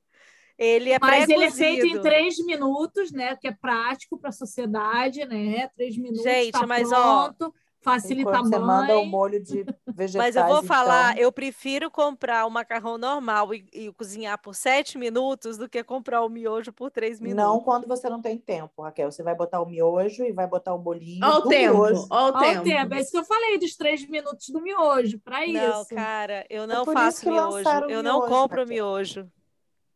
Ele 0.57 0.91
é 0.91 0.97
Mas 1.01 1.27
ele 1.27 1.43
é 1.45 1.51
feito 1.51 1.85
em 1.85 2.01
três 2.01 2.38
minutos, 2.45 3.11
né? 3.11 3.35
Que 3.35 3.49
é 3.49 3.51
prático 3.51 4.17
para 4.17 4.29
a 4.29 4.33
sociedade, 4.33 5.25
né? 5.25 5.67
Três 5.75 5.97
minutos, 5.97 6.23
Gente, 6.23 6.51
tá 6.53 6.65
mas, 6.65 6.91
ó, 6.91 7.29
pronto, 7.29 7.53
facilita 7.86 8.32
Enquanto 8.32 8.50
você 8.50 8.60
manda 8.60 9.00
o 9.00 9.06
molho 9.06 9.41
de 9.41 9.63
vegetais, 9.88 10.36
Mas 10.36 10.36
eu 10.36 10.45
vou 10.45 10.63
falar, 10.63 11.12
então, 11.13 11.24
eu 11.24 11.32
prefiro 11.32 11.89
comprar 11.91 12.45
o 12.45 12.50
macarrão 12.50 12.98
normal 12.98 13.54
e, 13.54 13.65
e 13.71 13.93
cozinhar 13.93 14.38
por 14.41 14.56
sete 14.56 14.98
minutos 14.98 15.58
do 15.58 15.69
que 15.69 15.84
comprar 15.84 16.24
o 16.24 16.30
miojo 16.30 16.74
por 16.74 16.89
três 16.91 17.19
minutos. 17.19 17.43
não 17.45 17.62
quando 17.62 17.88
você 17.88 18.10
não 18.10 18.21
tem 18.21 18.38
tempo, 18.38 18.82
Raquel. 18.82 19.12
Você 19.12 19.24
vai 19.24 19.36
botar 19.36 19.62
o 19.62 19.65
miojo 19.65 20.24
e 20.26 20.32
vai 20.34 20.48
botar 20.48 20.74
o 20.74 20.80
bolinho 20.80 21.21
Ó 21.24 21.39
o 21.39 21.41
do 21.41 21.50
tempo, 21.50 21.74
miojo. 21.76 22.08
ó 22.10 22.32
o 22.32 22.34
Olha 22.34 22.62
tempo. 22.63 22.63
tempo. 22.63 22.93
É 22.93 23.00
isso 23.02 23.12
que 23.12 23.17
eu 23.17 23.26
falei 23.26 23.58
dos 23.60 23.76
três 23.76 24.08
minutos 24.10 24.50
do 24.50 24.62
miojo, 24.62 25.19
para 25.19 25.45
Não, 25.45 25.82
isso. 25.82 25.95
cara, 25.95 26.45
eu 26.50 26.67
não 26.67 26.84
por 26.84 26.93
faço 26.93 27.26
miojo. 27.30 27.86
Eu 27.88 28.04
não 28.04 28.21
miojo, 28.21 28.28
compro 28.28 28.62
Raquel. 28.62 28.67
miojo. 28.67 29.32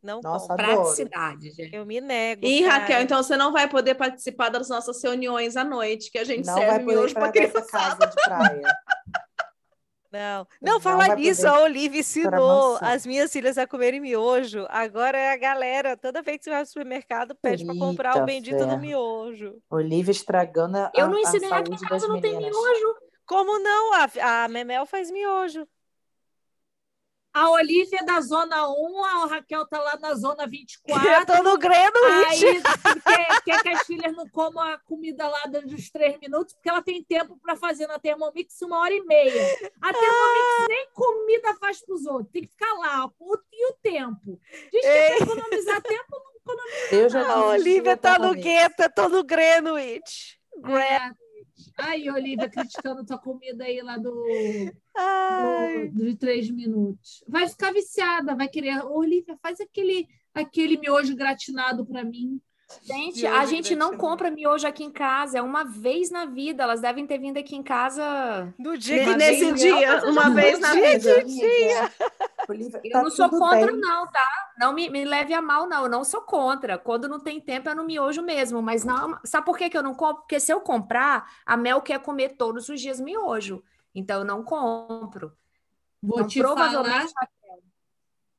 Não 0.01 0.21
Nossa, 0.21 0.47
compro. 0.47 0.65
Praticidade, 0.65 1.51
gente. 1.51 1.75
Eu 1.75 1.85
me 1.85 1.99
nego. 1.99 2.45
E 2.45 2.63
cara. 2.63 2.73
Raquel, 2.79 3.01
então 3.01 3.21
você 3.21 3.35
não 3.35 3.51
vai 3.51 3.67
poder 3.67 3.95
participar 3.95 4.49
das 4.49 4.69
nossas 4.69 5.01
reuniões 5.03 5.57
à 5.57 5.63
noite, 5.63 6.09
que 6.11 6.17
a 6.17 6.23
gente 6.23 6.45
Não 6.45 6.53
serve 6.55 6.67
vai 6.67 6.79
poder 6.79 6.95
miojo 6.95 7.13
para 7.13 7.27
essa 7.27 7.61
criançada. 7.61 7.67
casa 7.69 8.05
de 8.07 8.15
praia. 8.23 8.61
Não, 10.11 10.47
Não 10.59 10.73
não, 10.73 10.81
falar 10.81 11.15
nisso, 11.15 11.47
a 11.47 11.61
Olivia 11.61 11.99
ensinou 11.99 12.79
as 12.81 13.05
minhas 13.05 13.31
filhas 13.31 13.59
a 13.59 13.67
comerem 13.67 13.99
miojo. 13.99 14.65
Agora 14.67 15.15
é 15.15 15.31
a 15.31 15.37
galera, 15.37 15.95
toda 15.95 16.23
vez 16.23 16.39
que 16.39 16.45
você 16.45 16.49
vai 16.49 16.59
ao 16.61 16.65
supermercado, 16.65 17.35
pede 17.35 17.63
para 17.63 17.75
comprar 17.75 18.17
o 18.17 18.25
bendito 18.25 18.57
do 18.57 18.65
ferro. 18.65 18.79
miojo. 18.79 19.61
Olivia 19.69 20.11
estragando 20.11 20.77
a, 20.77 20.91
Eu 20.95 21.09
não 21.09 21.17
a 21.17 21.21
ensinei 21.21 21.51
aqui 21.51 21.73
em 21.73 21.77
casa, 21.77 22.07
não 22.07 22.19
tem 22.19 22.37
miojo. 22.37 22.95
Como 23.23 23.59
não? 23.59 23.93
A, 23.93 24.45
a 24.45 24.47
Memel 24.47 24.87
faz 24.87 25.11
miojo. 25.11 25.67
A 27.31 27.51
Olivia 27.51 27.99
é 27.99 28.03
da 28.03 28.19
Zona 28.21 28.67
1, 28.67 29.03
a 29.05 29.25
Raquel 29.27 29.65
tá 29.67 29.79
lá 29.79 29.97
na 29.97 30.15
Zona 30.15 30.43
Eu 30.49 30.49
24. 30.49 31.25
tô 31.25 31.43
no 31.43 31.57
Greenwich. 31.57 32.45
Aí 32.45 32.61
quer, 33.05 33.41
quer 33.43 33.61
que 33.61 33.69
as 33.69 33.85
filhas 33.85 34.15
não 34.15 34.27
comam 34.29 34.63
a 34.63 34.77
comida 34.79 35.27
lá 35.27 35.43
dentro 35.45 35.69
dos 35.69 35.89
três 35.91 36.19
minutos, 36.19 36.53
porque 36.53 36.69
ela 36.69 36.81
tem 36.81 37.03
tempo 37.03 37.37
para 37.41 37.55
fazer 37.55 37.87
na 37.87 37.99
Thermomix 37.99 38.59
uma 38.61 38.79
hora 38.79 38.93
e 38.93 39.03
meia. 39.03 39.43
A 39.79 39.93
Thermomix 39.93 40.67
nem 40.67 40.87
comida 40.93 41.53
faz 41.55 41.85
para 41.85 41.95
os 41.95 42.05
outros, 42.05 42.31
tem 42.31 42.41
que 42.41 42.49
ficar 42.49 42.73
lá. 42.73 43.09
O, 43.19 43.37
e 43.51 43.71
o 43.71 43.73
tempo? 43.81 44.39
Diz 44.71 44.81
que 44.81 44.81
para 44.81 45.17
economizar 45.17 45.81
tempo, 45.83 46.11
não 46.11 46.35
economiza. 46.35 46.95
Eu 46.95 47.09
já 47.09 47.31
A 47.31 47.45
Olivia 47.47 47.95
tá 47.95 48.17
no 48.17 48.33
gueto, 48.33 48.81
eu 48.81 48.93
tô 48.93 49.07
no 49.07 49.23
Greenwich. 49.23 50.39
É. 50.65 51.28
Aí, 51.77 52.09
Olivia, 52.09 52.49
criticando 52.49 53.05
tua 53.05 53.17
comida 53.17 53.63
aí 53.63 53.81
lá 53.81 53.97
do, 53.97 54.25
do- 55.93 56.05
de 56.05 56.15
três 56.15 56.49
minutos. 56.49 57.23
Vai 57.27 57.47
ficar 57.47 57.71
viciada, 57.73 58.35
vai 58.35 58.47
querer. 58.47 58.83
Olivia, 58.85 59.37
faz 59.41 59.59
aquele, 59.59 60.07
aquele 60.33 60.77
miojo 60.77 61.15
gratinado 61.15 61.85
para 61.85 62.03
mim. 62.03 62.39
Gente, 62.83 63.25
a 63.25 63.45
gente 63.45 63.75
não 63.75 63.89
gratinado. 63.89 63.97
compra 63.97 64.31
miojo 64.31 64.67
aqui 64.67 64.83
em 64.83 64.91
casa, 64.91 65.39
é 65.39 65.41
uma 65.41 65.63
vez 65.63 66.11
na 66.11 66.25
vida. 66.25 66.63
Elas 66.63 66.81
devem 66.81 67.05
ter 67.07 67.17
vindo 67.17 67.37
aqui 67.37 67.55
em 67.55 67.63
casa. 67.63 68.53
No 68.59 68.77
dia 68.77 69.05
que 69.05 69.15
Nesse 69.15 69.53
dia, 69.53 70.03
uma 70.05 70.29
vez 70.29 70.59
na 70.59 70.73
dia 70.73 70.99
vida. 70.99 71.91
Olivia, 72.47 72.81
Eu 72.83 72.91
tá 72.91 73.03
não 73.03 73.11
sou 73.11 73.29
contra, 73.29 73.71
bem. 73.71 73.79
não, 73.79 74.07
tá? 74.07 74.51
Não 74.57 74.73
me, 74.73 74.89
me 74.89 75.03
leve 75.03 75.33
a 75.33 75.41
mal, 75.41 75.67
não. 75.67 75.83
Eu 75.83 75.89
não 75.89 76.03
sou 76.03 76.21
contra. 76.21 76.77
Quando 76.77 77.07
não 77.07 77.19
tem 77.19 77.39
tempo, 77.39 77.69
é 77.69 77.75
no 77.75 77.83
miojo 77.83 78.21
mesmo. 78.21 78.61
Mas 78.61 78.83
não. 78.83 79.19
Sabe 79.23 79.45
por 79.45 79.57
que, 79.57 79.69
que 79.69 79.77
eu 79.77 79.83
não 79.83 79.95
compro? 79.95 80.21
Porque 80.21 80.39
se 80.39 80.53
eu 80.53 80.61
comprar, 80.61 81.27
a 81.45 81.57
Mel 81.57 81.81
quer 81.81 81.99
comer 81.99 82.35
todos 82.37 82.69
os 82.69 82.79
dias 82.79 82.99
miojo. 82.99 83.63
Então 83.93 84.19
eu 84.19 84.25
não 84.25 84.43
compro. 84.43 85.31
Vou 86.01 86.19
então, 86.19 86.27
te 86.27 86.41
falar. 86.41 86.69
provavelmente. 86.69 87.13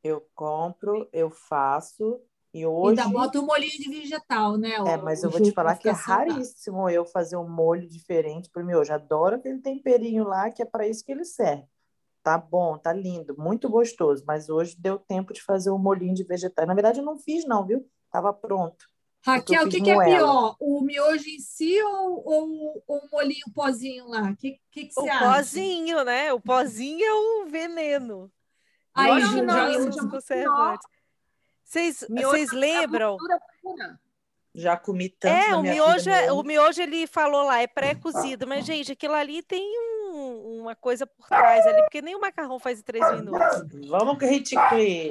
Eu 0.02 0.26
compro, 0.34 1.08
eu 1.12 1.28
faço 1.30 2.20
e 2.52 2.60
E 2.60 2.66
hoje. 2.66 3.00
ainda 3.00 3.08
bota 3.12 3.40
um 3.40 3.46
molhinho 3.46 3.78
de 3.78 3.88
vegetal, 3.88 4.56
né? 4.56 4.74
É, 4.74 4.96
o- 4.96 5.04
mas 5.04 5.22
o 5.22 5.26
eu 5.26 5.30
vou 5.30 5.40
te 5.40 5.52
falar 5.52 5.76
que 5.76 5.88
é 5.88 5.92
raríssimo 5.92 6.88
eu 6.88 7.04
fazer 7.06 7.36
um 7.36 7.48
molho 7.48 7.86
diferente 7.88 8.50
para 8.50 8.62
o 8.62 8.66
miojo. 8.66 8.92
Adoro 8.92 9.36
aquele 9.36 9.60
temperinho 9.60 10.24
lá, 10.24 10.50
que 10.50 10.62
é 10.62 10.64
para 10.64 10.86
isso 10.88 11.04
que 11.04 11.12
ele 11.12 11.24
serve. 11.24 11.64
Tá 12.22 12.36
bom, 12.36 12.76
tá 12.76 12.92
lindo, 12.92 13.34
muito 13.38 13.68
gostoso, 13.68 14.22
mas 14.26 14.50
hoje 14.50 14.76
deu 14.78 14.98
tempo 14.98 15.32
de 15.32 15.42
fazer 15.42 15.70
um 15.70 15.78
molhinho 15.78 16.14
de 16.14 16.24
vegetais. 16.24 16.68
Na 16.68 16.74
verdade, 16.74 17.00
eu 17.00 17.04
não 17.04 17.16
fiz, 17.18 17.46
não, 17.46 17.66
viu? 17.66 17.88
Tava 18.10 18.32
pronto. 18.32 18.84
Raquel, 19.24 19.64
o 19.64 19.68
que, 19.68 19.80
que 19.80 19.90
é 19.90 19.98
pior? 20.04 20.56
O 20.60 20.80
miojo 20.82 21.28
em 21.28 21.38
si 21.38 21.80
ou, 21.82 22.22
ou, 22.26 22.82
ou 22.86 22.98
o 22.98 23.08
molhinho 23.10 23.46
pozinho 23.54 24.06
lá? 24.08 24.30
O 24.30 24.36
que, 24.36 24.58
que, 24.70 24.86
que 24.86 24.92
O 24.96 25.02
você 25.02 25.08
acha? 25.08 25.28
pozinho, 25.36 26.04
né? 26.04 26.32
O 26.32 26.40
pozinho 26.40 27.04
é 27.04 27.12
o 27.14 27.46
veneno. 27.46 28.30
Aí, 28.94 29.40
não, 29.42 29.54
já- 29.54 29.70
isso 29.70 29.88
os 29.88 29.96
é 29.96 30.00
muito 30.02 30.10
conservantes. 30.12 30.86
Vocês 31.70 32.52
é 32.52 32.56
lembram? 32.56 33.16
Já 34.52 34.76
comi 34.76 35.08
tanto 35.08 35.32
É, 35.32 35.48
na 35.50 35.58
o 35.58 35.62
minha 35.62 35.74
miojo, 35.74 35.98
vida 36.06 36.10
é- 36.16 36.22
miojo. 36.22 36.40
o 36.40 36.42
miojo 36.42 36.82
ele 36.82 37.06
falou 37.06 37.44
lá, 37.44 37.62
é 37.62 37.68
pré-cozido, 37.68 38.48
mas 38.48 38.64
gente, 38.66 38.90
aquilo 38.90 39.14
ali 39.14 39.40
tem 39.44 39.62
um- 40.10 40.58
uma 40.62 40.74
coisa 40.74 41.06
por 41.06 41.28
trás 41.28 41.64
ali, 41.68 41.80
porque 41.82 42.02
nem 42.02 42.16
o 42.16 42.20
macarrão 42.20 42.58
faz 42.58 42.80
em 42.80 42.82
três 42.82 43.08
minutos. 43.12 43.88
Vamos 43.88 44.18
que 44.18 44.26
Hitcliff. 44.26 45.08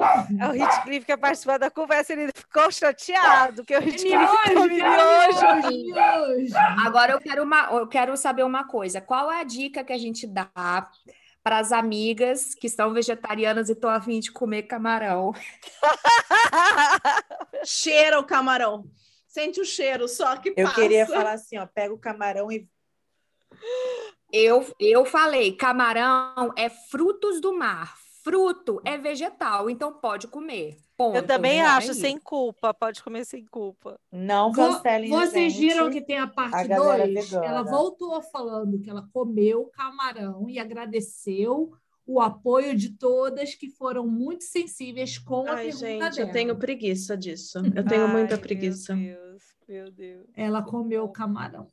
O 0.51 0.53
Hitcliff 0.55 1.05
que 1.05 1.15
participar 1.15 1.57
da 1.57 1.71
conversa, 1.71 2.11
ele 2.11 2.29
ficou 2.35 2.69
chateado, 2.69 3.63
que 3.63 3.73
o 3.77 3.81
Hitcliff 3.81 4.17
Miojo, 4.17 4.53
come 4.55 4.79
cara, 4.79 5.23
miojo. 5.31 5.69
miojo, 5.71 6.35
miojo. 6.35 6.55
Agora 6.85 7.13
eu 7.13 7.21
quero, 7.21 7.41
uma, 7.43 7.69
eu 7.71 7.87
quero 7.87 8.17
saber 8.17 8.43
uma 8.43 8.65
coisa. 8.67 8.99
Qual 8.99 9.31
é 9.31 9.39
a 9.39 9.43
dica 9.45 9.85
que 9.85 9.93
a 9.93 9.97
gente 9.97 10.27
dá 10.27 10.49
para 11.43 11.59
as 11.59 11.71
amigas 11.71 12.53
que 12.53 12.69
são 12.69 12.93
vegetarianas 12.93 13.69
e 13.69 13.73
estão 13.73 13.89
a 13.89 14.01
fim 14.01 14.19
de 14.19 14.31
comer 14.31 14.63
camarão? 14.63 15.33
Cheira 17.65 18.19
o 18.19 18.23
camarão. 18.23 18.85
Sente 19.27 19.61
o 19.61 19.65
cheiro, 19.65 20.07
só 20.07 20.35
que 20.37 20.53
Eu 20.57 20.65
passa. 20.65 20.81
queria 20.81 21.05
falar 21.05 21.33
assim, 21.33 21.57
ó, 21.57 21.65
pega 21.65 21.93
o 21.93 21.99
camarão 21.99 22.51
e 22.51 22.67
Eu, 24.31 24.65
eu 24.79 25.05
falei, 25.05 25.55
camarão 25.55 26.51
é 26.57 26.69
frutos 26.69 27.39
do 27.39 27.53
mar. 27.53 27.95
Fruto 28.23 28.81
é 28.85 28.97
vegetal, 28.97 29.69
então 29.69 29.93
pode 29.93 30.27
comer. 30.27 30.77
Ponto. 30.97 31.15
Eu 31.15 31.25
também 31.25 31.59
Não 31.59 31.65
é 31.65 31.69
acho, 31.69 31.91
isso. 31.91 32.01
sem 32.01 32.19
culpa. 32.19 32.73
Pode 32.73 33.01
comer 33.01 33.23
sem 33.25 33.45
culpa. 33.45 33.97
Não 34.11 34.51
cancelem 34.51 35.13
a 35.13 35.17
Vocês 35.19 35.53
gente. 35.53 35.61
viram 35.61 35.89
que 35.89 36.01
tem 36.01 36.17
a 36.17 36.23
a 36.23 36.27
parte 36.27 36.67
galera 36.67 37.05
2? 37.07 37.13
vegana. 37.29 37.45
Ela 37.45 37.63
voltou 37.63 38.21
falando 38.21 38.79
que 38.79 38.89
ela 38.89 39.07
comeu 39.13 39.65
camarão 39.73 40.49
e 40.49 40.59
agradeceu 40.59 41.71
o 42.05 42.19
apoio 42.19 42.75
de 42.75 42.89
todas 42.97 43.55
que 43.55 43.69
foram 43.69 44.05
muito 44.07 44.43
sensíveis 44.43 45.17
com 45.17 45.47
a 45.47 45.51
Ai, 45.53 45.65
pergunta 45.65 45.77
gente, 45.85 46.15
dela. 46.15 46.27
eu 46.29 46.31
tenho 46.33 46.57
preguiça 46.57 47.15
disso. 47.15 47.59
Eu 47.73 47.85
tenho 47.85 48.05
Ai, 48.05 48.11
muita 48.11 48.35
meu 48.35 48.41
preguiça. 48.41 48.95
Deus, 48.95 49.43
meu 49.67 49.91
Deus. 49.91 50.25
Ela 50.35 50.61
comeu 50.63 51.07
camarão. 51.07 51.71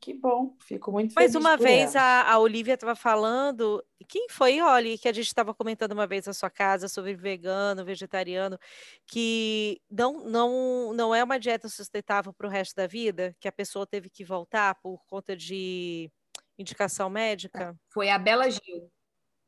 Que 0.00 0.12
bom, 0.12 0.54
fico 0.60 0.92
muito 0.92 1.14
Mas 1.14 1.32
feliz 1.32 1.34
uma 1.34 1.56
por 1.56 1.64
vez 1.64 1.94
ela. 1.94 2.04
a, 2.04 2.32
a 2.34 2.38
Olivia 2.38 2.74
estava 2.74 2.94
falando, 2.94 3.82
quem 4.06 4.28
foi, 4.28 4.60
Oli, 4.60 4.98
que 4.98 5.08
a 5.08 5.12
gente 5.12 5.26
estava 5.26 5.54
comentando 5.54 5.92
uma 5.92 6.06
vez 6.06 6.26
na 6.26 6.34
sua 6.34 6.50
casa 6.50 6.86
sobre 6.86 7.14
vegano, 7.14 7.84
vegetariano, 7.84 8.58
que 9.06 9.80
não, 9.90 10.24
não, 10.24 10.92
não 10.92 11.14
é 11.14 11.24
uma 11.24 11.38
dieta 11.40 11.68
sustentável 11.68 12.32
para 12.32 12.46
o 12.46 12.50
resto 12.50 12.76
da 12.76 12.86
vida, 12.86 13.34
que 13.40 13.48
a 13.48 13.52
pessoa 13.52 13.86
teve 13.86 14.10
que 14.10 14.24
voltar 14.24 14.74
por 14.76 15.02
conta 15.06 15.34
de 15.34 16.10
indicação 16.58 17.08
médica? 17.08 17.74
Foi 17.88 18.10
a 18.10 18.18
Bela 18.18 18.50
Gil. 18.50 18.90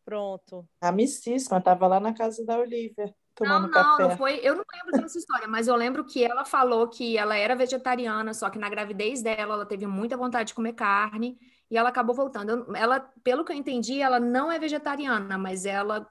Pronto. 0.05 0.67
Amicíssima, 0.81 1.59
estava 1.59 1.87
lá 1.87 2.01
na 2.01 2.15
casa 2.15 2.43
da 2.43 2.59
Olivia, 2.59 3.15
tomando 3.39 3.69
Não, 3.69 3.83
não, 3.83 3.97
café. 3.97 4.03
não 4.03 4.17
foi. 4.17 4.41
Eu 4.43 4.57
não 4.57 4.65
lembro 4.75 5.01
dessa 5.03 5.19
história, 5.19 5.47
mas 5.49 5.69
eu 5.69 5.77
lembro 5.77 6.05
que 6.05 6.25
ela 6.25 6.45
falou 6.45 6.89
que 6.89 7.17
ela 7.17 7.37
era 7.37 7.55
vegetariana, 7.55 8.35
só 8.35 8.51
que 8.51 8.59
na 8.59 8.69
gravidez 8.69 9.23
dela 9.23 9.55
ela 9.55 9.67
teve 9.67 9.87
muita 9.87 10.17
vontade 10.17 10.49
de 10.49 10.55
comer 10.55 10.73
carne 10.75 11.39
e 11.71 11.77
ela 11.77 11.89
acabou 11.89 12.15
voltando. 12.15 12.51
Eu- 12.51 12.77
Ela, 12.77 13.01
pelo 13.23 13.45
que 13.45 13.53
eu 13.53 13.57
entendi, 13.57 14.01
ela 14.01 14.19
não 14.21 14.51
é 14.51 14.59
vegetariana, 14.59 15.39
mas 15.39 15.65
ela 15.65 16.07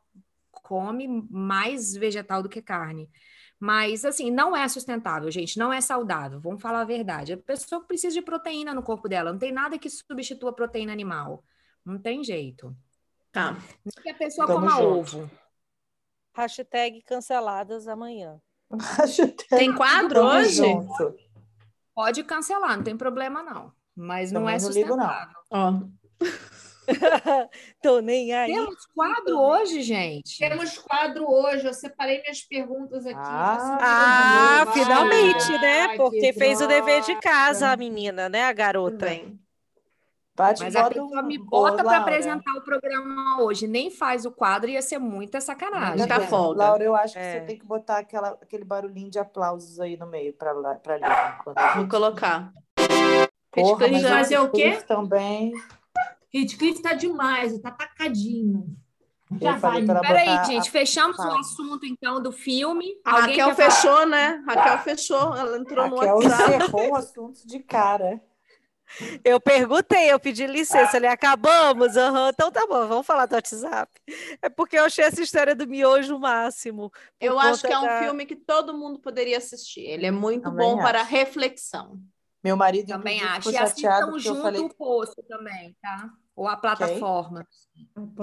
come 0.51 1.07
mais 1.30 1.93
vegetal 1.93 2.41
do 2.41 2.49
que 2.49 2.61
carne. 2.61 3.09
Mas, 3.59 4.05
assim, 4.05 4.30
não 4.30 4.55
é 4.55 4.67
sustentável, 4.67 5.32
gente, 5.32 5.57
não 5.57 5.73
é 5.73 5.82
saudável, 5.82 6.39
vamos 6.39 6.61
falar 6.61 6.82
a 6.82 6.86
verdade. 6.86 7.34
A 7.34 7.38
pessoa 7.38 7.82
precisa 7.84 8.13
de 8.13 8.21
proteína 8.21 8.71
no 8.73 8.84
corpo 8.84 9.09
dela, 9.09 9.32
não 9.32 9.39
tem 9.39 9.51
nada 9.51 9.80
que 9.80 9.89
substitua 9.89 10.53
proteína 10.53 10.91
animal. 10.93 11.43
Não 11.84 11.97
tem 11.97 12.23
jeito. 12.23 12.75
Tá. 13.32 13.53
Nem 13.84 14.03
que 14.03 14.09
a 14.09 14.13
pessoa 14.13 14.45
Tamo 14.45 14.59
coma 14.59 14.71
junto. 14.71 15.17
ovo. 15.17 15.32
Hashtag 16.38 17.02
canceladas 17.02 17.88
amanhã. 17.88 18.40
Tem 19.50 19.74
quadro 19.74 20.24
hoje? 20.24 20.58
junto. 20.58 21.16
Pode 21.96 22.24
cancelar, 22.24 22.78
não 22.78 22.84
tem 22.84 22.96
problema 22.96 23.42
não. 23.42 23.72
Mas 23.96 24.32
não 24.32 24.42
Também 24.42 24.56
é 24.56 24.60
não 24.62 24.70
ligo, 24.70 24.96
não. 24.96 25.10
sustentável. 25.10 25.90
Tô 27.82 28.00
nem 28.00 28.34
aí. 28.34 28.54
Temos 28.54 28.86
quadro 28.94 29.38
hoje, 29.40 29.82
gente. 29.82 30.38
Temos 30.38 30.78
quadro 30.78 31.26
hoje. 31.30 31.66
Eu 31.66 31.74
separei 31.74 32.22
minhas 32.22 32.42
perguntas 32.44 33.06
aqui. 33.06 33.18
Ah, 33.20 34.62
Ah, 34.62 34.72
finalmente, 34.72 35.52
né? 35.54 35.98
Porque 35.98 36.20
que 36.20 36.34
fez 36.34 36.62
o 36.62 36.68
dever 36.68 37.02
de 37.02 37.08
droga. 37.08 37.22
casa, 37.22 37.72
a 37.72 37.76
menina, 37.78 38.30
né? 38.30 38.44
A 38.44 38.54
garota. 38.54 39.06
bem. 39.08 39.40
Bate, 40.38 40.62
Mas 40.64 40.76
a 40.76 40.88
pessoa 40.88 41.22
um- 41.24 41.26
me 41.26 41.36
bota 41.40 41.84
para 41.84 41.98
apresentar 41.98 42.54
o 42.54 42.62
programa 42.62 43.42
hoje, 43.42 43.66
nem 43.66 43.90
faz 43.90 44.24
o 44.24 44.32
quadro, 44.32 44.70
ia 44.70 44.84
ser 44.84 45.00
muita 45.00 45.42
sacanagem. 45.42 46.06
Tá 46.08 46.18
Laura, 46.18 46.30
folga. 46.30 46.64
Laura, 46.64 46.84
eu 46.84 46.96
acho 46.96 47.14
que 47.14 47.20
É. 47.20 47.40
você 47.40 47.46
tem 47.48 47.58
que 47.58 47.66
botar 47.66 47.98
aquela, 47.98 48.30
aquele 48.40 48.64
barulhinho 48.64 49.10
de 49.10 49.18
aplausos 49.18 49.80
aí 49.80 49.98
no 49.98 50.06
meio 50.06 50.34
para 50.34 50.54
quando 51.44 51.58
a 51.58 51.68
Vou 51.74 51.82
gente- 51.82 51.90
colocar. 51.90 52.54
Porra, 53.52 53.88
mas 53.88 54.04
Fazer 54.04 54.38
o 54.38 54.50
quê? 54.52 54.78
Também. 54.88 55.52
Heathcliff 56.32 56.84
tá 56.84 56.94
demais, 56.94 57.58
tá 57.60 57.72
tacadinho. 57.72 58.68
Já 59.42 59.54
Eu 59.56 59.60
vai. 59.60 59.84
Peraí, 59.84 60.46
gente, 60.46 60.70
a- 60.70 60.72
fechamos 60.72 61.18
o 61.18 61.32
assunto 61.40 61.86
então 61.86 62.22
do 62.22 62.32
filme. 62.32 62.86
A 63.04 63.12
Alguém 63.22 63.40
Raquel 63.40 63.56
quer 63.56 63.56
falar? 63.56 63.72
fechou, 63.72 64.06
né? 64.06 64.44
Raquel 64.48 64.78
fechou. 64.80 65.36
Ela 65.36 65.58
entrou 65.58 65.90
no 65.90 65.96
Raquel 65.96 66.16
WhatsApp. 66.18 66.56
encerrou 66.56 66.92
o 66.92 66.96
assunto 66.96 67.48
de 67.48 67.60
cara. 67.60 68.22
Eu 69.24 69.40
perguntei, 69.40 70.12
eu 70.12 70.20
pedi 70.20 70.48
licença, 70.48 70.98
ele 70.98 71.08
acabamos? 71.08 71.98
Aham, 71.98 72.30
então 72.30 72.52
tá 72.52 72.66
bom, 72.66 72.88
vamos 72.88 73.06
falar 73.06 73.26
do 73.26 73.36
WhatsApp. 73.36 73.92
É 74.42 74.50
porque 74.50 74.78
eu 74.78 74.86
achei 74.86 75.04
essa 75.04 75.22
história 75.22 75.54
do 75.56 75.68
miojo 75.68 76.16
o 76.16 76.20
máximo. 76.20 76.92
Eu 77.20 77.38
acho 77.40 77.62
que 77.68 77.74
é 77.74 77.78
um 77.78 77.82
da- 77.86 78.00
filme 78.04 78.26
que 78.26 78.36
todo 78.36 78.74
mundo 78.78 79.00
poderia 79.00 79.38
assistir. 79.38 79.82
Ele 79.82 80.06
é 80.06 80.12
muito 80.12 80.44
Também 80.44 80.76
bom 80.76 80.82
para 80.82 81.02
acho. 81.02 81.12
reflexão. 81.12 82.00
Meu 82.44 82.56
marido 82.56 82.88
Também 82.88 83.22
acho. 83.22 83.52
E 83.52 83.58
assistam 83.58 84.18
junto 84.18 84.42
falei 84.42 84.62
o 84.62 84.70
poço 84.70 85.16
também, 85.28 85.76
tá? 85.82 86.10
Ou 86.36 86.48
a 86.48 86.56
plataforma. 86.56 87.46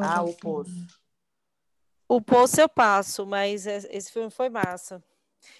ah, 0.01 0.23
o 0.23 0.33
poço. 0.35 0.87
O 2.09 2.21
poço 2.21 2.61
eu 2.61 2.69
passo, 2.69 3.27
mas 3.27 3.67
es- 3.67 3.87
esse 3.91 4.11
filme 4.13 4.31
foi 4.31 4.49
massa. 4.49 5.03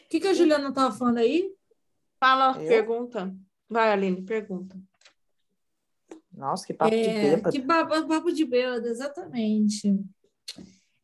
O 0.07 0.09
que, 0.09 0.21
que 0.21 0.29
a 0.29 0.35
Juliana 0.35 0.73
tava 0.73 0.95
falando 0.97 1.19
aí? 1.19 1.53
Fala, 2.19 2.57
Eu? 2.59 2.69
pergunta. 2.69 3.35
Vai, 3.69 3.91
Aline, 3.93 4.23
pergunta. 4.23 4.79
Nossa, 6.37 6.67
que 6.67 6.75
papo 6.75 6.91
de 6.91 7.03
É, 7.03 7.31
bêbado. 7.37 7.53
que 7.53 7.63
papo, 7.63 8.09
papo 8.09 8.33
de 8.33 8.45
bêbado, 8.45 8.89
exatamente. 8.89 9.99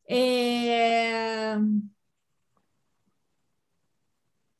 É... 0.08 1.54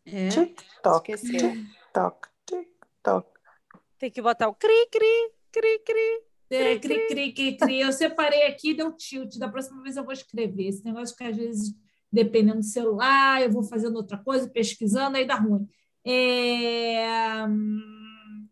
É. 0.05 0.29
TikTok, 0.29 1.13
Esqueceu. 1.13 1.53
TikTok, 1.53 2.29
TikTok. 2.47 3.41
Tem 3.99 4.11
que 4.11 4.23
botar 4.23 4.49
o 4.49 4.55
cri, 4.55 4.89
cri, 4.91 5.33
cri, 5.53 5.79
cri. 5.81 6.23
É, 6.51 6.79
cri, 6.79 7.07
cri, 7.07 7.33
cri, 7.33 7.57
cri. 7.57 7.81
Eu 7.81 7.93
separei 7.93 8.47
aqui, 8.47 8.75
deu 8.75 8.93
tilt. 8.93 9.37
Da 9.39 9.49
próxima 9.49 9.83
vez 9.83 9.97
eu 9.97 10.05
vou 10.05 10.13
escrever. 10.13 10.69
Esse 10.69 10.85
negócio 10.85 11.17
que 11.17 11.23
às 11.25 11.37
vezes, 11.37 11.75
dependendo 12.13 12.59
do 12.59 12.65
celular, 12.65 13.43
eu 13.43 13.51
vou 13.51 13.63
fazendo 13.63 13.97
outra 13.97 14.19
coisa, 14.19 14.49
pesquisando, 14.49 15.17
aí 15.17 15.27
dá 15.27 15.35
ruim. 15.37 15.69
É... 16.05 17.45
hum, 17.47 18.49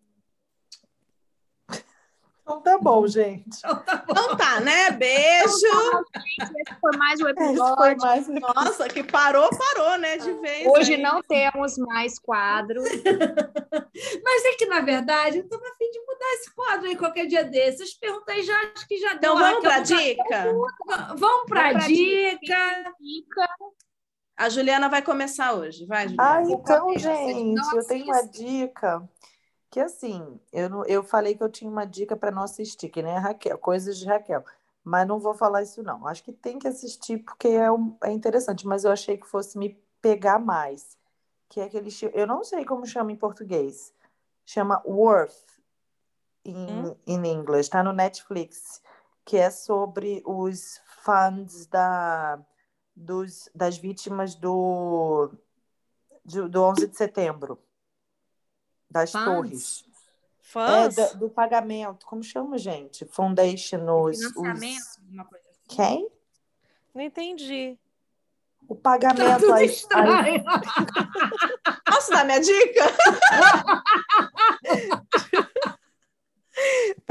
Então 2.49 2.63
tá 2.63 2.79
bom, 2.79 3.07
gente. 3.07 3.59
Então 3.59 4.37
tá, 4.39 4.59
né? 4.61 4.91
Beijo. 4.93 5.45
Esse 5.45 6.81
foi 6.81 6.97
mais 6.97 7.21
um 7.21 7.25
foi 7.25 7.33
episódio. 7.33 7.99
mais 7.99 8.27
um 8.27 8.35
Nossa, 8.37 8.89
que 8.89 9.05
parou, 9.05 9.51
parou, 9.51 9.99
né? 9.99 10.17
De 10.17 10.33
vez. 10.33 10.67
Hoje 10.67 10.95
aí. 10.95 11.03
não 11.03 11.21
temos 11.21 11.77
mais 11.77 12.19
quadro. 12.19 12.81
Mas 14.25 14.45
é 14.47 14.53
que, 14.57 14.65
na 14.65 14.81
verdade, 14.81 15.39
eu 15.39 15.45
estava 15.45 15.63
a 15.63 15.75
fim 15.77 15.91
de 15.91 16.01
mudar 16.01 16.33
esse 16.37 16.55
quadro 16.55 16.89
aí 16.89 16.97
qualquer 16.97 17.27
dia 17.27 17.45
desses. 17.45 17.83
As 17.83 17.95
perguntas 17.95 18.35
aí 18.35 18.43
já 18.43 18.59
acho 18.75 18.89
que 18.89 18.97
já 18.97 19.11
deu. 19.11 19.19
Então 19.19 19.39
vamos 19.39 19.61
para 19.61 19.81
dica? 19.81 20.53
Vamos 21.19 21.47
para 21.47 21.73
dica. 21.75 22.95
Fica. 22.97 23.49
A 24.39 24.49
Juliana 24.49 24.89
vai 24.89 25.03
começar 25.03 25.53
hoje. 25.53 25.85
Vai, 25.85 26.09
Juliana. 26.09 26.39
Ah, 26.39 26.43
então, 26.43 26.99
gente, 26.99 27.77
eu 27.77 27.87
tenho 27.87 28.05
uma 28.07 28.23
dica 28.23 29.07
que 29.79 29.83
assim, 29.83 30.41
eu, 30.53 30.69
não, 30.69 30.85
eu 30.87 31.05
falei 31.05 31.37
que 31.37 31.43
eu 31.45 31.49
tinha 31.49 31.71
uma 31.71 31.87
dica 31.87 32.17
para 32.17 32.33
não 32.33 32.43
assistir, 32.43 32.89
que 32.89 33.01
nem 33.01 33.17
a 33.17 33.21
Raquel, 33.21 33.57
coisas 33.57 33.97
de 33.97 34.07
Raquel, 34.07 34.45
mas 34.83 35.07
não 35.07 35.21
vou 35.21 35.35
falar 35.35 35.63
isso 35.63 35.85
não. 35.85 36.05
Acho 36.05 36.25
que 36.25 36.33
tem 36.33 36.59
que 36.59 36.67
assistir 36.67 37.19
porque 37.19 37.47
é, 37.47 37.71
um- 37.71 37.97
é 38.03 38.11
interessante, 38.11 38.67
mas 38.67 38.83
eu 38.83 38.91
achei 38.91 39.17
que 39.17 39.25
fosse 39.29 39.57
me 39.57 39.81
pegar 40.03 40.41
mais, 40.41 40.99
que 41.49 41.61
é 41.61 41.65
aquele, 41.65 41.93
chi- 41.93 42.11
eu 42.13 42.27
não 42.27 42.43
sei 42.43 42.65
como 42.65 42.85
chama 42.85 43.13
em 43.13 43.17
português, 43.17 43.95
chama 44.45 44.83
Worth 44.85 45.47
em, 46.45 46.97
em 47.07 47.27
inglês, 47.33 47.69
tá 47.69 47.81
no 47.81 47.93
Netflix, 47.93 48.83
que 49.25 49.37
é 49.37 49.49
sobre 49.49 50.25
os 50.27 50.81
fãs 51.05 51.67
da, 51.67 52.41
dos, 52.97 53.49
das 53.55 53.79
vítimas 53.79 54.35
do, 54.35 55.31
do, 56.25 56.49
do 56.49 56.63
11 56.65 56.89
de 56.89 56.97
setembro, 56.97 57.61
das 58.91 59.13
Fãs? 59.13 59.25
torres. 59.25 59.85
É, 59.85 59.89
Fãs? 60.43 60.95
da- 60.95 61.13
do 61.15 61.29
pagamento, 61.29 62.07
como 62.07 62.23
chama, 62.23 62.57
gente? 62.59 63.05
Foundation, 63.07 63.79
os, 64.03 64.19
Financiamento, 64.19 64.79
os... 64.81 64.99
alguma 64.99 65.25
coisa 65.25 65.45
assim. 65.51 65.77
Quem? 65.77 66.09
Não 66.95 67.03
entendi. 67.03 67.79
O 68.69 68.75
Tá 68.75 68.81
pagamento. 68.83 69.41
tudo 69.41 69.53
aí- 69.55 69.67
estranho. 69.67 70.45
Posso 71.87 72.11
dar 72.11 72.25
minha 72.25 72.41
dica? 72.41 72.85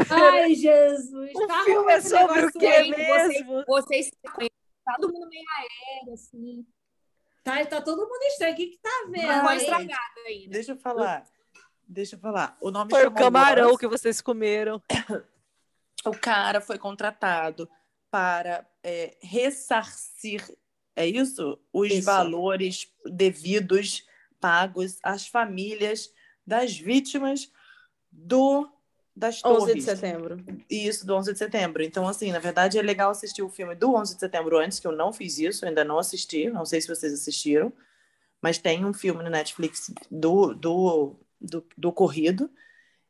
Ai, 0.09 0.53
Jesus. 0.53 1.31
O 1.35 1.47
tá 1.47 1.63
filme 1.63 1.91
é 1.93 2.01
sobre 2.01 2.45
o 2.45 2.51
quê 2.51 2.65
aí. 2.67 2.89
mesmo? 2.91 3.63
Vocês 3.67 4.11
tá 4.85 4.95
todo 4.99 5.13
mundo 5.13 5.27
meio 5.29 5.43
aéreo, 5.57 6.13
assim. 6.13 6.65
Tá, 7.43 7.65
tá 7.65 7.81
todo 7.81 8.01
mundo 8.07 8.23
estranho. 8.23 8.53
O 8.53 8.57
que 8.57 8.67
que 8.67 8.77
tá 8.79 9.05
vendo? 9.09 9.33
Ficou 9.33 9.49
aí? 9.49 9.57
estragado 9.57 10.19
ainda. 10.27 10.49
Deixa 10.51 10.71
eu 10.73 10.77
falar. 10.77 11.25
Deixa 11.87 12.15
eu 12.15 12.19
falar. 12.19 12.57
O 12.59 12.69
nome 12.69 12.91
Foi 12.91 13.05
o 13.05 13.11
camarão 13.11 13.77
que 13.77 13.87
vocês 13.87 14.19
comeram. 14.21 14.81
O 16.05 16.11
cara 16.11 16.61
foi 16.61 16.77
contratado 16.77 17.67
para 18.09 18.65
é, 18.83 19.17
ressarcir, 19.21 20.43
é 20.95 21.05
isso? 21.05 21.59
Os 21.71 21.91
Isso. 21.91 22.05
valores 22.05 22.91
devidos 23.05 24.05
pagos 24.39 24.99
às 25.03 25.27
famílias 25.27 26.11
das 26.45 26.77
vítimas 26.77 27.51
do 28.11 28.69
das 29.15 29.43
11 29.43 29.43
torres. 29.43 29.75
de 29.75 29.81
setembro. 29.81 30.45
Isso, 30.69 31.05
do 31.05 31.15
11 31.15 31.33
de 31.33 31.39
setembro. 31.39 31.83
Então, 31.83 32.07
assim, 32.07 32.31
na 32.31 32.39
verdade 32.39 32.77
é 32.77 32.81
legal 32.81 33.09
assistir 33.09 33.41
o 33.41 33.49
filme 33.49 33.73
do 33.73 33.95
11 33.95 34.13
de 34.13 34.19
setembro 34.19 34.57
antes, 34.59 34.79
que 34.79 34.85
eu 34.85 34.91
não 34.91 35.11
fiz 35.11 35.39
isso, 35.39 35.65
ainda 35.65 35.83
não 35.83 35.97
assisti, 35.97 36.49
não 36.49 36.65
sei 36.65 36.79
se 36.79 36.87
vocês 36.87 37.11
assistiram, 37.11 37.73
mas 38.41 38.59
tem 38.59 38.85
um 38.85 38.93
filme 38.93 39.23
no 39.23 39.29
Netflix 39.29 39.91
do, 40.09 40.53
do, 40.53 41.15
do, 41.39 41.65
do 41.77 41.89
ocorrido. 41.89 42.49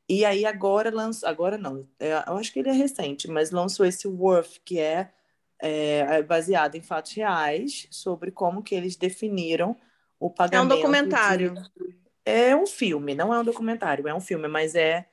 E 0.09 0.23
aí 0.23 0.45
agora 0.45 0.89
lançou, 0.89 1.28
agora 1.28 1.57
não, 1.57 1.86
é, 1.99 2.13
eu 2.28 2.38
acho 2.38 2.51
que 2.53 2.59
ele 2.59 2.69
é 2.69 2.73
recente, 2.73 3.28
mas 3.30 3.51
lançou 3.51 3.86
esse 3.86 4.07
Worth, 4.07 4.59
que 4.63 4.80
é, 4.80 5.11
é, 5.59 6.21
baseado 6.23 6.75
em 6.75 6.82
fatos 6.82 7.11
reais 7.13 7.88
sobre 7.91 8.32
como 8.32 8.63
que 8.63 8.73
eles 8.73 8.95
definiram 8.95 9.75
o 10.19 10.28
É 10.28 10.30
um 10.30 10.34
pagamento. 10.34 10.69
documentário. 10.69 11.53
de- 11.55 11.97
É 12.25 12.55
um 12.55 12.65
filme, 12.67 13.15
não 13.15 13.34
é 13.34 13.39
um 13.39 13.43
documentário, 13.43 14.07
é 14.07 14.13
um 14.13 14.19
filme, 14.21 14.47
mas 14.47 14.75
é, 14.75 15.05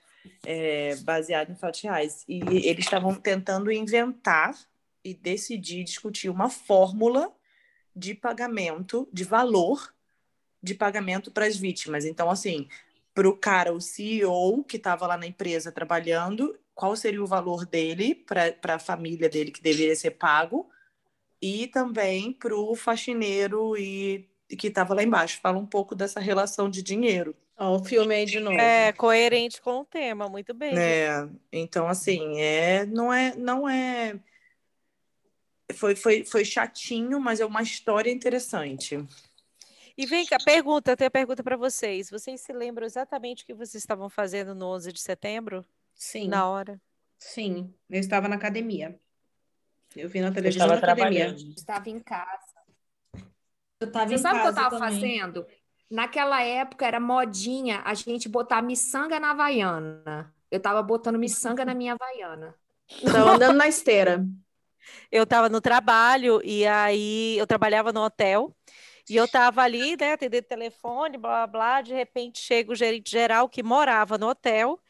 é 0.44 0.96
baseado 0.96 1.50
em 1.50 1.56
fatos 1.56 1.80
reais. 1.80 2.24
E 2.28 2.40
eles 2.68 2.84
estavam 2.84 3.14
tentando 3.14 3.70
inventar 3.72 4.56
e 5.04 5.12
decidir, 5.14 5.84
discutir 5.84 6.28
uma 6.28 6.48
fórmula 6.48 7.32
de 7.94 8.14
pagamento, 8.14 9.08
de 9.12 9.22
valor 9.24 9.92
de 10.62 10.74
pagamento 10.74 11.30
para 11.30 11.46
as 11.46 11.56
vítimas. 11.56 12.04
Então, 12.04 12.30
assim, 12.30 12.68
para 13.14 13.28
o 13.28 13.36
cara, 13.36 13.72
o 13.72 13.80
CEO 13.80 14.64
que 14.64 14.76
estava 14.76 15.06
lá 15.06 15.16
na 15.16 15.26
empresa 15.26 15.70
trabalhando, 15.70 16.58
qual 16.74 16.96
seria 16.96 17.22
o 17.22 17.26
valor 17.26 17.64
dele 17.64 18.14
para 18.14 18.74
a 18.74 18.78
família 18.78 19.28
dele 19.28 19.52
que 19.52 19.62
deveria 19.62 19.94
ser 19.94 20.10
pago, 20.12 20.68
e 21.40 21.68
também 21.68 22.32
para 22.32 22.56
o 22.56 22.74
faxineiro 22.74 23.76
e 23.76 24.28
que 24.58 24.66
estava 24.66 24.94
lá 24.94 25.02
embaixo. 25.02 25.40
Fala 25.40 25.58
um 25.58 25.66
pouco 25.66 25.94
dessa 25.94 26.18
relação 26.18 26.68
de 26.68 26.82
dinheiro. 26.82 27.36
Ó, 27.56 27.76
o 27.76 27.84
filme 27.84 28.14
aí 28.14 28.24
de 28.24 28.40
novo. 28.40 28.58
É 28.58 28.92
coerente 28.92 29.60
com 29.60 29.80
o 29.80 29.84
tema, 29.84 30.28
muito 30.28 30.52
bem. 30.52 30.76
É, 30.76 31.28
então, 31.52 31.86
assim, 31.86 32.40
é, 32.40 32.84
não 32.84 33.12
é, 33.12 33.36
não 33.36 33.68
é. 33.68 34.18
Foi, 35.74 35.94
foi, 35.94 36.24
foi 36.24 36.44
chatinho, 36.44 37.20
mas 37.20 37.40
é 37.40 37.46
uma 37.46 37.62
história 37.62 38.10
interessante. 38.10 39.04
E 39.96 40.06
vem 40.06 40.26
cá, 40.26 40.38
pergunta, 40.44 40.90
eu 40.92 40.96
tenho 40.96 41.10
pergunta 41.10 41.42
para 41.42 41.56
vocês. 41.56 42.10
Vocês 42.10 42.40
se 42.40 42.52
lembram 42.52 42.84
exatamente 42.84 43.44
o 43.44 43.46
que 43.46 43.54
vocês 43.54 43.76
estavam 43.82 44.08
fazendo 44.08 44.54
no 44.54 44.66
11 44.66 44.92
de 44.92 45.00
setembro? 45.00 45.64
Sim, 45.94 46.28
Na 46.28 46.48
hora? 46.48 46.80
sim. 47.18 47.72
Eu 47.88 48.00
estava 48.00 48.28
na 48.28 48.34
academia. 48.36 48.98
Eu 49.94 50.08
vi 50.08 50.20
na 50.20 50.28
Eu 50.28 50.34
televisão 50.34 50.66
estava 50.66 50.80
na 50.86 50.92
academia. 50.92 51.26
trabalhando. 51.26 51.54
Estava 51.56 51.88
em 51.90 52.00
casa. 52.00 52.54
Eu 53.80 53.86
estava 53.86 54.08
Você 54.08 54.18
sabe 54.18 54.38
o 54.38 54.40
que 54.42 54.46
eu 54.48 54.50
estava 54.50 54.78
fazendo? 54.78 55.46
Naquela 55.88 56.42
época 56.42 56.84
era 56.84 56.98
modinha 56.98 57.80
a 57.84 57.94
gente 57.94 58.28
botar 58.28 58.60
miçanga 58.62 59.20
na 59.20 59.30
Havaiana. 59.30 60.34
Eu 60.50 60.56
estava 60.58 60.82
botando 60.82 61.18
miçanga 61.18 61.64
na 61.64 61.74
minha 61.74 61.94
Havaiana. 61.94 62.54
Estava 62.88 63.32
andando 63.32 63.56
na 63.56 63.68
esteira. 63.68 64.26
Eu 65.10 65.22
estava 65.22 65.48
no 65.48 65.60
trabalho 65.60 66.40
e 66.44 66.66
aí 66.66 67.38
eu 67.38 67.46
trabalhava 67.46 67.92
no 67.92 68.00
hotel 68.02 68.54
e 69.08 69.16
eu 69.16 69.26
estava 69.26 69.62
ali, 69.62 69.96
né, 69.96 70.12
atendendo 70.12 70.46
telefone, 70.46 71.18
blá, 71.18 71.46
blá, 71.46 71.46
blá. 71.46 71.82
De 71.82 71.92
repente 71.94 72.38
chega 72.40 72.72
o 72.72 72.74
gerente 72.74 73.10
geral 73.10 73.48
que 73.48 73.62
morava 73.62 74.16
no 74.16 74.28
hotel, 74.28 74.80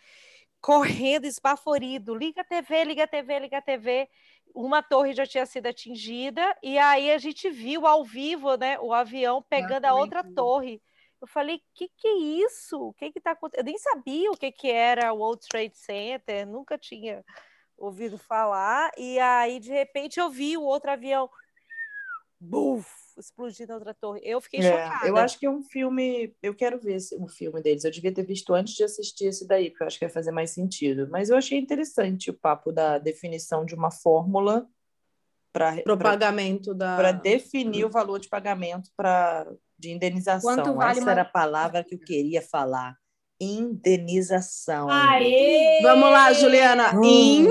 correndo, 0.60 1.24
esbaforido. 1.24 2.14
Liga 2.14 2.42
a 2.42 2.44
TV, 2.44 2.84
liga 2.84 3.04
a 3.04 3.08
TV, 3.08 3.38
liga 3.40 3.58
a 3.58 3.62
TV. 3.62 4.08
Uma 4.54 4.82
torre 4.82 5.12
já 5.14 5.26
tinha 5.26 5.44
sido 5.46 5.66
atingida 5.66 6.56
e 6.62 6.78
aí 6.78 7.10
a 7.10 7.18
gente 7.18 7.50
viu 7.50 7.86
ao 7.86 8.04
vivo, 8.04 8.56
né, 8.56 8.78
o 8.78 8.92
avião 8.92 9.42
pegando 9.42 9.86
a 9.86 9.94
outra 9.94 10.22
vi. 10.22 10.32
torre. 10.34 10.82
Eu 11.20 11.26
falei, 11.26 11.60
que 11.74 11.88
que 11.96 12.06
é 12.06 12.16
isso? 12.46 12.78
O 12.78 12.92
que 12.92 13.10
que 13.10 13.20
tá 13.20 13.32
acontecendo? 13.32 13.66
Eu 13.66 13.70
nem 13.70 13.78
sabia 13.78 14.30
o 14.30 14.36
que 14.36 14.52
que 14.52 14.70
era 14.70 15.12
o 15.12 15.18
World 15.18 15.44
Trade 15.48 15.76
Center, 15.76 16.46
nunca 16.46 16.78
tinha 16.78 17.24
ouvido 17.76 18.18
falar. 18.18 18.90
E 18.96 19.18
aí, 19.18 19.58
de 19.58 19.70
repente, 19.70 20.20
eu 20.20 20.30
vi 20.30 20.56
o 20.56 20.62
outro 20.62 20.90
avião, 20.90 21.28
buf, 22.38 22.86
explodindo 23.16 23.72
outra 23.72 23.94
torre. 23.94 24.20
Eu 24.24 24.40
fiquei 24.40 24.60
É, 24.60 24.70
chocada. 24.70 25.06
eu 25.08 25.16
acho 25.16 25.38
que 25.38 25.46
é 25.46 25.50
um 25.50 25.62
filme. 25.62 26.34
Eu 26.42 26.54
quero 26.54 26.78
ver 26.80 26.96
esse- 26.96 27.14
o 27.16 27.26
filme 27.28 27.62
deles. 27.62 27.84
Eu 27.84 27.90
devia 27.90 28.12
ter 28.12 28.24
visto 28.24 28.52
antes 28.54 28.74
de 28.74 28.84
assistir 28.84 29.26
esse 29.26 29.46
daí, 29.46 29.70
porque 29.70 29.82
eu 29.82 29.86
acho 29.86 29.98
que 29.98 30.04
ia 30.04 30.10
fazer 30.10 30.30
mais 30.32 30.50
sentido. 30.50 31.08
Mas 31.10 31.30
eu 31.30 31.36
achei 31.36 31.58
interessante 31.58 32.30
o 32.30 32.34
papo 32.34 32.72
da 32.72 32.98
definição 32.98 33.64
de 33.64 33.74
uma 33.74 33.90
fórmula 33.90 34.66
para 35.52 35.80
Pro 35.82 35.96
pagamento 35.96 36.74
da. 36.74 36.96
para 36.96 37.12
definir 37.12 37.84
o 37.84 37.90
valor 37.90 38.18
de 38.18 38.28
pagamento 38.28 38.90
pra, 38.96 39.46
de 39.78 39.90
indenização. 39.92 40.56
Quanto 40.56 40.74
vale 40.74 40.92
Essa 40.98 41.02
uma- 41.02 41.12
era 41.12 41.22
a 41.22 41.26
palavra 41.26 41.84
que 41.84 41.94
eu 41.94 41.98
queria 42.00 42.42
falar. 42.42 42.96
Indenização. 43.40 44.88
Aê! 44.90 45.78
Vamos 45.82 46.10
lá, 46.10 46.32
Juliana. 46.32 46.92
Hum. 46.98 47.02
In. 47.04 47.48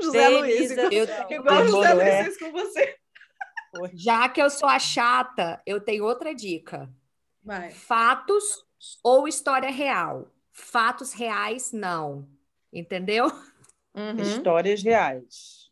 José 0.00 0.28
Luiz. 0.28 0.70
Igual, 0.70 1.32
igual 1.32 1.66
José 1.66 1.90
é. 1.90 1.94
Luiz 1.94 2.36
fez 2.36 2.38
com 2.38 2.52
você. 2.52 2.96
Já 3.94 4.28
que 4.28 4.42
eu 4.42 4.50
sou 4.50 4.68
a 4.68 4.78
chata, 4.78 5.62
eu 5.66 5.80
tenho 5.80 6.04
outra 6.04 6.34
dica. 6.34 6.90
Vai. 7.42 7.70
Fatos 7.70 8.64
ou 9.02 9.26
história 9.26 9.70
real? 9.70 10.30
Fatos 10.50 11.12
reais, 11.12 11.72
não. 11.72 12.28
Entendeu? 12.72 13.26
Uhum. 13.94 14.16
Histórias 14.16 14.82
reais. 14.82 15.70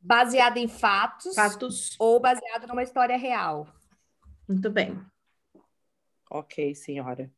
Baseado 0.00 0.56
em 0.56 0.68
fatos 0.68 1.34
Fatos. 1.34 1.96
ou 1.98 2.20
baseado 2.20 2.66
numa 2.66 2.82
história 2.82 3.16
real. 3.16 3.66
Muito 4.48 4.70
bem. 4.70 4.98
Ok, 6.30 6.74
senhora. 6.74 7.30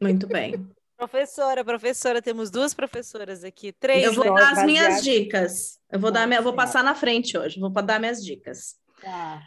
Muito 0.00 0.26
bem. 0.26 0.68
Professora, 1.02 1.64
professora, 1.64 2.22
temos 2.22 2.48
duas 2.48 2.72
professoras 2.72 3.42
aqui, 3.42 3.72
três, 3.72 4.04
Eu 4.04 4.12
vou 4.12 4.24
né? 4.24 4.40
dar 4.40 4.52
as 4.52 4.64
minhas 4.64 5.02
dicas. 5.02 5.80
Eu 5.90 5.98
vou 5.98 6.12
dar 6.12 6.28
minha, 6.28 6.40
vou 6.40 6.54
passar 6.54 6.84
na 6.84 6.94
frente 6.94 7.36
hoje. 7.36 7.58
Vou 7.58 7.70
dar 7.70 7.98
minhas 7.98 8.24
dicas. 8.24 8.76
Tá. 9.00 9.42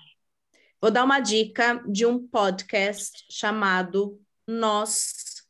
Vou 0.81 0.91
dar 0.91 1.05
uma 1.05 1.21
dica 1.21 1.81
de 1.87 2.05
um 2.05 2.27
podcast 2.27 3.25
chamado 3.31 4.19
Nós, 4.45 5.45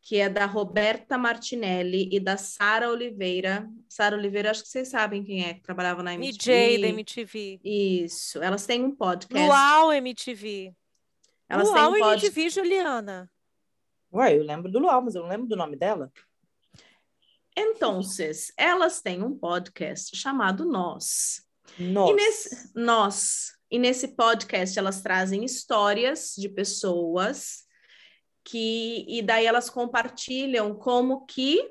que 0.00 0.20
é 0.20 0.28
da 0.28 0.46
Roberta 0.46 1.18
Martinelli 1.18 2.08
e 2.12 2.20
da 2.20 2.36
Sara 2.36 2.88
Oliveira. 2.88 3.68
Sara 3.88 4.16
Oliveira, 4.16 4.52
acho 4.52 4.62
que 4.62 4.68
vocês 4.68 4.90
sabem 4.90 5.24
quem 5.24 5.44
é, 5.44 5.54
que 5.54 5.62
trabalhava 5.62 6.04
na 6.04 6.14
MTV. 6.14 6.52
MJ 6.52 6.78
da 6.82 6.86
MTV. 6.86 7.60
Isso, 7.64 8.40
elas 8.40 8.64
têm 8.64 8.84
um 8.84 8.94
podcast. 8.94 9.44
Luau 9.44 9.92
MTV. 9.92 10.72
Elas 11.48 11.68
têm 11.68 11.82
Luau 11.82 11.92
um. 11.94 12.12
MTV, 12.12 12.48
Juliana. 12.48 13.31
Ué, 14.12 14.36
eu 14.36 14.42
lembro 14.42 14.70
do 14.70 14.78
Luau, 14.78 15.02
mas 15.02 15.14
eu 15.14 15.22
não 15.22 15.28
lembro 15.28 15.46
do 15.46 15.56
nome 15.56 15.76
dela. 15.76 16.12
Então, 17.56 18.00
elas 18.56 19.00
têm 19.00 19.22
um 19.22 19.36
podcast 19.36 20.16
chamado 20.16 20.64
Nós. 20.64 21.46
Nossa. 21.78 22.12
E 22.12 22.16
nesse, 22.16 22.72
nós, 22.74 23.52
e 23.70 23.78
nesse 23.78 24.08
podcast 24.08 24.78
elas 24.78 25.00
trazem 25.00 25.44
histórias 25.44 26.34
de 26.36 26.48
pessoas 26.48 27.64
que 28.44 29.06
e 29.08 29.22
daí 29.22 29.46
elas 29.46 29.70
compartilham 29.70 30.74
como 30.74 31.24
que 31.24 31.70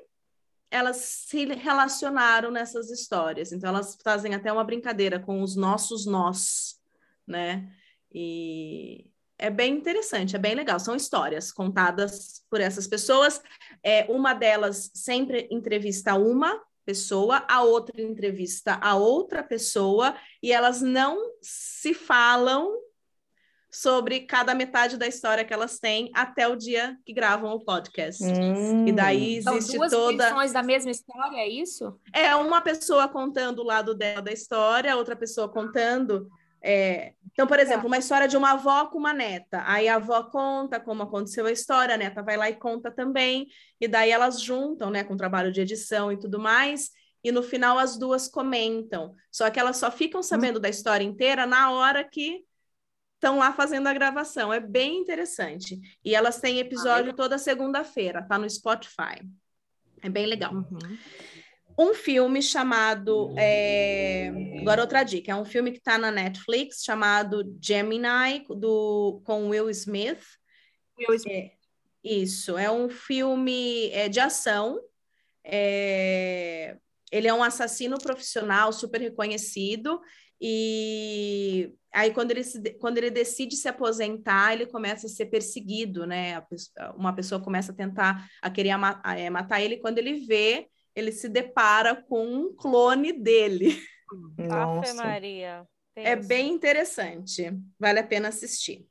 elas 0.70 0.96
se 0.96 1.44
relacionaram 1.44 2.50
nessas 2.50 2.90
histórias. 2.90 3.52
Então 3.52 3.68
elas 3.68 3.96
fazem 4.02 4.34
até 4.34 4.52
uma 4.52 4.64
brincadeira 4.64 5.20
com 5.20 5.42
os 5.42 5.54
nossos 5.54 6.06
nós, 6.06 6.80
né? 7.26 7.70
E 8.10 9.11
é 9.42 9.50
bem 9.50 9.74
interessante, 9.74 10.36
é 10.36 10.38
bem 10.38 10.54
legal. 10.54 10.78
São 10.78 10.94
histórias 10.94 11.50
contadas 11.50 12.44
por 12.48 12.60
essas 12.60 12.86
pessoas. 12.86 13.42
É, 13.82 14.06
uma 14.08 14.34
delas 14.34 14.90
sempre 14.94 15.48
entrevista 15.50 16.14
uma 16.14 16.62
pessoa, 16.84 17.44
a 17.48 17.62
outra 17.62 18.00
entrevista 18.00 18.78
a 18.80 18.94
outra 18.94 19.42
pessoa, 19.42 20.14
e 20.40 20.52
elas 20.52 20.80
não 20.80 21.18
se 21.40 21.92
falam 21.92 22.72
sobre 23.68 24.20
cada 24.20 24.54
metade 24.54 24.96
da 24.96 25.06
história 25.06 25.44
que 25.44 25.52
elas 25.52 25.78
têm 25.78 26.10
até 26.14 26.46
o 26.46 26.54
dia 26.54 26.96
que 27.04 27.12
gravam 27.12 27.52
o 27.52 27.64
podcast. 27.64 28.22
Hum. 28.22 28.86
E 28.86 28.92
daí 28.92 29.42
São 29.42 29.56
existe 29.56 29.76
duas 29.76 29.90
toda. 29.90 30.24
versões 30.24 30.52
da 30.52 30.62
mesma 30.62 30.90
história, 30.90 31.38
é 31.38 31.48
isso? 31.48 31.98
É 32.12 32.36
uma 32.36 32.60
pessoa 32.60 33.08
contando 33.08 33.60
o 33.60 33.64
lado 33.64 33.94
dela 33.94 34.22
da 34.22 34.30
história, 34.30 34.96
outra 34.96 35.16
pessoa 35.16 35.48
contando. 35.48 36.28
É, 36.62 37.14
Então, 37.32 37.46
por 37.46 37.58
exemplo, 37.58 37.86
uma 37.86 37.98
história 37.98 38.28
de 38.28 38.36
uma 38.36 38.52
avó 38.52 38.86
com 38.86 38.98
uma 38.98 39.12
neta. 39.12 39.62
Aí 39.66 39.88
a 39.88 39.96
avó 39.96 40.22
conta 40.24 40.78
como 40.78 41.02
aconteceu 41.02 41.46
a 41.46 41.52
história, 41.52 41.94
a 41.94 41.98
neta 41.98 42.22
vai 42.22 42.36
lá 42.36 42.48
e 42.48 42.56
conta 42.56 42.90
também. 42.90 43.48
E 43.80 43.88
daí 43.88 44.10
elas 44.10 44.40
juntam, 44.40 44.90
né, 44.90 45.02
com 45.02 45.16
trabalho 45.16 45.50
de 45.50 45.60
edição 45.60 46.12
e 46.12 46.18
tudo 46.18 46.38
mais. 46.38 46.90
E 47.24 47.32
no 47.32 47.42
final 47.42 47.78
as 47.78 47.98
duas 47.98 48.28
comentam. 48.28 49.14
Só 49.30 49.48
que 49.50 49.58
elas 49.58 49.76
só 49.76 49.90
ficam 49.90 50.22
sabendo 50.22 50.60
da 50.60 50.68
história 50.68 51.04
inteira 51.04 51.46
na 51.46 51.70
hora 51.70 52.04
que 52.04 52.44
estão 53.14 53.38
lá 53.38 53.52
fazendo 53.52 53.86
a 53.86 53.94
gravação. 53.94 54.52
É 54.52 54.60
bem 54.60 54.98
interessante. 54.98 55.80
E 56.04 56.14
elas 56.14 56.40
têm 56.40 56.58
episódio 56.58 57.12
toda 57.14 57.38
segunda-feira, 57.38 58.22
tá 58.22 58.36
no 58.36 58.50
Spotify. 58.50 59.22
É 60.02 60.08
bem 60.08 60.26
legal 60.26 60.52
Uhum. 60.52 60.98
Um 61.78 61.94
filme 61.94 62.42
chamado. 62.42 63.34
é, 63.38 64.30
Agora, 64.60 64.82
outra 64.82 65.02
dica: 65.02 65.32
é 65.32 65.34
um 65.34 65.44
filme 65.44 65.72
que 65.72 65.78
está 65.78 65.98
na 65.98 66.10
Netflix 66.10 66.82
chamado 66.84 67.56
Gemini, 67.60 68.44
do... 68.48 69.22
com 69.24 69.48
Will 69.48 69.70
Smith. 69.70 70.22
Will 70.98 71.14
Smith. 71.14 71.36
É, 71.36 71.52
Isso, 72.04 72.56
é 72.58 72.70
um 72.70 72.88
filme 72.88 73.90
é, 73.90 74.08
de 74.08 74.20
ação. 74.20 74.80
É... 75.44 76.76
Ele 77.10 77.28
é 77.28 77.34
um 77.34 77.42
assassino 77.42 77.98
profissional 77.98 78.72
super 78.72 79.00
reconhecido. 79.00 80.00
E 80.44 81.72
aí, 81.92 82.12
quando 82.12 82.32
ele, 82.32 82.42
se, 82.42 82.60
quando 82.80 82.98
ele 82.98 83.10
decide 83.10 83.54
se 83.54 83.68
aposentar, 83.68 84.52
ele 84.52 84.66
começa 84.66 85.06
a 85.06 85.10
ser 85.10 85.26
perseguido, 85.26 86.06
né? 86.06 86.40
Pessoa, 86.40 86.94
uma 86.96 87.14
pessoa 87.14 87.40
começa 87.40 87.70
a 87.70 87.74
tentar 87.74 88.28
a 88.40 88.50
querer 88.50 88.70
a, 88.70 89.02
é, 89.16 89.30
matar 89.30 89.60
ele. 89.60 89.76
Quando 89.76 89.98
ele 89.98 90.26
vê, 90.26 90.68
ele 90.94 91.12
se 91.12 91.28
depara 91.28 91.94
com 91.94 92.26
um 92.26 92.54
clone 92.54 93.12
dele. 93.12 93.82
Nossa. 94.36 94.94
Maria. 94.94 95.66
É 95.94 96.16
bem 96.16 96.50
interessante. 96.52 97.52
Vale 97.78 98.00
a 98.00 98.06
pena 98.06 98.28
assistir. 98.28 98.86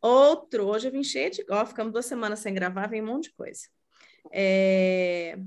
Outro, 0.00 0.66
hoje 0.66 0.88
eu 0.88 0.92
vim 0.92 1.04
cheia 1.04 1.30
de. 1.30 1.44
Ó, 1.48 1.64
ficamos 1.64 1.92
duas 1.92 2.06
semanas 2.06 2.40
sem 2.40 2.52
gravar, 2.52 2.88
vem 2.88 3.02
um 3.02 3.06
monte 3.06 3.24
de 3.24 3.34
coisa. 3.34 3.62
É, 4.32 5.38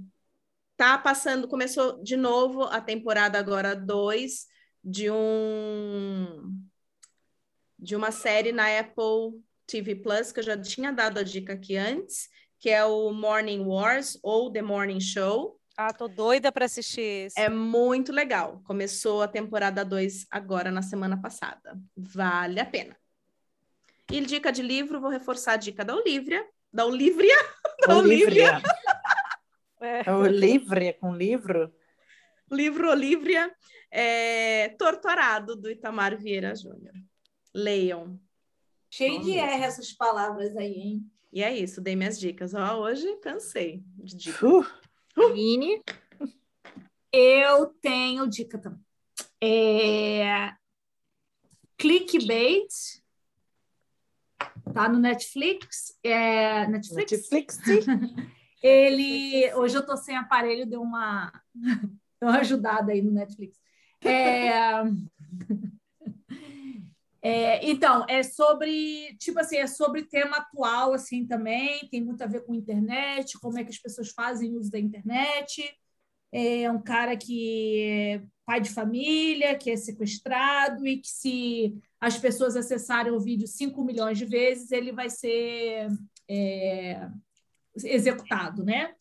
tá 0.77 0.97
passando, 0.97 1.47
começou 1.47 2.01
de 2.01 2.15
novo 2.15 2.63
a 2.63 2.79
temporada 2.79 3.39
agora 3.39 3.75
2 3.75 4.47
de 4.83 5.09
um 5.09 6.57
de 7.77 7.95
uma 7.95 8.11
série 8.11 8.51
na 8.51 8.79
Apple 8.79 9.41
TV 9.67 9.95
Plus 9.95 10.31
que 10.31 10.39
eu 10.39 10.43
já 10.43 10.59
tinha 10.59 10.91
dado 10.91 11.19
a 11.19 11.23
dica 11.23 11.53
aqui 11.53 11.75
antes, 11.75 12.29
que 12.65 12.71
é 12.71 12.83
o 12.83 13.11
Morning 13.13 13.59
Wars 13.59 14.17
ou 14.23 14.51
The 14.51 14.63
Morning 14.63 14.99
Show. 14.99 15.61
Ah, 15.77 15.93
tô 15.93 16.07
doida 16.07 16.51
para 16.51 16.65
assistir 16.65 17.27
É 17.37 17.47
muito 17.47 18.11
legal. 18.11 18.59
Começou 18.65 19.21
a 19.21 19.27
temporada 19.27 19.85
2 19.85 20.25
agora 20.31 20.71
na 20.71 20.81
semana 20.81 21.15
passada. 21.15 21.79
Vale 21.95 22.59
a 22.59 22.65
pena. 22.65 22.97
E 24.11 24.19
dica 24.21 24.51
de 24.51 24.63
livro, 24.63 24.99
vou 24.99 25.11
reforçar 25.11 25.53
a 25.53 25.57
dica 25.57 25.85
da 25.85 25.93
Olivia. 25.93 26.43
Da 26.73 26.87
Olivia? 26.87 27.35
Da 27.87 27.97
Olivia. 27.97 28.59
É. 29.79 30.11
Olivia 30.11 30.93
com 30.93 31.13
livro? 31.13 31.71
Livro 32.51 32.89
Olivia, 32.89 33.55
é, 33.91 34.69
Torturado, 34.69 35.55
do 35.55 35.69
Itamar 35.69 36.17
Vieira 36.17 36.55
Júnior. 36.55 36.95
Leiam. 37.53 38.19
Cheio 38.89 39.21
de 39.21 39.37
R 39.37 39.63
essas 39.63 39.93
palavras 39.93 40.57
aí, 40.57 40.73
hein? 40.73 41.11
E 41.35 41.43
é 41.43 41.53
isso, 41.53 41.81
dei 41.81 41.97
minhas 41.97 42.17
dicas. 42.17 42.53
Ó, 42.53 42.79
hoje 42.79 43.13
cansei 43.17 43.83
de 43.97 44.15
dicas. 44.15 44.41
Uh. 44.41 44.65
Aline, 45.17 45.83
eu 47.11 47.65
tenho 47.81 48.25
dica 48.25 48.57
também. 48.57 48.79
É... 49.41 50.53
Clickbait 51.77 52.69
tá 54.73 54.87
no 54.87 54.97
Netflix. 54.97 55.99
É, 56.01 56.65
Netflix? 56.67 57.11
Netflix. 57.11 57.59
Ele. 58.63 59.53
Hoje 59.55 59.75
eu 59.75 59.85
tô 59.85 59.97
sem 59.97 60.15
aparelho, 60.15 60.65
deu 60.65 60.81
uma, 60.81 61.33
deu 61.53 62.29
uma 62.29 62.39
ajudada 62.39 62.93
aí 62.93 63.01
no 63.01 63.11
Netflix. 63.11 63.59
É... 64.01 64.83
É, 67.27 67.67
então, 67.67 68.05
é 68.07 68.21
sobre, 68.21 69.17
tipo 69.17 69.39
assim, 69.39 69.57
é 69.57 69.65
sobre 69.65 70.03
tema 70.05 70.37
atual, 70.37 70.93
assim, 70.93 71.25
também, 71.25 71.89
tem 71.89 71.99
muito 71.99 72.21
a 72.23 72.27
ver 72.27 72.45
com 72.45 72.53
internet, 72.53 73.39
como 73.39 73.57
é 73.57 73.63
que 73.63 73.71
as 73.71 73.79
pessoas 73.79 74.11
fazem 74.11 74.55
uso 74.55 74.69
da 74.69 74.77
internet. 74.77 75.75
É 76.31 76.69
um 76.69 76.79
cara 76.79 77.17
que 77.17 77.81
é 77.81 78.23
pai 78.45 78.61
de 78.61 78.69
família, 78.69 79.57
que 79.57 79.71
é 79.71 79.75
sequestrado 79.75 80.85
e 80.85 80.97
que 80.97 81.07
se 81.07 81.75
as 81.99 82.15
pessoas 82.15 82.55
acessarem 82.55 83.11
o 83.11 83.19
vídeo 83.19 83.47
5 83.47 83.83
milhões 83.83 84.19
de 84.19 84.25
vezes, 84.25 84.71
ele 84.71 84.91
vai 84.91 85.09
ser 85.09 85.87
é, 86.29 87.09
executado, 87.75 88.63
né? 88.63 88.93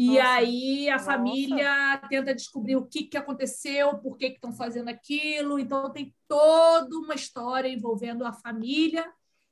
E 0.00 0.06
Nossa. 0.06 0.30
aí 0.30 0.88
a 0.88 0.92
Nossa. 0.94 1.04
família 1.04 1.98
tenta 2.08 2.34
descobrir 2.34 2.74
o 2.74 2.86
que, 2.86 3.02
que 3.02 3.18
aconteceu, 3.18 3.98
por 3.98 4.16
que 4.16 4.28
estão 4.28 4.50
fazendo 4.50 4.88
aquilo. 4.88 5.58
Então 5.58 5.92
tem 5.92 6.14
toda 6.26 6.96
uma 6.96 7.14
história 7.14 7.68
envolvendo 7.68 8.24
a 8.24 8.32
família 8.32 9.04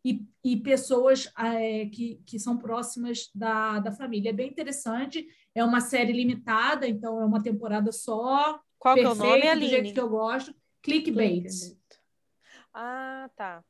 e, 0.03 0.27
e 0.43 0.57
pessoas 0.57 1.31
é, 1.39 1.85
que, 1.85 2.23
que 2.25 2.39
são 2.39 2.57
próximas 2.57 3.29
da, 3.35 3.79
da 3.79 3.93
família. 3.93 4.31
É 4.31 4.33
bem 4.33 4.49
interessante. 4.49 5.29
É 5.55 5.63
uma 5.63 5.83
série 5.83 6.15
limitada, 6.15 6.89
então 6.89 7.21
é 7.21 7.27
uma 7.27 7.43
temporada 7.43 7.93
só. 7.93 8.59
Qual 8.79 8.95
perfeito, 8.95 9.17
que 9.19 9.23
é 9.23 9.27
o 9.27 9.31
nome, 9.31 9.49
Aline? 9.49 9.67
Do 9.67 9.71
jeito 9.71 9.93
que 9.93 10.01
eu 10.01 10.09
gosto. 10.09 10.55
Clickbait. 10.81 11.43
Clickbait. 11.43 11.79
Ah, 12.73 13.29
tá. 13.37 13.63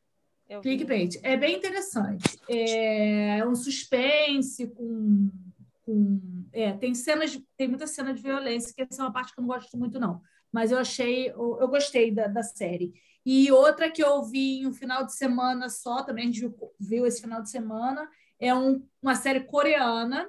Eu 0.49 0.61
Clickbait. 0.61 1.15
Vi. 1.15 1.21
É 1.25 1.37
bem 1.37 1.57
interessante. 1.57 2.39
É 2.49 3.45
um 3.45 3.57
suspense 3.57 4.69
com. 4.69 5.29
com 5.85 6.38
é, 6.53 6.73
tem 6.73 6.95
cenas, 6.95 7.41
tem 7.57 7.69
muita 7.69 7.87
cena 7.87 8.13
de 8.13 8.23
violência, 8.23 8.73
que 8.75 8.83
essa 8.83 9.03
é 9.03 9.05
uma 9.05 9.13
parte 9.13 9.33
que 9.33 9.41
eu 9.41 9.43
não 9.43 9.49
gosto 9.49 9.77
muito, 9.77 9.99
não. 10.01 10.21
Mas 10.53 10.71
eu 10.73 10.79
achei, 10.79 11.31
eu, 11.31 11.59
eu 11.61 11.69
gostei 11.69 12.11
da, 12.11 12.27
da 12.27 12.43
série. 12.43 12.93
E 13.25 13.51
outra 13.53 13.91
que 13.91 14.03
eu 14.03 14.23
vi 14.25 14.61
em 14.61 14.67
um 14.67 14.73
final 14.73 15.05
de 15.05 15.15
semana 15.15 15.69
só, 15.69 16.03
também 16.03 16.25
a 16.25 16.27
gente 16.27 16.41
viu, 16.41 16.55
viu 16.81 17.07
esse 17.07 17.21
final 17.21 17.43
de 17.43 17.51
semana, 17.51 18.09
é 18.41 18.55
um, 18.55 18.83
uma 19.03 19.15
série 19.15 19.41
coreana 19.41 20.29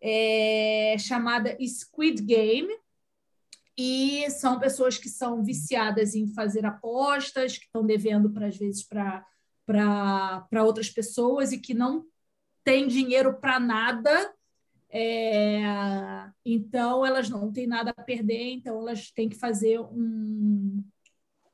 é, 0.00 0.96
chamada 0.98 1.56
Squid 1.60 2.22
Game, 2.22 2.72
e 3.76 4.30
são 4.30 4.58
pessoas 4.58 4.96
que 4.96 5.08
são 5.08 5.42
viciadas 5.42 6.14
em 6.14 6.28
fazer 6.28 6.64
apostas, 6.64 7.58
que 7.58 7.64
estão 7.64 7.84
devendo, 7.84 8.30
para 8.30 8.46
às 8.46 8.56
vezes, 8.56 8.86
para 8.86 10.62
outras 10.62 10.88
pessoas 10.88 11.52
e 11.52 11.58
que 11.58 11.74
não 11.74 12.04
têm 12.62 12.86
dinheiro 12.86 13.34
para 13.40 13.58
nada. 13.58 14.32
É, 14.96 15.60
então, 16.46 17.04
elas 17.04 17.28
não 17.28 17.52
têm 17.52 17.66
nada 17.66 17.92
a 17.96 18.02
perder, 18.02 18.52
então 18.52 18.78
elas 18.78 19.10
têm 19.10 19.28
que 19.28 19.34
fazer 19.36 19.80
um. 19.80 20.84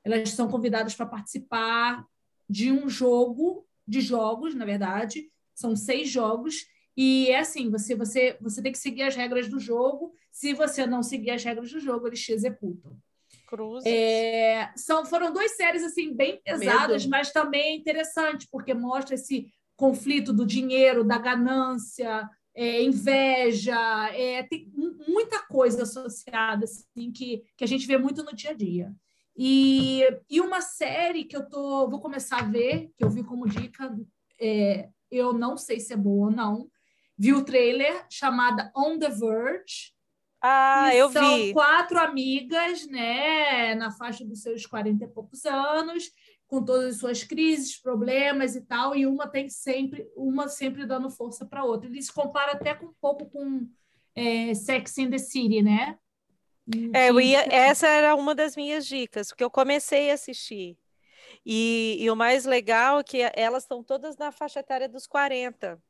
Elas 0.05 0.31
são 0.31 0.47
convidadas 0.47 0.95
para 0.95 1.07
participar 1.07 2.05
de 2.49 2.71
um 2.71 2.87
jogo, 2.91 3.67
de 3.89 4.03
jogos, 4.03 4.55
na 4.55 4.67
verdade, 4.67 5.31
são 5.55 5.75
seis 5.75 6.11
jogos, 6.11 6.67
e 6.95 7.29
é 7.29 7.39
assim, 7.39 7.71
você, 7.71 7.95
você, 7.95 8.37
você 8.43 8.61
tem 8.61 8.73
que 8.73 8.79
seguir 8.79 9.05
as 9.05 9.17
regras 9.17 9.49
do 9.49 9.59
jogo. 9.59 10.13
Se 10.31 10.53
você 10.53 10.87
não 10.87 11.03
seguir 11.03 11.31
as 11.31 11.43
regras 11.43 11.73
do 11.73 11.81
jogo, 11.81 12.09
eles 12.09 12.21
te 12.21 12.33
executam. 12.33 12.95
É, 13.87 14.71
são, 14.77 15.07
foram 15.07 15.33
duas 15.33 15.57
séries 15.57 15.83
assim 15.83 16.15
bem 16.15 16.41
pesadas, 16.45 17.05
Medo. 17.05 17.11
mas 17.11 17.33
também 17.33 17.79
interessante, 17.79 18.47
porque 18.51 18.75
mostra 18.75 19.15
esse 19.15 19.51
conflito 19.77 20.33
do 20.33 20.45
dinheiro, 20.45 21.03
da 21.03 21.17
ganância, 21.17 22.29
é, 22.55 22.83
inveja, 22.83 23.79
é, 24.15 24.43
tem 24.43 24.71
muita 25.09 25.41
coisa 25.47 25.83
associada 25.83 26.65
assim, 26.65 27.13
que, 27.13 27.45
que 27.57 27.65
a 27.65 27.67
gente 27.67 27.87
vê 27.87 27.97
muito 27.97 28.23
no 28.23 28.35
dia 28.35 28.51
a 28.51 28.55
dia. 28.55 28.93
E, 29.37 30.03
e 30.29 30.41
uma 30.41 30.61
série 30.61 31.25
que 31.25 31.37
eu 31.37 31.49
tô, 31.49 31.89
vou 31.89 32.01
começar 32.01 32.41
a 32.41 32.45
ver, 32.45 32.91
que 32.97 33.05
eu 33.05 33.11
vi 33.11 33.23
como 33.23 33.49
dica, 33.49 33.95
é, 34.39 34.89
eu 35.11 35.33
não 35.33 35.57
sei 35.57 35.81
se 35.81 35.93
é 35.93 35.97
boa 35.97 36.29
ou 36.29 36.33
não, 36.33 36.69
vi 37.17 37.33
o 37.33 37.45
trailer 37.45 38.07
chamada 38.11 38.71
On 38.77 38.99
the 38.99 39.09
Verge. 39.09 39.93
Ah, 40.43 40.95
eu 40.95 41.11
são 41.11 41.37
vi. 41.37 41.45
São 41.45 41.53
quatro 41.53 41.99
amigas, 41.99 42.87
né, 42.87 43.75
na 43.75 43.91
faixa 43.91 44.25
dos 44.25 44.43
seus 44.43 44.67
40 44.67 45.05
e 45.05 45.09
poucos 45.09 45.45
anos, 45.45 46.11
com 46.51 46.65
todas 46.65 46.95
as 46.95 46.97
suas 46.97 47.23
crises, 47.23 47.81
problemas 47.81 48.57
e 48.57 48.61
tal, 48.63 48.97
e 48.97 49.07
uma 49.07 49.29
tem 49.29 49.49
sempre, 49.49 50.11
uma 50.17 50.49
sempre 50.49 50.85
dando 50.85 51.09
força 51.09 51.47
para 51.47 51.65
outra. 51.65 51.89
Ele 51.89 52.03
se 52.03 52.13
compara 52.13 52.53
até 52.53 52.75
com 52.75 52.87
um 52.87 52.95
pouco 53.01 53.31
com 53.31 53.69
é, 54.17 54.53
Sex 54.53 54.99
in 54.99 55.11
the 55.11 55.19
City, 55.19 55.63
né? 55.63 55.97
É, 56.93 57.13
ia, 57.13 57.47
essa 57.55 57.87
era 57.87 58.17
uma 58.17 58.35
das 58.35 58.57
minhas 58.57 58.85
dicas, 58.85 59.29
porque 59.29 59.45
eu 59.45 59.51
comecei 59.51 60.11
a 60.11 60.15
assistir. 60.15 60.77
E, 61.47 61.97
e 62.01 62.11
o 62.11 62.17
mais 62.17 62.45
legal 62.45 62.99
é 62.99 63.05
que 63.05 63.19
elas 63.35 63.63
estão 63.63 63.83
todas 63.85 64.17
na 64.17 64.33
faixa 64.33 64.59
etária 64.59 64.89
dos 64.89 65.07
40. 65.07 65.81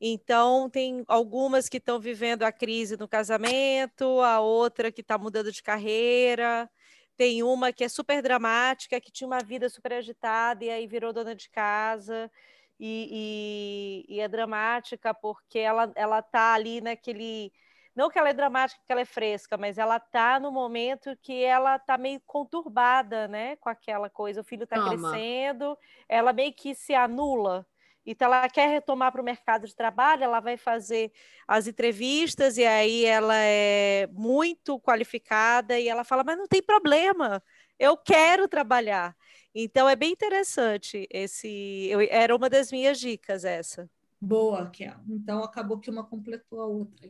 Então, 0.00 0.70
tem 0.70 1.04
algumas 1.06 1.68
que 1.68 1.76
estão 1.76 2.00
vivendo 2.00 2.44
a 2.44 2.52
crise 2.52 2.96
no 2.96 3.06
casamento, 3.06 4.20
a 4.22 4.40
outra 4.40 4.90
que 4.90 5.02
está 5.02 5.18
mudando 5.18 5.52
de 5.52 5.62
carreira, 5.62 6.70
tem 7.18 7.42
uma 7.42 7.72
que 7.72 7.82
é 7.82 7.88
super 7.88 8.22
dramática, 8.22 9.00
que 9.00 9.10
tinha 9.10 9.26
uma 9.26 9.40
vida 9.40 9.68
super 9.68 9.92
agitada 9.92 10.64
e 10.64 10.70
aí 10.70 10.86
virou 10.86 11.12
dona 11.12 11.34
de 11.34 11.50
casa. 11.50 12.30
E, 12.78 14.06
e, 14.08 14.14
e 14.16 14.20
é 14.20 14.28
dramática 14.28 15.12
porque 15.12 15.58
ela, 15.58 15.90
ela 15.96 16.22
tá 16.22 16.54
ali 16.54 16.80
naquele. 16.80 17.52
Não 17.94 18.08
que 18.08 18.16
ela 18.16 18.28
é 18.30 18.32
dramática 18.32 18.80
porque 18.80 18.92
ela 18.92 19.00
é 19.00 19.04
fresca, 19.04 19.56
mas 19.58 19.78
ela 19.78 19.98
tá 19.98 20.38
no 20.38 20.52
momento 20.52 21.16
que 21.20 21.42
ela 21.42 21.76
tá 21.76 21.98
meio 21.98 22.20
conturbada, 22.24 23.26
né? 23.26 23.56
Com 23.56 23.68
aquela 23.68 24.08
coisa. 24.08 24.40
O 24.40 24.44
filho 24.44 24.64
tá 24.64 24.76
crescendo, 24.88 25.76
ela 26.08 26.32
meio 26.32 26.52
que 26.52 26.72
se 26.72 26.94
anula 26.94 27.66
então, 28.10 28.26
ela 28.32 28.48
quer 28.48 28.70
retomar 28.70 29.12
para 29.12 29.20
o 29.20 29.24
mercado 29.24 29.66
de 29.66 29.76
trabalho, 29.76 30.24
ela 30.24 30.40
vai 30.40 30.56
fazer 30.56 31.12
as 31.46 31.66
entrevistas 31.66 32.56
e 32.56 32.64
aí 32.64 33.04
ela 33.04 33.36
é 33.36 34.08
muito 34.12 34.80
qualificada 34.80 35.78
e 35.78 35.88
ela 35.88 36.04
fala: 36.04 36.24
Mas 36.24 36.38
não 36.38 36.46
tem 36.46 36.62
problema, 36.62 37.42
eu 37.78 37.98
quero 37.98 38.48
trabalhar. 38.48 39.14
Então, 39.54 39.86
é 39.86 39.94
bem 39.94 40.12
interessante 40.12 41.06
esse. 41.10 41.86
Eu, 41.90 42.00
era 42.00 42.34
uma 42.34 42.48
das 42.48 42.72
minhas 42.72 42.98
dicas, 42.98 43.44
essa. 43.44 43.90
Boa, 44.18 44.70
Kel. 44.70 44.94
Então 45.08 45.44
acabou 45.44 45.78
que 45.78 45.90
uma 45.90 46.02
completou 46.02 46.60
a 46.60 46.66
outra. 46.66 47.08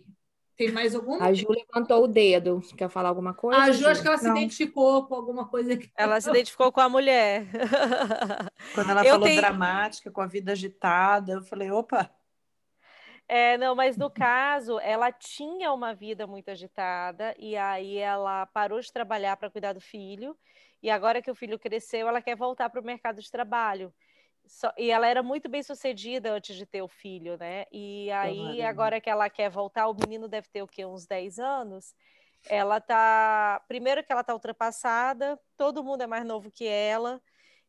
Tem 0.59 0.73
mais 0.73 0.93
alguma? 0.93 1.25
A 1.25 1.33
Ju 1.33 1.47
levantou 1.51 2.03
o 2.03 2.09
dedo. 2.09 2.61
Quer 2.77 2.91
falar 2.91 3.11
alguma 3.11 3.33
coisa? 3.33 3.63
A 3.63 3.71
Ju, 3.71 3.87
acho 3.87 4.03
que 4.03 4.09
ela 4.09 4.19
se 4.19 4.27
Não. 4.27 4.37
identificou 4.37 5.07
com 5.07 5.15
alguma 5.15 5.47
coisa 5.49 5.77
que 5.77 5.89
Ela 5.97 6.21
se 6.21 6.29
identificou 6.29 6.73
com 6.73 6.81
a 6.81 6.89
mulher. 6.89 7.47
Quando 8.75 8.91
ela 8.91 9.03
Eu 9.05 9.13
falou 9.13 9.29
tenho- 9.29 9.41
dramática, 9.41 10.11
com 10.11 10.21
a 10.21 10.27
vida 10.27 10.51
agitada, 10.51 11.35
eu 11.35 11.43
falei, 11.43 11.71
opa, 11.71 12.11
É, 13.29 13.57
não, 13.57 13.77
mas 13.77 13.97
no 13.97 14.11
caso, 14.11 14.81
ela 14.81 15.13
tinha 15.13 15.73
uma 15.73 15.95
vida 15.95 16.27
muito 16.27 16.51
agitada 16.51 17.35
e 17.39 17.57
aí 17.57 17.97
ela 17.99 18.47
parou 18.47 18.81
de 18.81 18.93
trabalhar 18.93 19.37
para 19.37 19.51
cuidar 19.51 19.75
do 19.75 19.81
filho 19.81 20.37
e 20.83 20.91
agora 20.91 21.23
que 21.23 21.31
o 21.31 21.35
filho 21.37 21.59
cresceu, 21.59 22.09
ela 22.09 22.21
quer 22.23 22.35
voltar 22.37 22.69
para 22.71 22.81
o 22.81 22.85
mercado 22.85 23.21
de 23.23 23.31
trabalho. 23.31 23.93
Só- 24.49 24.73
e 24.77 24.91
ela 24.91 25.07
era 25.07 25.23
muito 25.23 25.49
bem 25.49 25.63
sucedida 25.63 26.33
antes 26.33 26.57
de 26.57 26.65
ter 26.67 26.83
o 26.83 26.89
filho, 26.89 27.37
né? 27.39 27.67
E 27.71 28.11
aí, 28.11 28.63
agora 28.63 29.01
que 29.01 29.11
ela 29.11 29.29
quer 29.31 29.51
voltar, 29.51 29.89
o 29.89 29.95
menino 29.95 30.27
deve 30.29 30.49
ter 30.49 30.63
o 30.63 30.67
quê? 30.67 30.85
Uns 30.85 31.07
10 31.07 31.39
anos. 31.39 31.95
Ela 32.49 32.81
tá. 32.81 33.63
Primeiro 33.69 34.03
que 34.03 34.13
ela 34.13 34.25
tá 34.25 34.33
ultrapassada, 34.33 35.39
todo 35.57 35.85
mundo 35.85 36.03
é 36.03 36.07
mais 36.07 36.25
novo 36.25 36.51
que 36.51 36.67
ela. 36.67 37.21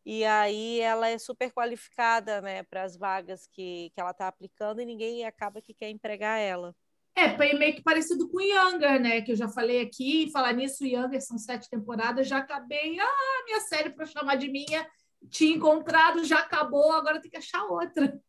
E 0.05 0.23
aí 0.25 0.79
ela 0.79 1.09
é 1.09 1.17
super 1.17 1.51
qualificada, 1.51 2.41
né, 2.41 2.63
para 2.63 2.83
as 2.83 2.97
vagas 2.97 3.45
que, 3.47 3.91
que 3.93 3.99
ela 3.99 4.11
está 4.11 4.27
aplicando 4.27 4.81
e 4.81 4.85
ninguém 4.85 5.25
acaba 5.25 5.61
que 5.61 5.73
quer 5.73 5.89
empregar 5.89 6.39
ela. 6.39 6.73
É, 7.15 7.35
foi 7.35 7.53
meio 7.53 7.75
que 7.75 7.83
parecido 7.83 8.29
com 8.29 8.37
o 8.37 8.41
Younger, 8.41 8.99
né? 8.99 9.21
Que 9.21 9.33
eu 9.33 9.35
já 9.35 9.49
falei 9.49 9.81
aqui. 9.81 10.31
Falar 10.31 10.53
nisso, 10.53 10.85
Younger 10.85 11.21
são 11.21 11.37
sete 11.37 11.69
temporadas. 11.69 12.27
Já 12.27 12.37
acabei. 12.37 12.97
Ah, 12.97 13.43
minha 13.45 13.59
série 13.61 13.89
para 13.89 14.05
chamar 14.05 14.35
de 14.35 14.49
minha. 14.49 14.87
Tinha 15.29 15.55
encontrado, 15.55 16.23
já 16.23 16.39
acabou. 16.39 16.91
Agora 16.91 17.21
tem 17.21 17.29
que 17.29 17.37
achar 17.37 17.63
outra. 17.65 18.19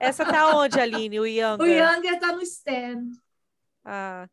Essa 0.00 0.24
tá 0.24 0.56
onde, 0.56 0.80
Aline, 0.80 1.20
o 1.20 1.22
O 1.22 1.26
Younger? 1.26 1.66
Younger 1.66 2.18
tá 2.18 2.32
no 2.32 2.42
stand. 2.42 3.10
Ah, 3.84 4.28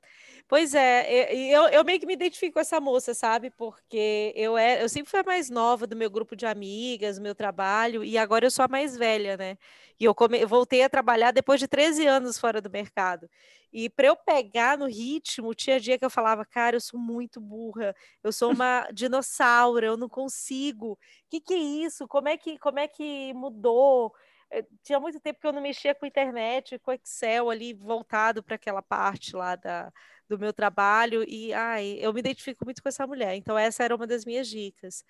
pois 0.47 0.73
é, 0.75 1.33
eu, 1.33 1.63
eu 1.69 1.83
meio 1.83 1.99
que 1.99 2.05
me 2.05 2.13
identifico 2.13 2.53
com 2.53 2.59
essa 2.59 2.79
moça, 2.79 3.13
sabe? 3.13 3.49
Porque 3.51 4.31
eu, 4.35 4.57
é, 4.57 4.83
eu 4.83 4.89
sempre 4.89 5.09
fui 5.09 5.19
a 5.19 5.23
mais 5.23 5.49
nova 5.49 5.87
do 5.87 5.95
meu 5.95 6.09
grupo 6.09 6.35
de 6.35 6.45
amigas, 6.45 7.17
do 7.17 7.21
meu 7.23 7.33
trabalho, 7.35 8.03
e 8.03 8.17
agora 8.17 8.45
eu 8.45 8.51
sou 8.51 8.63
a 8.65 8.67
mais 8.67 8.95
velha, 8.97 9.37
né? 9.37 9.57
E 9.99 10.03
eu, 10.05 10.13
come, 10.13 10.39
eu 10.41 10.47
voltei 10.47 10.83
a 10.83 10.89
trabalhar 10.89 11.31
depois 11.31 11.59
de 11.59 11.67
13 11.67 12.05
anos 12.05 12.37
fora 12.39 12.61
do 12.61 12.69
mercado. 12.69 13.29
E 13.73 13.89
para 13.89 14.07
eu 14.07 14.15
pegar 14.15 14.77
no 14.77 14.85
ritmo, 14.87 15.53
tinha 15.53 15.79
dia 15.79 15.97
que 15.97 16.05
eu 16.05 16.09
falava, 16.09 16.45
cara, 16.45 16.75
eu 16.77 16.81
sou 16.81 16.99
muito 16.99 17.41
burra, 17.41 17.93
eu 18.23 18.31
sou 18.31 18.51
uma 18.51 18.87
dinossauro, 18.93 19.85
eu 19.85 19.97
não 19.97 20.07
consigo. 20.09 20.93
O 20.93 20.97
que, 21.29 21.41
que 21.41 21.53
é 21.53 21.57
isso? 21.57 22.07
Como 22.07 22.27
é 22.29 22.37
que, 22.37 22.57
como 22.59 22.79
é 22.79 22.87
que 22.87 23.33
mudou? 23.33 24.13
Eh, 24.51 24.65
Tinha 24.83 24.99
muito 24.99 25.19
tempo 25.19 25.39
que 25.39 25.47
eu 25.47 25.53
não 25.53 25.61
mexia 25.61 25.93
com 25.95 26.05
internet, 26.05 26.79
com 26.79 26.91
Excel 26.93 27.49
ali 27.49 27.73
voltado 27.73 28.43
para 28.43 28.55
aquela 28.55 28.81
parte 28.81 29.35
lá 29.35 29.55
da, 29.55 29.91
do 30.27 30.39
meu 30.39 30.53
trabalho 30.53 31.23
e 31.27 31.53
ai, 31.53 31.97
eu 32.01 32.13
me 32.13 32.19
identifico 32.19 32.65
muito 32.65 32.81
com 32.81 32.89
essa 32.89 33.05
mulher. 33.05 33.35
Então 33.35 33.57
essa 33.57 33.83
era 33.83 33.95
uma 33.95 34.07
das 34.07 34.25
minhas 34.25 34.47
dicas. 34.47 35.03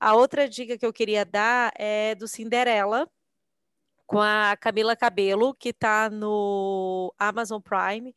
A 0.00 0.14
outra 0.14 0.48
dica 0.48 0.76
que 0.78 0.84
eu 0.86 0.92
queria 0.92 1.24
dar 1.24 1.72
é 1.76 2.14
do 2.14 2.26
Cinderela 2.26 3.08
com 4.06 4.20
a 4.20 4.56
Camila 4.56 4.94
Cabello, 4.94 5.54
que 5.54 5.70
está 5.70 6.10
no 6.10 7.14
Amazon 7.18 7.60
Prime, 7.60 8.14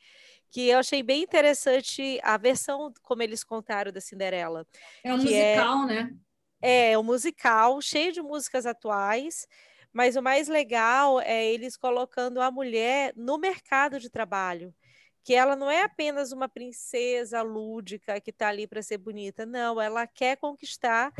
que 0.49 0.67
eu 0.67 0.79
achei 0.79 1.01
bem 1.01 1.23
interessante 1.23 2.19
a 2.23 2.37
versão 2.37 2.93
como 3.01 3.21
eles 3.23 3.43
contaram 3.43 3.91
da 3.91 4.01
Cinderela. 4.01 4.65
É 5.03 5.13
um 5.13 5.17
é- 5.17 5.21
musical, 5.21 5.85
né? 5.85 6.13
É 6.61 6.97
um 6.97 7.03
musical 7.03 7.81
cheio 7.81 8.11
de 8.11 8.21
músicas 8.21 8.65
atuais, 8.65 9.47
mas 9.93 10.15
o 10.15 10.21
mais 10.21 10.47
legal 10.47 11.21
é 11.21 11.45
eles 11.45 11.77
colocando 11.77 12.41
a 12.41 12.49
mulher 12.49 13.13
no 13.15 13.37
mercado 13.37 13.99
de 13.99 14.09
trabalho, 14.09 14.73
que 15.25 15.33
ela 15.33 15.55
não 15.55 15.71
é 15.71 15.81
apenas 15.81 16.31
uma 16.31 16.47
princesa 16.47 17.41
lúdica 17.41 18.21
que 18.21 18.29
está 18.29 18.49
ali 18.49 18.67
para 18.67 18.83
ser 18.83 18.99
bonita, 18.99 19.43
não, 19.43 19.81
ela 19.81 20.05
quer 20.05 20.37
conquistar 20.37 21.11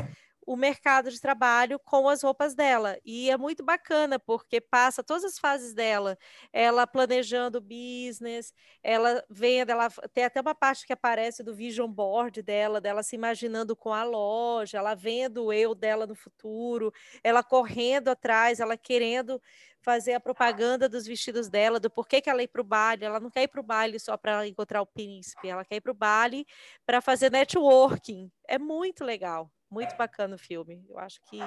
o 0.46 0.56
mercado 0.56 1.10
de 1.10 1.20
trabalho 1.20 1.78
com 1.80 2.08
as 2.08 2.22
roupas 2.22 2.54
dela. 2.54 2.96
E 3.04 3.28
é 3.30 3.36
muito 3.36 3.64
bacana, 3.64 4.18
porque 4.18 4.60
passa 4.60 5.02
todas 5.02 5.24
as 5.24 5.38
fases 5.38 5.74
dela, 5.74 6.16
ela 6.52 6.86
planejando 6.86 7.58
o 7.58 7.60
business, 7.60 8.54
ela 8.82 9.22
vendo, 9.28 9.70
ela 9.70 9.90
tem 10.14 10.24
até 10.24 10.40
uma 10.40 10.54
parte 10.54 10.86
que 10.86 10.92
aparece 10.92 11.42
do 11.42 11.54
vision 11.54 11.90
board 11.90 12.42
dela, 12.42 12.80
dela 12.80 13.02
se 13.02 13.16
imaginando 13.16 13.74
com 13.74 13.92
a 13.92 14.04
loja, 14.04 14.78
ela 14.78 14.94
vendo 14.94 15.46
o 15.46 15.52
eu 15.52 15.74
dela 15.74 16.06
no 16.06 16.14
futuro, 16.14 16.92
ela 17.24 17.42
correndo 17.42 18.08
atrás, 18.08 18.60
ela 18.60 18.76
querendo 18.76 19.40
fazer 19.80 20.14
a 20.14 20.20
propaganda 20.20 20.88
dos 20.88 21.06
vestidos 21.06 21.48
dela, 21.48 21.78
do 21.78 21.88
porquê 21.88 22.20
que 22.20 22.28
ela 22.28 22.42
ir 22.42 22.48
para 22.48 22.60
o 22.60 22.64
baile. 22.64 23.04
Ela 23.04 23.20
não 23.20 23.30
quer 23.30 23.44
ir 23.44 23.48
para 23.48 23.60
o 23.60 23.64
baile 23.64 24.00
só 24.00 24.16
para 24.16 24.46
encontrar 24.46 24.82
o 24.82 24.86
príncipe, 24.86 25.48
ela 25.48 25.64
quer 25.64 25.76
ir 25.76 25.80
para 25.80 25.92
o 25.92 25.94
baile 25.94 26.44
para 26.84 27.00
fazer 27.00 27.30
networking. 27.30 28.30
É 28.48 28.58
muito 28.58 29.04
legal, 29.04 29.50
muito 29.76 29.94
bacana 29.94 30.36
o 30.36 30.38
filme. 30.38 30.82
Eu 30.88 30.98
acho 30.98 31.20
que 31.28 31.38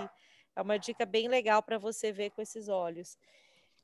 é 0.55 0.61
uma 0.61 0.77
dica 0.77 1.03
bem 1.03 1.27
legal 1.27 1.63
para 1.63 1.79
você 1.79 2.11
ver 2.11 2.29
com 2.29 2.41
esses 2.43 2.69
olhos. 2.69 3.17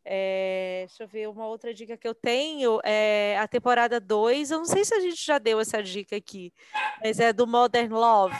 É, 0.07 0.85
deixa 0.87 1.03
eu 1.03 1.07
ver, 1.07 1.27
uma 1.27 1.47
outra 1.47 1.73
dica 1.73 1.97
que 1.97 2.07
eu 2.07 2.13
tenho 2.13 2.79
é 2.83 3.39
a 3.39 3.47
temporada 3.47 3.99
2. 3.99 4.51
Eu 4.51 4.59
não 4.59 4.65
sei 4.65 4.85
se 4.85 4.93
a 4.93 4.99
gente 4.99 5.25
já 5.25 5.39
deu 5.39 5.59
essa 5.59 5.81
dica 5.81 6.15
aqui, 6.15 6.53
mas 7.03 7.19
é 7.19 7.33
do 7.33 7.47
Modern 7.47 7.91
Love, 7.91 8.39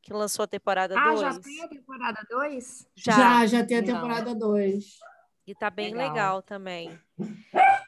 que 0.00 0.12
lançou 0.12 0.44
a 0.44 0.46
temporada 0.46 0.94
Ah, 0.96 1.08
2. 1.14 1.20
já 1.20 1.40
tem 1.40 1.60
a 1.60 1.68
temporada 1.68 2.26
2? 2.30 2.86
Já, 2.94 3.46
já, 3.46 3.66
tem 3.66 3.78
a 3.78 3.82
temporada 3.82 4.32
2. 4.32 5.00
E 5.44 5.54
tá 5.56 5.70
bem 5.70 5.92
Legal. 5.92 6.08
legal. 6.08 6.42
também. 6.42 7.00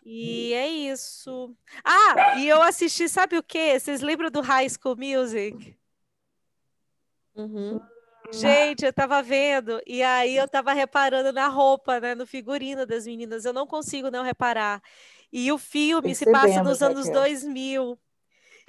E 0.04 0.52
é 0.54 0.66
isso. 0.66 1.54
Ah, 1.84 2.38
e 2.38 2.48
eu 2.48 2.60
assisti, 2.62 3.08
sabe 3.08 3.38
o 3.38 3.42
quê? 3.44 3.78
Vocês 3.78 4.00
lembram 4.00 4.28
do 4.28 4.40
High 4.40 4.68
School 4.70 4.96
Music? 4.96 5.78
Uhum. 7.40 7.80
Gente, 8.32 8.84
eu 8.84 8.92
tava 8.92 9.22
vendo, 9.22 9.80
e 9.86 10.02
aí 10.02 10.36
eu 10.36 10.46
tava 10.46 10.72
reparando 10.72 11.32
na 11.32 11.48
roupa, 11.48 11.98
né, 11.98 12.14
no 12.14 12.26
figurino 12.26 12.86
das 12.86 13.06
meninas. 13.06 13.44
Eu 13.44 13.52
não 13.52 13.66
consigo 13.66 14.10
não 14.10 14.22
reparar. 14.22 14.80
E 15.32 15.50
o 15.50 15.58
filme 15.58 16.14
se 16.14 16.30
passa 16.30 16.62
nos 16.62 16.82
anos 16.82 17.06
Raquel. 17.06 17.22
2000. 17.22 17.98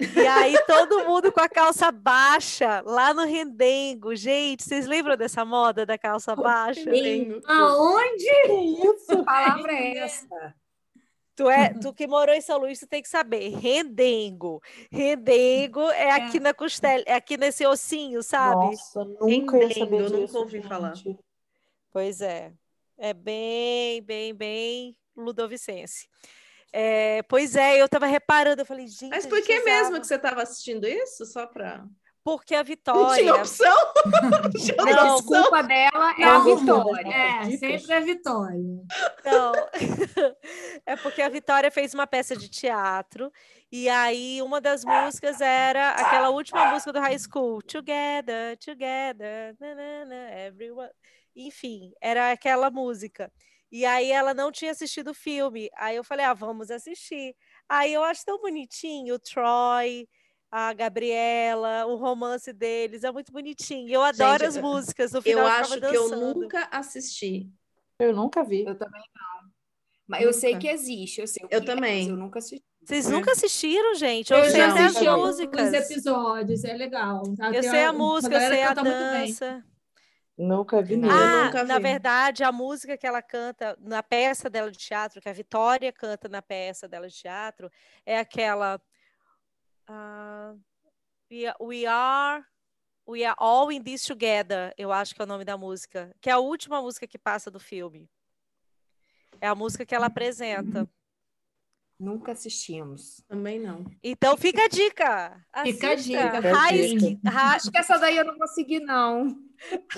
E 0.00 0.26
aí 0.26 0.58
todo 0.66 1.04
mundo 1.04 1.30
com 1.30 1.40
a 1.40 1.48
calça 1.48 1.92
baixa, 1.92 2.82
lá 2.84 3.14
no 3.14 3.24
Rendengo. 3.24 4.16
Gente, 4.16 4.64
vocês 4.64 4.86
lembram 4.86 5.16
dessa 5.16 5.44
moda 5.44 5.86
da 5.86 5.96
calça 5.96 6.34
baixa? 6.34 6.90
Aonde? 7.46 8.24
Que 9.06 9.24
palavra 9.24 9.72
é 9.72 9.98
essa? 9.98 10.54
Tu, 11.34 11.48
é, 11.48 11.72
tu 11.80 11.92
que 11.92 12.06
morou 12.06 12.34
em 12.34 12.40
São 12.40 12.58
Luís, 12.58 12.78
tu 12.78 12.86
tem 12.86 13.02
que 13.02 13.08
saber. 13.08 13.50
Rendengo. 13.56 14.60
Rendengo 14.90 15.80
é 15.90 16.10
aqui 16.10 16.38
na 16.38 16.52
costela, 16.52 17.02
é 17.06 17.14
aqui 17.14 17.36
nesse 17.36 17.66
ossinho, 17.66 18.22
sabe? 18.22 18.66
Nossa, 18.66 19.04
nunca 19.04 19.56
ia 19.58 19.74
saber 19.74 19.96
Entendo, 19.96 20.10
nunca 20.10 20.26
disso, 20.26 20.38
ouvi 20.38 20.62
falar. 20.62 20.94
gente. 20.94 21.18
Pois 21.90 22.20
é. 22.20 22.52
É 22.98 23.12
bem, 23.12 24.02
bem, 24.02 24.34
bem 24.34 24.96
ludovicense. 25.16 26.08
É, 26.72 27.22
pois 27.24 27.54
é, 27.54 27.80
eu 27.80 27.88
tava 27.88 28.06
reparando, 28.06 28.62
eu 28.62 28.66
falei, 28.66 28.86
gente. 28.86 29.10
Mas 29.10 29.26
por 29.26 29.42
que 29.42 29.60
mesmo 29.60 30.00
que 30.00 30.06
você 30.06 30.14
estava 30.14 30.42
assistindo 30.42 30.86
isso? 30.86 31.26
Só 31.26 31.46
para. 31.46 31.84
Porque 32.24 32.54
a 32.54 32.58
Não 32.58 32.64
Vitória. 32.64 33.16
tinha 33.22 33.34
opção? 33.34 33.76
Tinha 34.56 34.76
A 34.78 34.84
Não, 34.84 35.16
opção? 35.16 35.16
desculpa 35.40 35.62
dela 35.64 36.14
é 36.18 36.24
a 36.24 36.38
Não, 36.38 36.56
Vitória. 36.56 37.12
É, 37.12 37.50
sempre 37.56 37.92
é 37.92 38.00
Vitória. 38.00 38.84
Não, 39.24 39.52
é 40.86 40.96
porque 40.96 41.20
a 41.20 41.28
Vitória 41.28 41.70
fez 41.70 41.92
uma 41.94 42.06
peça 42.06 42.36
de 42.36 42.48
teatro 42.48 43.32
e 43.70 43.88
aí 43.88 44.40
uma 44.42 44.60
das 44.60 44.84
músicas 44.84 45.40
era 45.40 45.90
aquela 45.90 46.30
última 46.30 46.66
música 46.66 46.92
do 46.92 47.00
High 47.00 47.18
School, 47.18 47.60
Together, 47.62 48.56
Together, 48.58 49.56
na, 49.58 49.74
na, 49.74 50.04
na, 50.04 50.38
everyone. 50.46 50.90
Enfim, 51.34 51.92
era 52.00 52.30
aquela 52.30 52.70
música. 52.70 53.32
E 53.70 53.86
aí 53.86 54.12
ela 54.12 54.34
não 54.34 54.52
tinha 54.52 54.70
assistido 54.70 55.12
o 55.12 55.14
filme. 55.14 55.70
Aí 55.76 55.96
eu 55.96 56.04
falei, 56.04 56.26
ah, 56.26 56.34
vamos 56.34 56.70
assistir. 56.70 57.34
Aí 57.68 57.92
eu 57.94 58.04
acho 58.04 58.24
tão 58.24 58.38
bonitinho 58.38 59.14
o 59.14 59.18
Troy, 59.18 60.06
a 60.54 60.72
Gabriela, 60.74 61.86
o 61.86 61.96
romance 61.96 62.52
deles, 62.52 63.02
é 63.04 63.10
muito 63.10 63.32
bonitinho. 63.32 63.88
Eu 63.88 64.02
adoro 64.02 64.32
Gente, 64.44 64.48
as 64.48 64.56
eu- 64.56 64.62
músicas. 64.62 65.10
No 65.12 65.18
Eu 65.18 65.22
final 65.22 65.46
acho 65.46 65.72
ficava 65.74 65.90
que 65.90 65.96
eu 65.96 66.08
nunca 66.10 66.68
assisti. 66.70 67.50
Eu 67.98 68.14
nunca 68.14 68.44
vi. 68.44 68.64
Eu 68.66 68.76
também 68.76 69.00
não. 69.16 69.50
Mas 70.06 70.24
eu 70.24 70.32
sei 70.32 70.50
Nunca. 70.52 70.60
que 70.60 70.68
existe, 70.68 71.20
eu 71.22 71.26
sei 71.26 71.42
Eu 71.44 71.48
que 71.48 71.54
é, 71.54 71.60
também. 71.60 72.00
mas 72.02 72.08
eu 72.08 72.16
nunca 72.16 72.38
assisti. 72.38 72.62
Vocês 72.84 73.06
É. 73.06 73.10
nunca 73.10 73.32
assistiram, 73.32 73.94
gente? 73.94 74.30
Eu, 74.32 74.40
Eu 74.40 74.50
sei 74.50 74.60
já 74.60 74.70
até 74.72 74.84
as 74.84 75.00
músicas. 75.00 75.72
episódios, 75.72 76.64
é 76.64 76.74
legal. 76.74 77.22
tá? 77.36 77.50
Eu 77.50 77.62
sei 77.62 77.84
a 77.84 77.88
a 77.88 77.92
música, 77.92 78.34
eu 78.34 78.40
sei 78.50 78.62
a 78.62 78.74
dança. 78.74 79.64
Nunca 80.36 80.82
vi 80.82 80.94
Eu 80.94 81.00
mesmo. 81.00 81.14
Ah, 81.16 81.44
nunca 81.44 81.64
na 81.64 81.76
vi. 81.76 81.82
verdade, 81.84 82.42
a 82.42 82.50
música 82.50 82.96
que 82.98 83.06
ela 83.06 83.22
canta 83.22 83.76
na 83.80 84.02
peça 84.02 84.50
dela 84.50 84.70
de 84.70 84.78
teatro, 84.78 85.20
que 85.20 85.28
a 85.28 85.32
Vitória 85.32 85.92
canta 85.92 86.28
na 86.28 86.42
peça 86.42 86.88
dela 86.88 87.06
de 87.08 87.14
teatro, 87.14 87.70
é 88.04 88.18
aquela 88.18 88.80
ah, 89.88 90.54
we, 91.30 91.46
are- 91.46 91.56
we 91.60 91.86
are 91.86 92.44
We 93.04 93.24
Are 93.24 93.34
All 93.36 93.72
in 93.72 93.82
This 93.82 94.04
Together, 94.04 94.72
eu 94.78 94.92
acho 94.92 95.12
que 95.12 95.20
é 95.20 95.24
o 95.24 95.26
nome 95.26 95.44
da 95.44 95.58
música, 95.58 96.14
que 96.20 96.30
é 96.30 96.32
a 96.32 96.38
última 96.38 96.80
música 96.80 97.04
que 97.04 97.18
passa 97.18 97.50
do 97.50 97.58
filme. 97.58 98.08
É 99.40 99.48
a 99.48 99.56
música 99.56 99.84
que 99.84 99.92
ela 99.92 100.06
apresenta. 100.06 100.88
Nunca 101.98 102.30
assistimos. 102.30 103.20
Também 103.28 103.58
não. 103.58 103.84
Então 104.04 104.36
fica 104.36 104.64
a 104.64 104.68
dica. 104.68 105.44
Fica 105.64 105.88
a 105.88 105.92
Assista. 105.94 105.96
dica. 105.98 106.40
High, 106.40 106.78
Fica 106.78 106.84
a 106.84 107.08
Ski- 107.08 107.20
High- 107.24 107.56
Acho 107.56 107.70
que 107.72 107.78
essa 107.78 107.98
daí 107.98 108.16
eu 108.16 108.24
não 108.24 108.38
vou 108.38 108.46
seguir, 108.46 108.80
não. 108.80 109.36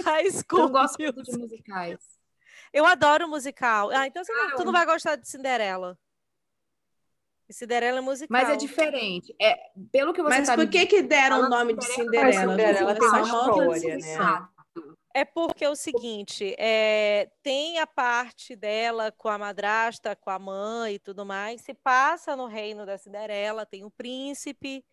High 0.02 0.26
Eu 0.26 0.32
School 0.32 0.68
gosto 0.70 0.98
muito 0.98 1.22
de 1.22 1.36
musicais. 1.38 1.98
Eu 2.72 2.86
adoro 2.86 3.28
musical. 3.28 3.90
Ah, 3.90 4.06
então 4.06 4.24
você 4.24 4.32
não, 4.32 4.56
tu 4.56 4.62
Ah, 4.62 4.64
não 4.64 4.72
vai 4.72 4.86
gostar 4.86 5.16
de 5.16 5.28
Cinderela. 5.28 5.98
Cinderela 7.50 7.98
é 7.98 8.00
musical. 8.00 8.28
Mas 8.30 8.48
é 8.48 8.56
diferente. 8.56 9.34
É, 9.40 9.58
pelo 9.92 10.12
que 10.12 10.22
você 10.22 10.38
Mas 10.38 10.46
tá 10.48 10.54
por 10.54 10.68
que 10.68 10.86
que 10.86 11.02
deram 11.02 11.42
o 11.42 11.48
nome 11.48 11.74
de 11.74 11.84
Cinderela- 11.84 12.32
Cinderela? 12.32 12.50
Cinderela 12.50 12.94
tem 12.94 13.08
uma 13.08 13.20
história, 13.20 13.96
né? 13.96 14.48
É 15.16 15.24
porque 15.24 15.64
é 15.64 15.70
o 15.70 15.76
seguinte, 15.76 16.56
é, 16.58 17.30
tem 17.40 17.78
a 17.78 17.86
parte 17.86 18.56
dela 18.56 19.12
com 19.12 19.28
a 19.28 19.38
madrasta, 19.38 20.16
com 20.16 20.28
a 20.28 20.40
mãe 20.40 20.94
e 20.94 20.98
tudo 20.98 21.24
mais, 21.24 21.60
se 21.60 21.72
passa 21.72 22.34
no 22.34 22.46
reino 22.46 22.84
da 22.84 22.98
Cinderela, 22.98 23.64
tem 23.64 23.84
o 23.84 23.90
príncipe, 23.92 24.84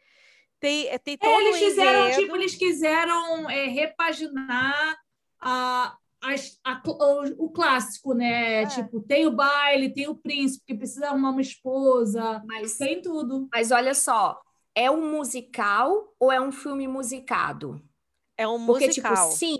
tem, 0.59 0.87
é, 0.89 0.99
tem 0.99 1.17
todo 1.17 1.31
Eles 1.41 1.55
um 1.55 1.59
fizeram, 1.59 2.11
tipo, 2.11 2.35
eles 2.35 2.53
quiseram 2.53 3.49
é, 3.49 3.65
repaginar 3.65 4.95
a, 5.39 5.97
as- 6.21 6.59
a 6.63 6.81
o, 6.85 7.45
o 7.45 7.49
clássico, 7.51 8.13
né? 8.13 8.63
É. 8.63 8.65
Tipo, 8.67 9.01
tem 9.01 9.25
o 9.25 9.31
baile, 9.35 9.93
tem 9.93 10.07
o 10.07 10.15
príncipe 10.15 10.63
que 10.67 10.75
precisa 10.75 11.07
arrumar 11.07 11.31
uma 11.31 11.41
esposa, 11.41 12.41
Mas, 12.45 12.77
tem 12.77 13.01
tudo. 13.01 13.47
mas 13.51 13.71
olha 13.71 13.93
só, 13.93 14.39
é 14.75 14.89
um 14.89 15.09
musical 15.11 16.13
ou 16.19 16.31
é 16.31 16.39
um 16.39 16.51
filme 16.51 16.87
musicado? 16.87 17.81
É 18.37 18.47
um 18.47 18.65
Porque, 18.65 18.87
musical. 18.87 19.13
tipo, 19.15 19.37
Sing, 19.37 19.57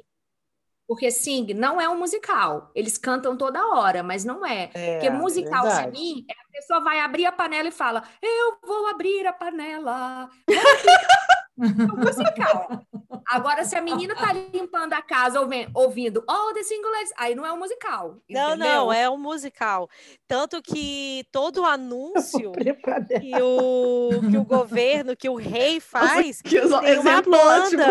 porque 0.88 1.12
Sing 1.12 1.54
não 1.54 1.80
é 1.80 1.88
um 1.90 1.98
musical. 1.98 2.72
Eles 2.76 2.98
cantam 2.98 3.38
toda 3.38 3.66
hora, 3.76 4.04
mas 4.04 4.26
não 4.26 4.46
é. 4.46 4.70
É, 4.74 4.94
Porque 4.96 5.10
musical, 5.10 5.62
pra 5.64 5.74
verdade. 5.76 5.98
mim, 6.00 6.26
é 6.30 6.34
a 6.34 6.52
pessoa 6.52 6.80
vai 6.82 7.00
abrir 7.00 7.26
a 7.26 7.32
panela 7.32 7.70
e 7.70 7.72
fala: 7.72 8.04
Eu 8.22 8.58
vou 8.66 8.88
abrir 8.88 9.26
a 9.26 9.34
panela. 9.34 10.30
É 11.62 11.94
um 11.94 11.98
musical. 11.98 12.82
Agora, 13.30 13.64
se 13.64 13.76
a 13.76 13.82
menina 13.82 14.16
tá 14.16 14.34
limpando 14.34 14.94
a 14.94 15.02
casa 15.02 15.40
ouvi- 15.40 15.70
ouvindo 15.74 16.24
All 16.28 16.54
the 16.54 16.64
Single 16.64 16.92
Ladies, 16.92 17.14
aí 17.18 17.36
não 17.36 17.46
é 17.46 17.54
um 17.54 17.60
musical. 17.60 18.18
Não, 18.30 18.50
entendeu? 18.50 18.58
não, 18.58 18.92
é 18.94 19.10
um 19.10 19.18
musical. 19.18 19.90
Tanto 20.28 20.62
que 20.62 21.26
todo 21.32 21.62
o 21.66 21.66
anúncio 21.66 22.52
que 22.52 23.42
o, 23.42 24.10
que 24.30 24.38
o 24.38 24.44
governo, 24.44 25.16
que 25.16 25.30
o 25.30 25.36
rei 25.36 25.80
faz, 25.84 26.42
Que 26.42 26.60
tem 26.60 26.66
uma 26.66 26.90
exemplo 26.90 27.38
ótimo. 27.38 27.84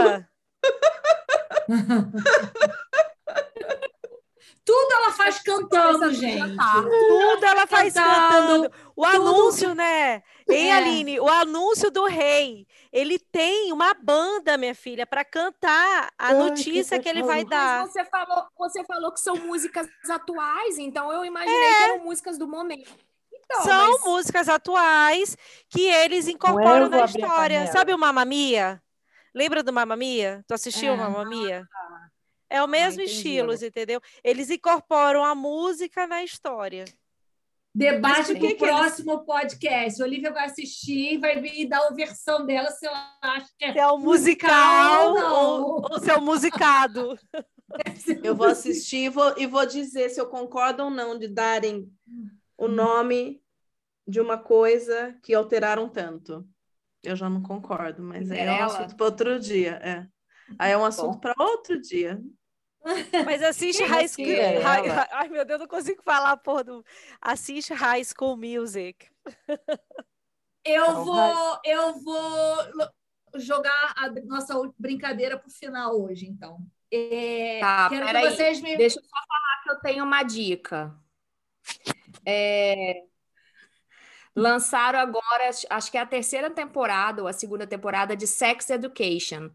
Tudo 4.64 4.92
ela 4.92 5.12
faz 5.12 5.42
cantando, 5.42 6.04
a 6.04 6.12
gente. 6.12 6.38
cantar. 6.38 6.82
Tudo 6.82 7.44
ela 7.44 7.66
faz 7.66 7.94
Cantando, 7.94 8.62
cantando. 8.68 8.92
O 8.94 9.04
anúncio, 9.04 9.74
né? 9.74 10.22
Hein, 10.48 10.68
É. 10.70 10.72
Aline? 10.76 11.18
O 11.20 11.28
anúncio 11.28 11.90
do 11.90 12.04
rei. 12.06 12.66
Ele 12.92 13.18
tem 13.18 13.72
uma 13.72 13.94
banda, 13.94 14.56
minha 14.58 14.74
filha, 14.74 15.06
para 15.06 15.24
cantar 15.24 16.12
a 16.18 16.28
Ai, 16.28 16.34
notícia 16.34 16.98
que 16.98 17.04
que 17.04 17.08
ele 17.08 17.22
vai 17.22 17.44
dar. 17.44 17.82
Mas 17.82 17.92
você 17.92 18.04
falou, 18.04 18.44
você 18.58 18.84
falou 18.84 19.12
que 19.12 19.20
são 19.20 19.34
músicas 19.36 19.88
atuais, 20.08 20.78
então 20.78 21.10
eu 21.12 21.24
imaginei 21.24 21.56
que 21.74 21.82
eram 21.84 22.04
músicas 22.04 22.36
do 22.38 22.46
momento. 22.46 22.90
Então, 23.32 23.62
São 23.62 23.92
mas- 23.92 24.04
músicas 24.04 24.48
atuais 24.48 25.36
que 25.68 25.82
eles 25.82 26.28
incorporam 26.28 26.84
eu 26.84 26.90
vou 26.90 27.00
na 27.00 27.04
história. 27.06 27.66
Sabe 27.72 27.92
o 27.94 27.98
Mamma 27.98 28.24
Mia? 28.24 28.80
Lembra 29.34 29.62
do 29.62 29.72
Mamma 29.72 29.96
Mia? 29.96 30.44
Tu 30.46 30.54
assistiu 30.54 30.92
É. 30.92 30.94
o 30.94 30.98
Mamma 30.98 31.24
Mia? 31.24 31.66
É 32.50 32.60
o 32.62 32.66
mesmo 32.66 33.00
entendi 33.00 33.16
estilo, 33.16 33.54
entendeu? 33.54 34.00
Eles 34.24 34.50
incorporam 34.50 35.24
a 35.24 35.34
música 35.34 36.06
na 36.06 36.24
história. 36.24 36.84
Debate 37.72 38.32
pro 38.32 38.40
que 38.40 38.54
que 38.54 38.64
eles- 38.64 38.76
próximo 38.76 39.24
podcast. 39.24 40.02
A 40.02 40.04
Olivia 40.04 40.32
vai 40.32 40.46
assistir 40.46 41.14
e 41.14 41.18
vai 41.18 41.40
vir 41.40 41.68
dar 41.68 41.86
a 41.86 41.92
versão 41.92 42.44
dela 42.44 42.68
se 42.72 42.84
ela 42.86 43.16
acha 43.22 43.48
que 43.56 43.64
é 43.64 43.72
Se 43.72 43.78
é 43.78 43.86
o 43.86 43.96
musical 43.96 45.12
musical 45.12 45.32
ou 45.32 45.82
ou, 45.88 46.00
se 46.00 46.10
é 46.10 46.16
o 46.16 46.20
musicado. 46.20 47.16
Eu 48.24 48.34
vou 48.34 48.48
assistir 48.48 49.04
e 49.04 49.08
vou, 49.08 49.32
e 49.38 49.46
vou 49.46 49.64
dizer 49.64 50.08
se 50.10 50.20
eu 50.20 50.26
concordo 50.26 50.82
ou 50.82 50.90
não 50.90 51.16
de 51.16 51.28
darem 51.28 51.88
o 52.58 52.66
nome 52.66 53.40
de 54.04 54.20
uma 54.20 54.36
coisa 54.36 55.16
que 55.22 55.32
alteraram 55.32 55.88
tanto. 55.88 56.44
Eu 57.00 57.14
já 57.14 57.30
não 57.30 57.40
concordo, 57.40 58.02
mas 58.02 58.28
aí 58.28 58.40
é 58.40 58.52
um 58.52 58.64
assunto 58.64 58.96
para 58.96 59.06
outro 59.06 59.38
dia. 59.38 59.80
É. 59.84 60.06
Aí 60.58 60.72
é 60.72 60.76
um 60.76 60.84
assunto 60.84 61.20
para 61.20 61.32
outro 61.38 61.80
dia. 61.80 62.20
Mas 63.26 63.42
assiste 63.42 63.82
High 63.84 64.08
School. 64.08 64.26
High- 64.62 64.88
High- 64.88 65.08
Ai, 65.12 65.28
meu 65.28 65.44
Deus, 65.44 65.60
não 65.60 65.68
consigo 65.68 66.02
falar, 66.02 66.36
porra. 66.38 66.64
Do... 66.64 66.84
Assiste 67.20 67.72
High 67.74 68.02
School 68.04 68.36
Music. 68.36 69.06
Eu 70.64 70.84
Então, 70.84 71.04
vou, 71.04 71.58
eu 71.64 71.94
vou 72.00 72.56
jogar 73.36 73.94
a 73.96 74.08
nossa 74.24 74.54
brincadeira 74.78 75.38
para 75.38 75.48
o 75.48 75.52
final 75.52 76.00
hoje, 76.00 76.26
então. 76.26 76.58
É, 76.92 77.60
Tá, 77.60 77.88
quero 77.88 78.06
que 78.06 78.30
vocês 78.30 78.60
me. 78.60 78.76
Deixa 78.76 78.98
eu 78.98 79.04
só 79.04 79.10
falar 79.28 79.62
que 79.62 79.70
eu 79.70 79.80
tenho 79.80 80.04
uma 80.04 80.22
dica. 80.22 80.94
É, 82.24 83.04
Lançaram 84.34 84.98
agora, 84.98 85.50
acho 85.70 85.90
que 85.90 85.98
é 85.98 86.00
a 86.00 86.06
terceira 86.06 86.48
temporada 86.50 87.20
ou 87.22 87.28
a 87.28 87.32
segunda 87.32 87.66
temporada 87.66 88.16
de 88.16 88.26
Sex 88.26 88.70
Education. 88.70 89.50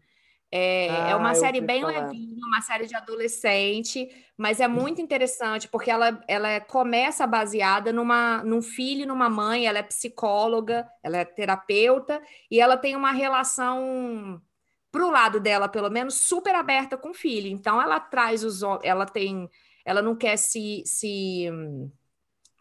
É, 0.58 1.10
é 1.10 1.16
Ah, 1.16 1.16
uma 1.16 1.34
eu 1.34 1.50
série 1.50 1.60
bem 1.60 1.84
falar. 1.84 1.84
levinha, 1.84 2.46
uma 2.46 2.62
série 2.62 2.86
de 2.86 2.94
adolescente, 2.94 4.08
mas 4.38 4.58
é 4.60 4.66
muito 4.68 5.02
interessante 5.02 5.68
porque 5.68 5.90
ela, 5.90 6.22
ela 6.26 6.60
começa 6.60 7.26
baseada 7.26 7.92
numa, 7.92 8.42
num 8.44 8.62
filho 8.62 9.02
e 9.02 9.06
numa 9.06 9.28
mãe. 9.28 9.66
Ela 9.66 9.78
é 9.80 9.82
psicóloga, 9.82 10.88
ela 11.02 11.18
é 11.18 11.24
terapeuta 11.24 12.22
e 12.50 12.60
ela 12.60 12.76
tem 12.76 12.96
uma 12.96 13.12
relação 13.12 14.40
pro 14.90 15.10
lado 15.10 15.40
dela, 15.40 15.68
pelo 15.68 15.90
menos, 15.90 16.14
super 16.14 16.54
aberta 16.54 16.96
com 16.96 17.10
o 17.10 17.14
filho. 17.14 17.48
Então 17.48 17.80
ela 17.82 18.00
traz 18.00 18.42
os 18.44 18.62
ela 18.82 19.04
tem, 19.06 19.50
ela 19.84 20.00
não 20.02 20.16
quer 20.16 20.36
se, 20.38 20.82
se 20.86 21.50
hum, 21.52 21.90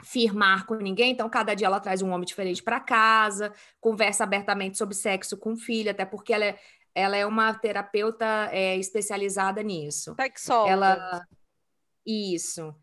firmar 0.03 0.65
com 0.65 0.75
ninguém, 0.75 1.11
então 1.11 1.29
cada 1.29 1.53
dia 1.55 1.67
ela 1.67 1.79
traz 1.79 2.01
um 2.01 2.11
homem 2.11 2.25
diferente 2.25 2.61
para 2.61 2.79
casa, 2.79 3.53
conversa 3.79 4.23
abertamente 4.23 4.77
sobre 4.77 4.93
sexo 4.95 5.37
com 5.37 5.53
o 5.53 5.57
filho, 5.57 5.89
até 5.91 6.05
porque 6.05 6.33
ela 6.33 6.45
é, 6.45 6.59
ela 6.95 7.17
é 7.17 7.25
uma 7.25 7.53
terapeuta 7.53 8.49
é, 8.51 8.77
especializada 8.77 9.61
nisso. 9.61 10.15
Sexóloga. 10.15 10.71
Ela. 10.71 11.27
Isso. 12.05 12.73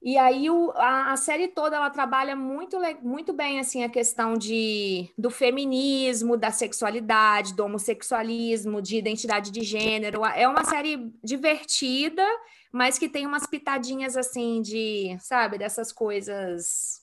E 0.00 0.16
aí 0.16 0.48
o, 0.48 0.70
a, 0.76 1.12
a 1.12 1.16
série 1.16 1.48
toda 1.48 1.76
ela 1.76 1.90
trabalha 1.90 2.36
muito, 2.36 2.78
muito 3.02 3.32
bem 3.32 3.58
assim 3.58 3.82
a 3.82 3.88
questão 3.88 4.38
de, 4.38 5.10
do 5.18 5.28
feminismo, 5.28 6.36
da 6.36 6.52
sexualidade, 6.52 7.54
do 7.54 7.64
homossexualismo, 7.64 8.80
de 8.80 8.96
identidade 8.96 9.50
de 9.50 9.62
gênero. 9.62 10.24
É 10.24 10.46
uma 10.46 10.64
série 10.64 11.12
divertida, 11.22 12.24
mas 12.72 12.96
que 12.96 13.08
tem 13.08 13.26
umas 13.26 13.46
pitadinhas 13.46 14.16
assim 14.16 14.62
de, 14.62 15.16
sabe, 15.20 15.58
dessas 15.58 15.92
coisas 15.92 17.02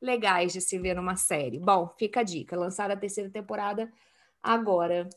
legais 0.00 0.52
de 0.52 0.60
se 0.60 0.78
ver 0.78 0.94
numa 0.94 1.16
série. 1.16 1.58
Bom, 1.58 1.92
fica 1.98 2.20
a 2.20 2.22
dica. 2.22 2.56
Lançaram 2.56 2.94
a 2.94 2.98
terceira 2.98 3.28
temporada 3.28 3.92
agora. 4.40 5.08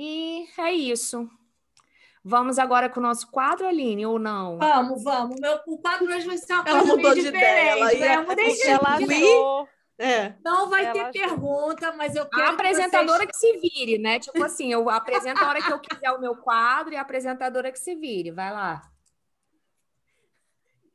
E 0.00 0.46
é 0.56 0.72
isso. 0.72 1.28
Vamos 2.22 2.56
agora 2.56 2.88
com 2.88 3.00
o 3.00 3.02
nosso 3.02 3.28
quadro, 3.32 3.66
Aline, 3.66 4.06
ou 4.06 4.16
não? 4.16 4.56
Vamos, 4.56 5.02
vamos. 5.02 5.40
Meu, 5.40 5.58
o 5.66 5.76
quadro 5.78 6.06
hoje 6.06 6.24
vai 6.24 6.38
ser 6.38 6.52
uma 6.52 6.68
Ela 6.68 6.78
coisa 6.78 6.96
mudou 6.96 7.10
meio 7.10 7.22
de 7.22 7.28
ideia, 7.28 7.70
ela 7.70 7.92
né? 7.92 8.16
Eu 8.16 8.24
mudei 8.24 8.54
de 8.54 8.62
Ela. 8.68 9.68
É. 9.98 10.36
Não 10.44 10.70
vai 10.70 10.92
ter 10.92 10.98
Ela 11.00 11.08
achou. 11.08 11.28
pergunta, 11.28 11.92
mas 11.94 12.14
eu 12.14 12.26
quero 12.26 12.42
A 12.42 12.46
que 12.46 12.54
apresentadora 12.54 13.24
vocês... 13.24 13.30
que 13.30 13.36
se 13.38 13.58
vire, 13.58 13.98
né? 13.98 14.20
Tipo 14.20 14.44
assim, 14.44 14.72
eu 14.72 14.88
apresento 14.88 15.42
a 15.42 15.48
hora 15.48 15.60
que 15.60 15.72
eu 15.72 15.80
quiser 15.80 16.12
o 16.12 16.20
meu 16.20 16.36
quadro 16.36 16.94
e 16.94 16.96
a 16.96 17.00
apresentadora 17.00 17.72
que 17.72 17.80
se 17.80 17.96
vire. 17.96 18.30
Vai 18.30 18.52
lá. 18.52 18.80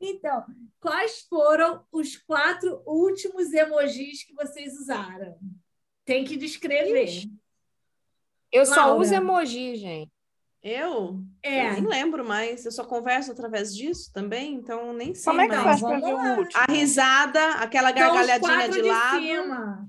Então, 0.00 0.46
quais 0.80 1.26
foram 1.28 1.84
os 1.92 2.16
quatro 2.16 2.82
últimos 2.86 3.52
emojis 3.52 4.24
que 4.24 4.32
vocês 4.34 4.72
usaram? 4.80 5.36
Tem 6.06 6.24
que 6.24 6.38
descrever. 6.38 7.04
Ixi. 7.04 7.43
Eu 8.54 8.64
só 8.66 8.86
Laura. 8.86 9.00
uso 9.00 9.14
emoji, 9.14 9.76
gente. 9.76 10.12
Eu? 10.62 11.20
É. 11.42 11.68
Eu 11.68 11.72
nem 11.74 11.86
lembro 11.86 12.24
mais. 12.24 12.64
Eu 12.64 12.72
só 12.72 12.84
converso 12.84 13.32
através 13.32 13.74
disso 13.74 14.10
também, 14.12 14.54
então 14.54 14.92
nem 14.92 15.14
sei 15.14 15.24
Como 15.30 15.40
é 15.42 15.48
que 15.48 15.56
mais. 15.56 15.64
faz 15.64 15.80
para 15.80 15.90
vamos 16.00 16.06
ver 16.06 16.14
o 16.14 16.38
último? 16.38 16.62
A 16.62 16.72
risada, 16.72 17.44
aquela 17.56 17.90
Então, 17.90 18.08
os 18.08 18.12
gargalhadinha 18.12 18.56
quatro 18.58 18.72
de 18.72 18.82
lado. 18.82 19.20
cima. 19.20 19.88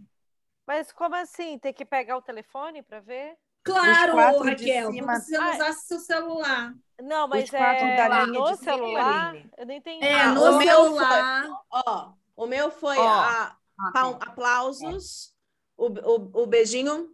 Mas 0.67 0.91
como 0.91 1.15
assim? 1.15 1.57
Tem 1.59 1.71
que 1.73 1.85
pegar 1.85 2.17
o 2.17 2.21
telefone 2.21 2.81
para 2.81 2.99
ver? 2.99 3.37
Claro, 3.63 4.13
quatro 4.13 4.43
de 4.43 4.49
Raquel, 4.49 4.91
cima. 4.91 5.07
como 5.07 5.19
se 5.19 5.25
você 5.27 5.37
não 5.37 5.45
Ah, 5.47 5.53
usasse 5.53 5.87
seu 5.87 5.99
celular. 5.99 6.75
Não, 7.01 7.27
mas 7.27 7.53
é 7.53 7.95
da 7.95 8.25
linha 8.25 8.39
no 8.39 8.51
de 8.51 8.57
cima, 8.57 8.71
celular. 8.71 9.35
Eu 9.57 9.65
não 9.65 9.73
entendi. 9.75 10.05
É, 10.05 10.13
Ah, 10.21 10.31
no 10.33 10.41
o 10.41 10.57
meu 10.57 10.67
celular. 10.67 11.47
Ó, 11.71 12.13
o 12.35 12.45
meu 12.47 12.69
foi 12.71 12.97
Ó. 12.97 13.07
a, 13.07 13.57
pau- 13.93 14.19
aplausos, 14.21 15.33
o, 15.77 15.87
o, 15.87 16.43
o 16.43 16.47
beijinho, 16.47 17.09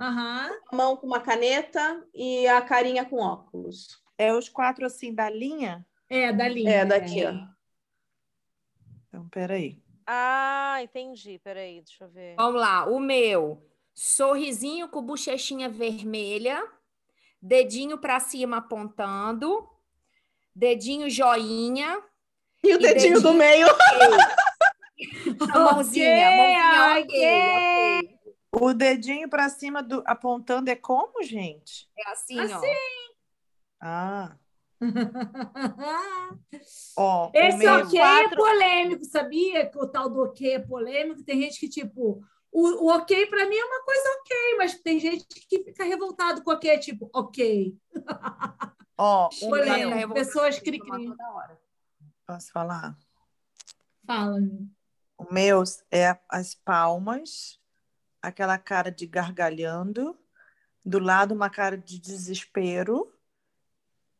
Aham. 0.00 0.50
a 0.70 0.76
mão 0.76 0.96
com 0.96 1.06
uma 1.06 1.20
caneta 1.20 2.04
e 2.14 2.46
a 2.48 2.60
carinha 2.60 3.04
com 3.04 3.16
óculos. 3.18 4.02
É 4.18 4.32
os 4.34 4.48
quatro 4.48 4.84
assim 4.86 5.14
da 5.14 5.28
linha? 5.30 5.86
É, 6.08 6.32
da 6.32 6.48
linha. 6.48 6.70
É, 6.70 6.84
daqui, 6.84 7.24
ó. 7.24 7.32
Então, 9.08 9.28
peraí. 9.28 9.80
Ah, 10.06 10.78
entendi. 10.82 11.38
Peraí, 11.38 11.80
deixa 11.82 12.04
eu 12.04 12.08
ver. 12.08 12.34
Vamos 12.36 12.60
lá, 12.60 12.86
o 12.86 12.98
meu. 12.98 13.64
Sorrisinho 13.94 14.88
com 14.88 15.02
bochechinha 15.02 15.68
vermelha, 15.68 16.66
dedinho 17.40 17.98
pra 17.98 18.18
cima 18.18 18.56
apontando, 18.56 19.68
dedinho 20.54 21.10
joinha, 21.10 22.02
E 22.64 22.74
o 22.74 22.76
E 22.76 22.78
dedinho 22.78 23.14
do 23.20 23.32
dedinho- 23.32 23.38
meio. 23.38 23.66
a 25.52 25.58
mãozinha, 25.58 26.30
mãozinha, 26.30 27.00
ok, 27.00 27.02
ok. 27.02 27.98
ok. 27.98 28.11
O 28.54 28.74
dedinho 28.74 29.28
pra 29.28 29.48
cima 29.48 29.82
do 29.82 30.02
apontando 30.06 30.70
é 30.70 30.76
como, 30.76 31.22
gente? 31.22 31.88
É 31.96 32.10
assim, 32.10 32.38
Assim. 32.38 32.66
ó. 32.66 32.92
Ah, 33.80 34.36
ó, 36.96 37.28
o 37.28 37.30
Esse 37.34 37.66
ok 37.66 38.00
é 38.00 38.28
polêmico, 38.34 39.04
sabia? 39.04 39.68
Que 39.68 39.78
o 39.78 39.86
tal 39.86 40.10
do 40.10 40.22
ok 40.22 40.54
é 40.54 40.58
polêmico. 40.58 41.22
Tem 41.24 41.40
gente 41.40 41.58
que, 41.58 41.68
tipo, 41.68 42.22
o, 42.50 42.84
o 42.84 42.94
ok 42.94 43.26
para 43.26 43.48
mim 43.48 43.56
é 43.56 43.64
uma 43.64 43.82
coisa 43.84 44.08
ok, 44.20 44.56
mas 44.58 44.78
tem 44.80 45.00
gente 45.00 45.24
que 45.26 45.64
fica 45.64 45.84
revoltado 45.84 46.42
com 46.44 46.50
o 46.50 46.54
ok, 46.54 46.78
tipo, 46.78 47.08
ok. 47.12 47.74
Ó, 48.98 49.30
Polêmico. 49.40 49.96
meu. 49.96 50.10
Pessoas 50.10 50.60
toda 50.60 51.30
hora. 51.30 51.58
Posso 52.26 52.52
falar? 52.52 52.96
Fala. 54.06 54.38
O 55.16 55.32
meu 55.32 55.62
é 55.90 56.18
as 56.28 56.54
palmas, 56.54 57.58
aquela 58.22 58.56
cara 58.56 58.90
de 58.90 59.06
gargalhando, 59.06 60.16
do 60.84 60.98
lado 60.98 61.34
uma 61.34 61.50
cara 61.50 61.76
de 61.76 61.98
desespero 61.98 63.12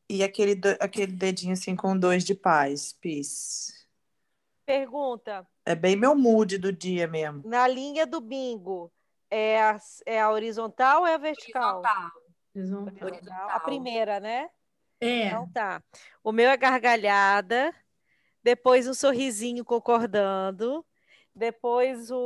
e 0.09 0.23
aquele, 0.23 0.55
do- 0.55 0.77
aquele 0.81 1.13
dedinho 1.13 1.53
assim 1.53 1.75
com 1.75 1.97
dois 1.99 2.25
de 2.25 2.35
paz, 2.35 2.93
peace. 2.93 3.73
Pergunta: 4.67 5.47
É 5.65 5.75
bem 5.75 5.97
meu 5.97 6.15
mood 6.15 6.59
do 6.59 6.73
dia 6.73 7.07
mesmo. 7.07 7.43
na 7.45 7.67
linha 7.67 8.07
do 8.07 8.21
bingo, 8.21 8.93
é 9.31 9.61
a, 9.61 9.79
é 10.07 10.21
a 10.21 10.31
horizontal 10.31 11.01
ou 11.01 11.07
é 11.07 11.15
a 11.15 11.19
vertical? 11.19 11.83
Horizontal. 11.83 13.07
Horizontal. 13.07 13.51
A 13.51 13.61
primeira, 13.61 14.21
né? 14.21 14.49
É. 15.01 15.27
Então 15.27 15.51
tá. 15.53 15.83
O 16.23 16.31
meu 16.31 16.49
é 16.51 16.57
gargalhada, 16.57 17.75
depois 18.43 18.87
um 18.87 18.95
sorrisinho 18.95 19.65
concordando, 19.65 20.85
depois 21.35 22.11
o 22.11 22.17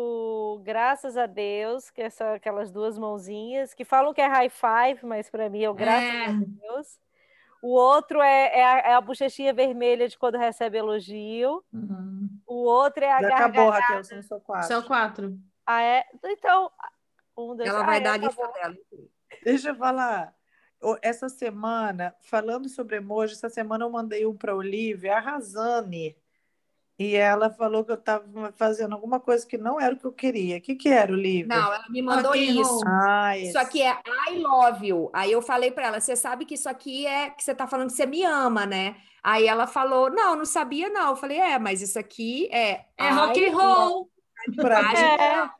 graças 0.58 1.16
a 1.16 1.26
Deus, 1.26 1.90
que 1.90 2.08
são 2.10 2.34
aquelas 2.34 2.70
duas 2.70 2.98
mãozinhas, 2.98 3.74
que 3.74 3.84
falam 3.84 4.12
que 4.12 4.20
é 4.20 4.26
high 4.26 4.48
five, 4.48 5.04
mas 5.04 5.30
para 5.30 5.48
mim 5.48 5.62
é 5.62 5.70
o 5.70 5.74
graças 5.74 6.08
É. 6.08 6.24
a 6.24 6.32
Deus. 6.32 6.98
O 7.62 7.70
outro 7.70 8.20
é, 8.20 8.58
é, 8.58 8.64
a, 8.64 8.78
é 8.90 8.94
a 8.94 9.00
bochechinha 9.00 9.52
vermelha 9.52 10.08
de 10.08 10.18
quando 10.18 10.36
recebe 10.36 10.78
elogio. 10.78 11.64
Uhum. 11.72 12.28
O 12.46 12.64
outro 12.64 13.02
é 13.02 13.10
a 13.10 13.20
Já 13.20 13.28
acabou, 13.28 13.70
gargalhada. 13.70 13.80
Raquel, 13.80 14.04
são 14.04 14.22
só 14.22 14.40
quatro. 14.40 14.68
São 14.68 14.82
quatro. 14.82 15.38
Ah, 15.66 15.82
é? 15.82 16.04
Então, 16.24 16.70
um, 17.36 17.56
dois, 17.56 17.68
Ela 17.68 17.80
ah, 17.80 17.86
vai 17.86 17.98
é, 17.98 18.00
dar 18.00 18.12
a 18.12 18.16
lista 18.18 18.46
dela. 18.48 18.76
Deixa 19.42 19.70
eu 19.70 19.74
falar. 19.76 20.34
Essa 21.02 21.28
semana, 21.28 22.14
falando 22.20 22.68
sobre 22.68 22.96
emoji, 22.96 23.32
essa 23.32 23.48
semana 23.48 23.84
eu 23.84 23.90
mandei 23.90 24.26
um 24.26 24.36
para 24.36 24.54
Olivia, 24.54 25.16
a 25.16 25.20
Razane. 25.20 26.16
E 26.98 27.14
ela 27.14 27.50
falou 27.50 27.84
que 27.84 27.90
eu 27.90 27.96
estava 27.96 28.24
fazendo 28.56 28.94
alguma 28.94 29.20
coisa 29.20 29.46
que 29.46 29.58
não 29.58 29.78
era 29.78 29.94
o 29.94 29.98
que 29.98 30.06
eu 30.06 30.12
queria. 30.12 30.56
O 30.56 30.60
que, 30.62 30.74
que 30.74 30.88
era, 30.88 31.12
Olivia? 31.12 31.46
Não, 31.46 31.74
ela 31.74 31.84
me 31.90 32.00
mandou 32.00 32.34
isso. 32.34 32.80
Ah, 32.86 33.36
Isso 33.36 33.58
aqui 33.58 33.82
é 33.82 33.98
I 34.30 34.38
love 34.38 34.86
you. 34.86 35.10
Aí 35.12 35.30
eu 35.30 35.42
falei 35.42 35.70
pra 35.70 35.88
ela, 35.88 36.00
você 36.00 36.16
sabe 36.16 36.46
que 36.46 36.54
isso 36.54 36.68
aqui 36.70 37.06
é 37.06 37.28
que 37.28 37.44
você 37.44 37.54
tá 37.54 37.66
falando 37.66 37.88
que 37.88 37.96
você 37.96 38.06
me 38.06 38.24
ama, 38.24 38.64
né? 38.64 38.96
Aí 39.22 39.46
ela 39.46 39.66
falou, 39.66 40.08
não, 40.08 40.36
não 40.36 40.44
sabia 40.46 40.88
não. 40.88 41.10
Eu 41.10 41.16
falei, 41.16 41.38
é, 41.38 41.58
mas 41.58 41.82
isso 41.82 41.98
aqui 41.98 42.48
é 42.50 42.86
É 42.96 43.08
I 43.08 43.12
rock 43.12 43.44
and 43.46 43.52
roll. 43.54 44.10
Pra 44.56 44.80
É. 44.92 45.50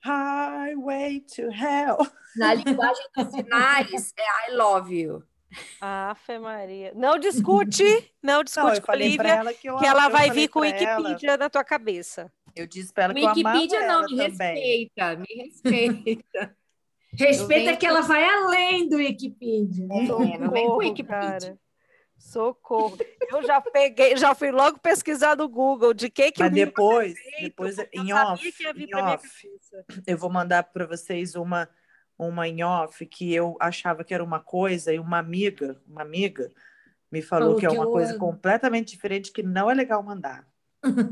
Highway 0.00 1.20
to 1.20 1.42
Hell. 1.52 1.98
Na 2.36 2.54
linguagem 2.54 3.04
dos 3.16 3.30
sinais 3.34 4.14
é 4.16 4.50
I 4.52 4.54
love 4.54 4.94
you. 4.94 5.22
Ave 5.80 6.38
Maria. 6.38 6.92
Não 6.94 7.18
discute, 7.18 7.82
não 8.22 8.34
Não, 8.38 8.44
discute 8.44 8.76
eu 8.76 8.82
com 8.82 8.92
a 8.92 8.94
Olivia, 8.94 9.28
ela 9.28 9.54
que 9.54 9.68
eu 9.68 9.76
que 9.78 9.86
ela 9.86 10.08
vai 10.08 10.30
vir 10.30 10.48
com 10.48 10.60
o 10.60 10.62
pra 10.62 10.70
ela- 10.78 10.96
Wikipedia 11.00 11.36
na 11.36 11.48
tua 11.50 11.64
cabeça. 11.64 12.30
Eu 12.54 12.66
disse 12.66 12.92
pra 12.92 13.04
ela 13.04 13.14
que 13.14 13.24
Wikipedia 13.24 13.86
não, 13.86 14.02
me 14.02 14.16
também. 14.16 14.28
respeita, 14.28 15.16
me 15.16 15.42
respeita. 15.44 16.56
Respeita 17.18 17.74
que 17.76 17.86
ela 17.86 18.02
vai 18.02 18.22
além 18.22 18.86
do 18.88 18.96
Wikipedia. 18.96 19.86
É, 19.90 20.38
não 20.38 20.50
vem 20.50 20.66
com 20.66 20.76
Wikipedia. 20.76 21.18
cara. 21.40 21.58
Socorro. 22.18 22.98
Eu 23.32 23.42
já 23.44 23.60
peguei, 23.60 24.16
já 24.16 24.34
fui 24.34 24.50
logo 24.50 24.78
pesquisar 24.78 25.36
no 25.36 25.48
Google 25.48 25.94
de 25.94 26.10
que 26.10 26.30
que 26.32 26.40
Mas 26.42 26.52
depois, 26.52 27.14
é 27.38 27.42
depois 27.42 27.78
em 27.92 28.12
off, 28.12 28.52
que 28.52 28.62
ia 28.64 28.72
vir 28.74 28.84
em 28.84 28.88
pra 28.88 29.02
minha 29.02 29.14
off, 29.14 29.26
cabeça. 29.26 30.02
eu 30.06 30.18
vou 30.18 30.30
mandar 30.30 30.64
para 30.64 30.84
vocês 30.86 31.34
uma 31.34 31.68
uma 32.18 32.48
em 32.48 32.62
off 32.64 33.04
que 33.06 33.32
eu 33.32 33.56
achava 33.60 34.02
que 34.04 34.12
era 34.12 34.24
uma 34.24 34.40
coisa 34.40 34.92
e 34.92 34.98
uma 34.98 35.18
amiga, 35.18 35.80
uma 35.86 36.02
amiga 36.02 36.50
me 37.10 37.22
falou 37.22 37.48
Falou 37.56 37.60
que 37.60 37.66
é 37.66 37.68
que 37.70 37.74
uma 37.76 37.84
eu- 37.84 37.90
coisa 37.92 38.18
completamente 38.18 38.88
diferente 38.90 39.32
que 39.32 39.42
não 39.42 39.70
é 39.70 39.74
legal 39.74 40.02
mandar. 40.02 40.46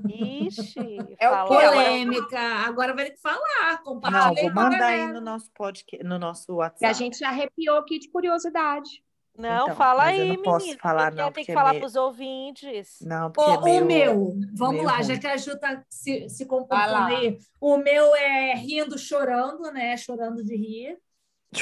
Ixi, 0.09 0.99
É 1.19 1.29
Polêmica. 1.47 2.39
Agora 2.67 2.95
vai 2.95 3.07
ter 3.07 3.11
que 3.13 3.21
falar. 3.21 3.73
Não, 3.73 3.83
Compartilha 3.85 4.43
vou 4.43 4.53
mandar 4.53 4.87
aí 4.87 5.07
no 5.13 5.21
nosso 5.21 5.51
podcast, 5.53 6.05
no 6.07 6.19
nosso 6.19 6.53
E 6.53 6.55
WhatsApp. 6.57 6.85
a 6.87 6.93
gente 6.93 7.25
arrepiou 7.25 7.79
aqui 7.79 7.99
de 7.99 8.09
curiosidade. 8.09 9.03
Não, 9.39 9.65
Então, 9.65 9.77
fala 9.77 10.05
mas 10.05 10.17
eu 10.19 10.23
aí, 10.25 10.29
não 10.37 10.43
posso 10.43 10.65
menina. 10.67 10.81
falar, 10.83 11.11
Tem 11.11 11.19
não, 11.21 11.29
que- 11.29 11.35
Tem 11.35 11.45
que 11.45 11.51
é 11.51 11.55
falar 11.55 11.71
meio- 11.71 11.81
para 11.81 11.87
os 11.89 11.97
ouvintes. 11.97 12.99
Não, 13.03 13.31
porque 13.31 13.51
é 13.51 13.55
Ó, 13.55 13.61
meio... 13.63 13.83
o 13.83 13.87
meu, 13.87 14.35
vamos 14.55 14.75
meio 14.77 14.85
lá, 14.87 14.95
ruim. 14.97 15.03
já 15.05 15.19
que 15.19 15.27
a 15.27 15.37
Ju 15.37 15.59
tá 15.59 15.85
se, 15.89 16.29
se 16.29 16.47
comportando 16.47 17.15
aí. 17.15 17.39
O 17.61 17.77
meu 17.77 18.15
é 18.17 18.55
rindo, 18.55 18.99
chorando, 18.99 19.71
né? 19.73 19.97
Chorando 19.97 20.43
de 20.45 20.57
rir. 20.57 20.99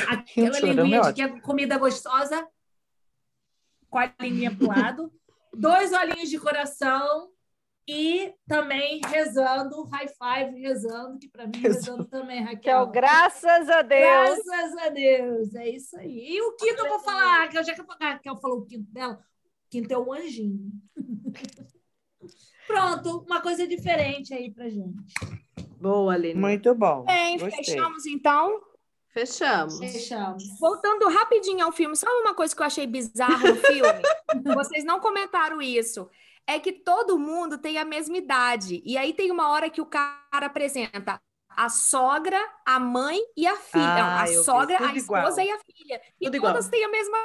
Aquela 0.08 0.54
Chorando 0.54 0.80
é 0.80 0.82
linguinha 0.84 1.00
de 1.02 1.12
que 1.14 1.22
é 1.22 1.40
comida 1.40 1.76
gostosa, 1.78 2.46
com 3.90 3.98
a 3.98 4.12
linguinha 4.20 4.54
pro 4.54 4.68
lado. 4.68 5.12
Dois 5.52 5.92
olhinhos 5.92 6.30
de 6.30 6.38
coração 6.38 7.28
e 7.86 8.32
também 8.48 9.00
rezando, 9.06 9.84
high 9.84 10.08
five 10.08 10.60
rezando, 10.60 11.18
que 11.18 11.28
para 11.28 11.46
mim 11.46 11.58
rezando 11.58 12.04
também, 12.06 12.42
Raquel. 12.42 12.60
Que 12.60 12.70
é 12.70 12.78
o 12.78 12.86
graças 12.86 13.68
a 13.68 13.82
Deus. 13.82 14.44
Graças 14.44 14.76
a 14.78 14.88
Deus, 14.88 15.54
é 15.54 15.68
isso 15.68 15.96
aí. 15.98 16.36
E 16.36 16.42
o 16.42 16.56
quinto 16.56 16.82
eu 16.82 16.88
vou 16.88 17.00
falar, 17.00 17.48
que 17.48 17.58
eu 17.58 17.64
já 17.64 17.74
que 17.74 17.80
a 17.80 18.12
Raquel 18.12 18.36
falou 18.36 18.60
o 18.60 18.66
quinto 18.66 18.90
dela, 18.90 19.14
o 19.14 19.70
quinto 19.70 19.92
é 19.92 19.98
o 19.98 20.12
anjinho. 20.12 20.70
Pronto, 22.66 23.24
uma 23.28 23.42
coisa 23.42 23.66
diferente 23.66 24.32
aí 24.32 24.50
pra 24.50 24.68
gente. 24.70 25.12
Boa, 25.78 26.14
Aline. 26.14 26.40
Muito 26.40 26.74
bom. 26.74 27.04
Bem, 27.04 27.38
Gostei. 27.38 27.62
fechamos 27.62 28.06
então. 28.06 28.62
Fechamos. 29.14 29.78
Fechamos. 29.78 30.58
Voltando 30.58 31.08
rapidinho 31.08 31.64
ao 31.64 31.70
filme, 31.70 31.94
sabe 31.94 32.12
uma 32.20 32.34
coisa 32.34 32.56
que 32.56 32.62
eu 32.62 32.66
achei 32.66 32.86
bizarro 32.86 33.46
no 33.46 33.56
filme? 33.56 34.02
Vocês 34.56 34.84
não 34.84 34.98
comentaram 34.98 35.60
isso. 35.60 36.08
É 36.46 36.58
que 36.58 36.72
todo 36.72 37.18
mundo 37.18 37.56
tem 37.58 37.78
a 37.78 37.84
mesma 37.84 38.16
idade. 38.16 38.82
E 38.84 38.96
aí 38.98 39.12
tem 39.14 39.30
uma 39.30 39.48
hora 39.50 39.70
que 39.70 39.80
o 39.80 39.86
cara 39.86 40.46
apresenta 40.46 41.20
a 41.48 41.68
sogra, 41.68 42.38
a 42.66 42.78
mãe 42.78 43.18
e 43.36 43.46
a 43.46 43.56
filha. 43.56 43.84
Ah, 43.84 43.98
não, 43.98 44.18
a 44.18 44.24
vi. 44.26 44.34
sogra, 44.44 44.78
a 44.88 44.94
esposa 44.94 45.42
igual. 45.42 45.46
e 45.46 45.50
a 45.50 45.58
filha. 45.64 46.02
E 46.20 46.24
Tudo 46.26 46.36
igual. 46.36 46.52
todas 46.52 46.68
têm 46.68 46.84
a 46.84 46.88
mesma 46.90 47.16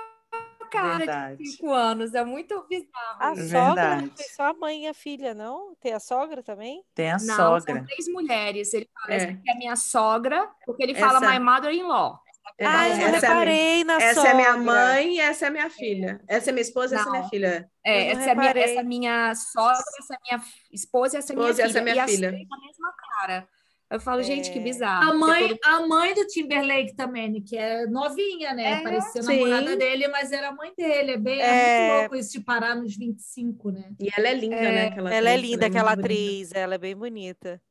cara 0.71 0.97
Verdade. 0.99 1.37
de 1.43 1.49
cinco 1.49 1.71
anos. 1.73 2.13
É 2.13 2.23
muito 2.23 2.63
bizarro. 2.69 3.17
A 3.19 3.35
sogra 3.35 3.95
não 4.01 4.09
foi 4.15 4.25
só 4.25 4.43
a 4.43 4.53
mãe 4.53 4.85
e 4.85 4.87
a 4.87 4.93
filha, 4.93 5.33
não? 5.33 5.75
Tem 5.81 5.93
a 5.93 5.99
sogra 5.99 6.43
também? 6.43 6.83
Tem 6.93 7.09
a 7.11 7.17
Não, 7.17 7.35
sogra. 7.35 7.75
são 7.75 7.85
três 7.85 8.07
mulheres. 8.07 8.73
Ele 8.73 8.87
fala, 8.93 9.13
É. 9.13 9.17
essa 9.17 9.27
aqui 9.31 9.49
é 9.49 9.55
minha 9.55 9.75
sogra, 9.75 10.49
porque 10.65 10.83
ele 10.83 10.93
fala 10.95 11.17
Essa- 11.17 11.31
my 11.31 11.39
mother-in-law. 11.39 12.21
Ah, 12.61 12.89
eu 12.89 12.97
não 12.97 13.03
é 13.05 13.09
reparei 13.11 13.83
na 13.83 13.93
essa 14.01 14.15
sogra. 14.15 14.29
é 14.31 14.33
minha 14.33 14.57
mãe 14.57 15.15
e 15.15 15.19
essa 15.19 15.47
é 15.47 15.49
minha 15.49 15.69
filha. 15.69 16.21
Essa 16.27 16.49
é 16.49 16.53
minha 16.53 16.61
esposa, 16.61 16.95
essa 16.95 17.07
é 17.07 17.11
minha 17.11 17.29
filha. 17.29 17.69
É, 17.85 18.07
essa 18.11 18.31
é, 18.31 18.35
minha, 18.35 18.51
essa 18.51 18.79
é 18.79 18.83
minha 18.83 19.35
sogra, 19.35 19.83
essa 19.99 20.13
é 20.13 20.17
minha 20.23 20.43
esposa, 20.71 21.17
essa 21.17 21.33
é 21.33 21.35
minha 21.35 21.49
Esposa, 21.49 21.63
filha. 21.63 21.69
essa 21.69 21.79
é 21.79 21.81
minha 21.81 22.05
e 22.05 22.07
filha. 22.09 22.29
a 22.29 22.31
mesma 22.59 22.93
cara. 23.19 23.47
Eu 23.91 23.99
falo, 23.99 24.21
gente, 24.21 24.51
que 24.51 24.59
É. 24.59 24.61
bizarro. 24.61 25.09
A 25.09 25.15
mãe, 25.15 25.57
a 25.65 25.79
mãe 25.87 26.13
do 26.13 26.27
Timberlake 26.27 26.95
também, 26.95 27.31
né, 27.31 27.39
que 27.43 27.57
é 27.57 27.87
novinha, 27.87 28.53
né? 28.53 28.73
É, 28.73 28.83
Parecia 28.83 29.23
sim. 29.23 29.39
namorada 29.39 29.75
dele, 29.75 30.07
mas 30.09 30.31
era 30.31 30.49
a 30.49 30.51
mãe 30.51 30.71
dele. 30.77 31.13
É, 31.13 31.17
bem, 31.17 31.41
é 31.41 31.45
É. 31.45 31.79
muito 31.87 32.01
louco 32.01 32.15
isso 32.15 32.31
de 32.33 32.39
parar 32.41 32.75
nos 32.75 32.95
25, 32.95 33.71
né? 33.71 33.91
E 33.99 34.07
ela 34.15 34.27
é 34.27 34.33
linda, 34.35 34.55
É, 34.57 34.71
né? 34.71 34.85
Aquela 34.89 35.11
ela 35.13 35.29
é 35.29 35.33
atriz, 35.33 35.49
linda, 35.49 35.65
muito 35.65 35.75
aquela 35.77 35.95
bonita. 35.95 36.05
atriz. 36.13 36.51
Ela 36.53 36.75
é 36.75 36.77
bem 36.77 36.95
bonita. 36.95 37.61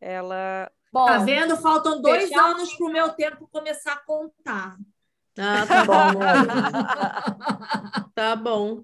Ela. 0.00 0.70
Bom, 0.98 1.06
Tá 1.06 1.18
vendo? 1.18 1.56
Faltam 1.56 2.02
dois 2.02 2.32
anos 2.32 2.74
pro 2.74 2.88
meu 2.92 3.10
tempo 3.10 3.46
começar 3.52 3.92
a 3.92 3.96
contar. 3.98 4.76
Ah, 5.38 5.64
tá 5.64 5.84
bom. 5.84 6.18
tá 8.16 8.34
bom. 8.34 8.82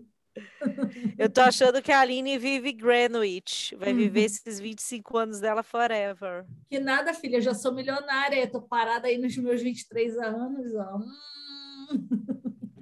Eu 1.18 1.28
tô 1.28 1.40
achando 1.40 1.82
que 1.82 1.90
a 1.90 1.98
Aline 2.00 2.38
vive 2.38 2.70
Greenwich. 2.72 3.74
Vai 3.74 3.92
viver 3.92 4.20
Uhum. 4.20 4.26
esses 4.26 4.60
25 4.60 5.18
anos 5.18 5.40
dela 5.40 5.64
forever. 5.64 6.46
Que 6.70 6.78
nada, 6.78 7.12
filha, 7.12 7.38
eu 7.38 7.42
já 7.42 7.52
sou 7.52 7.74
milionária, 7.74 8.36
eu 8.40 8.48
tô 8.50 8.62
parada 8.62 9.08
aí 9.08 9.18
nos 9.18 9.36
meus 9.36 9.60
23 9.60 10.16
anos, 10.16 10.72
ó. 10.76 10.98
Hum. 10.98 12.06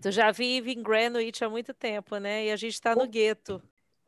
Tu 0.03 0.11
já 0.11 0.31
vive 0.31 0.73
em 0.73 0.83
Greenwich 0.83 1.43
há 1.43 1.49
muito 1.49 1.73
tempo, 1.73 2.19
né? 2.19 2.47
E 2.47 2.51
a 2.53 2.57
gente 2.57 2.79
tá 2.81 2.95
no 2.95 3.07
gueto. 3.09 3.63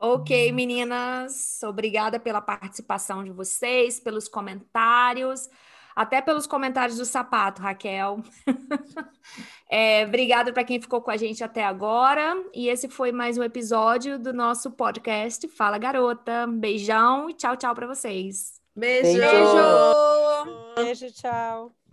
Ok, 0.07 0.51
meninas, 0.51 1.59
obrigada 1.63 2.19
pela 2.19 2.39
participação 2.39 3.23
de 3.23 3.31
vocês, 3.31 3.99
pelos 3.99 4.27
comentários, 4.27 5.49
até 5.95 6.21
pelos 6.21 6.45
comentários 6.45 6.99
do 6.99 7.05
sapato, 7.05 7.63
Raquel. 7.63 8.21
é, 9.67 10.05
obrigada 10.05 10.53
para 10.53 10.63
quem 10.63 10.79
ficou 10.79 11.01
com 11.01 11.09
a 11.09 11.17
gente 11.17 11.43
até 11.43 11.63
agora. 11.63 12.35
E 12.53 12.69
esse 12.69 12.87
foi 12.87 13.11
mais 13.11 13.35
um 13.39 13.43
episódio 13.43 14.19
do 14.19 14.31
nosso 14.31 14.69
podcast 14.69 15.47
Fala 15.47 15.79
Garota. 15.79 16.45
Beijão 16.47 17.27
e 17.27 17.33
tchau, 17.33 17.57
tchau 17.57 17.73
para 17.73 17.87
vocês. 17.87 18.61
Beijo. 18.75 19.17
Beijo. 19.17 20.75
Beijo, 20.75 21.11
tchau. 21.13 21.84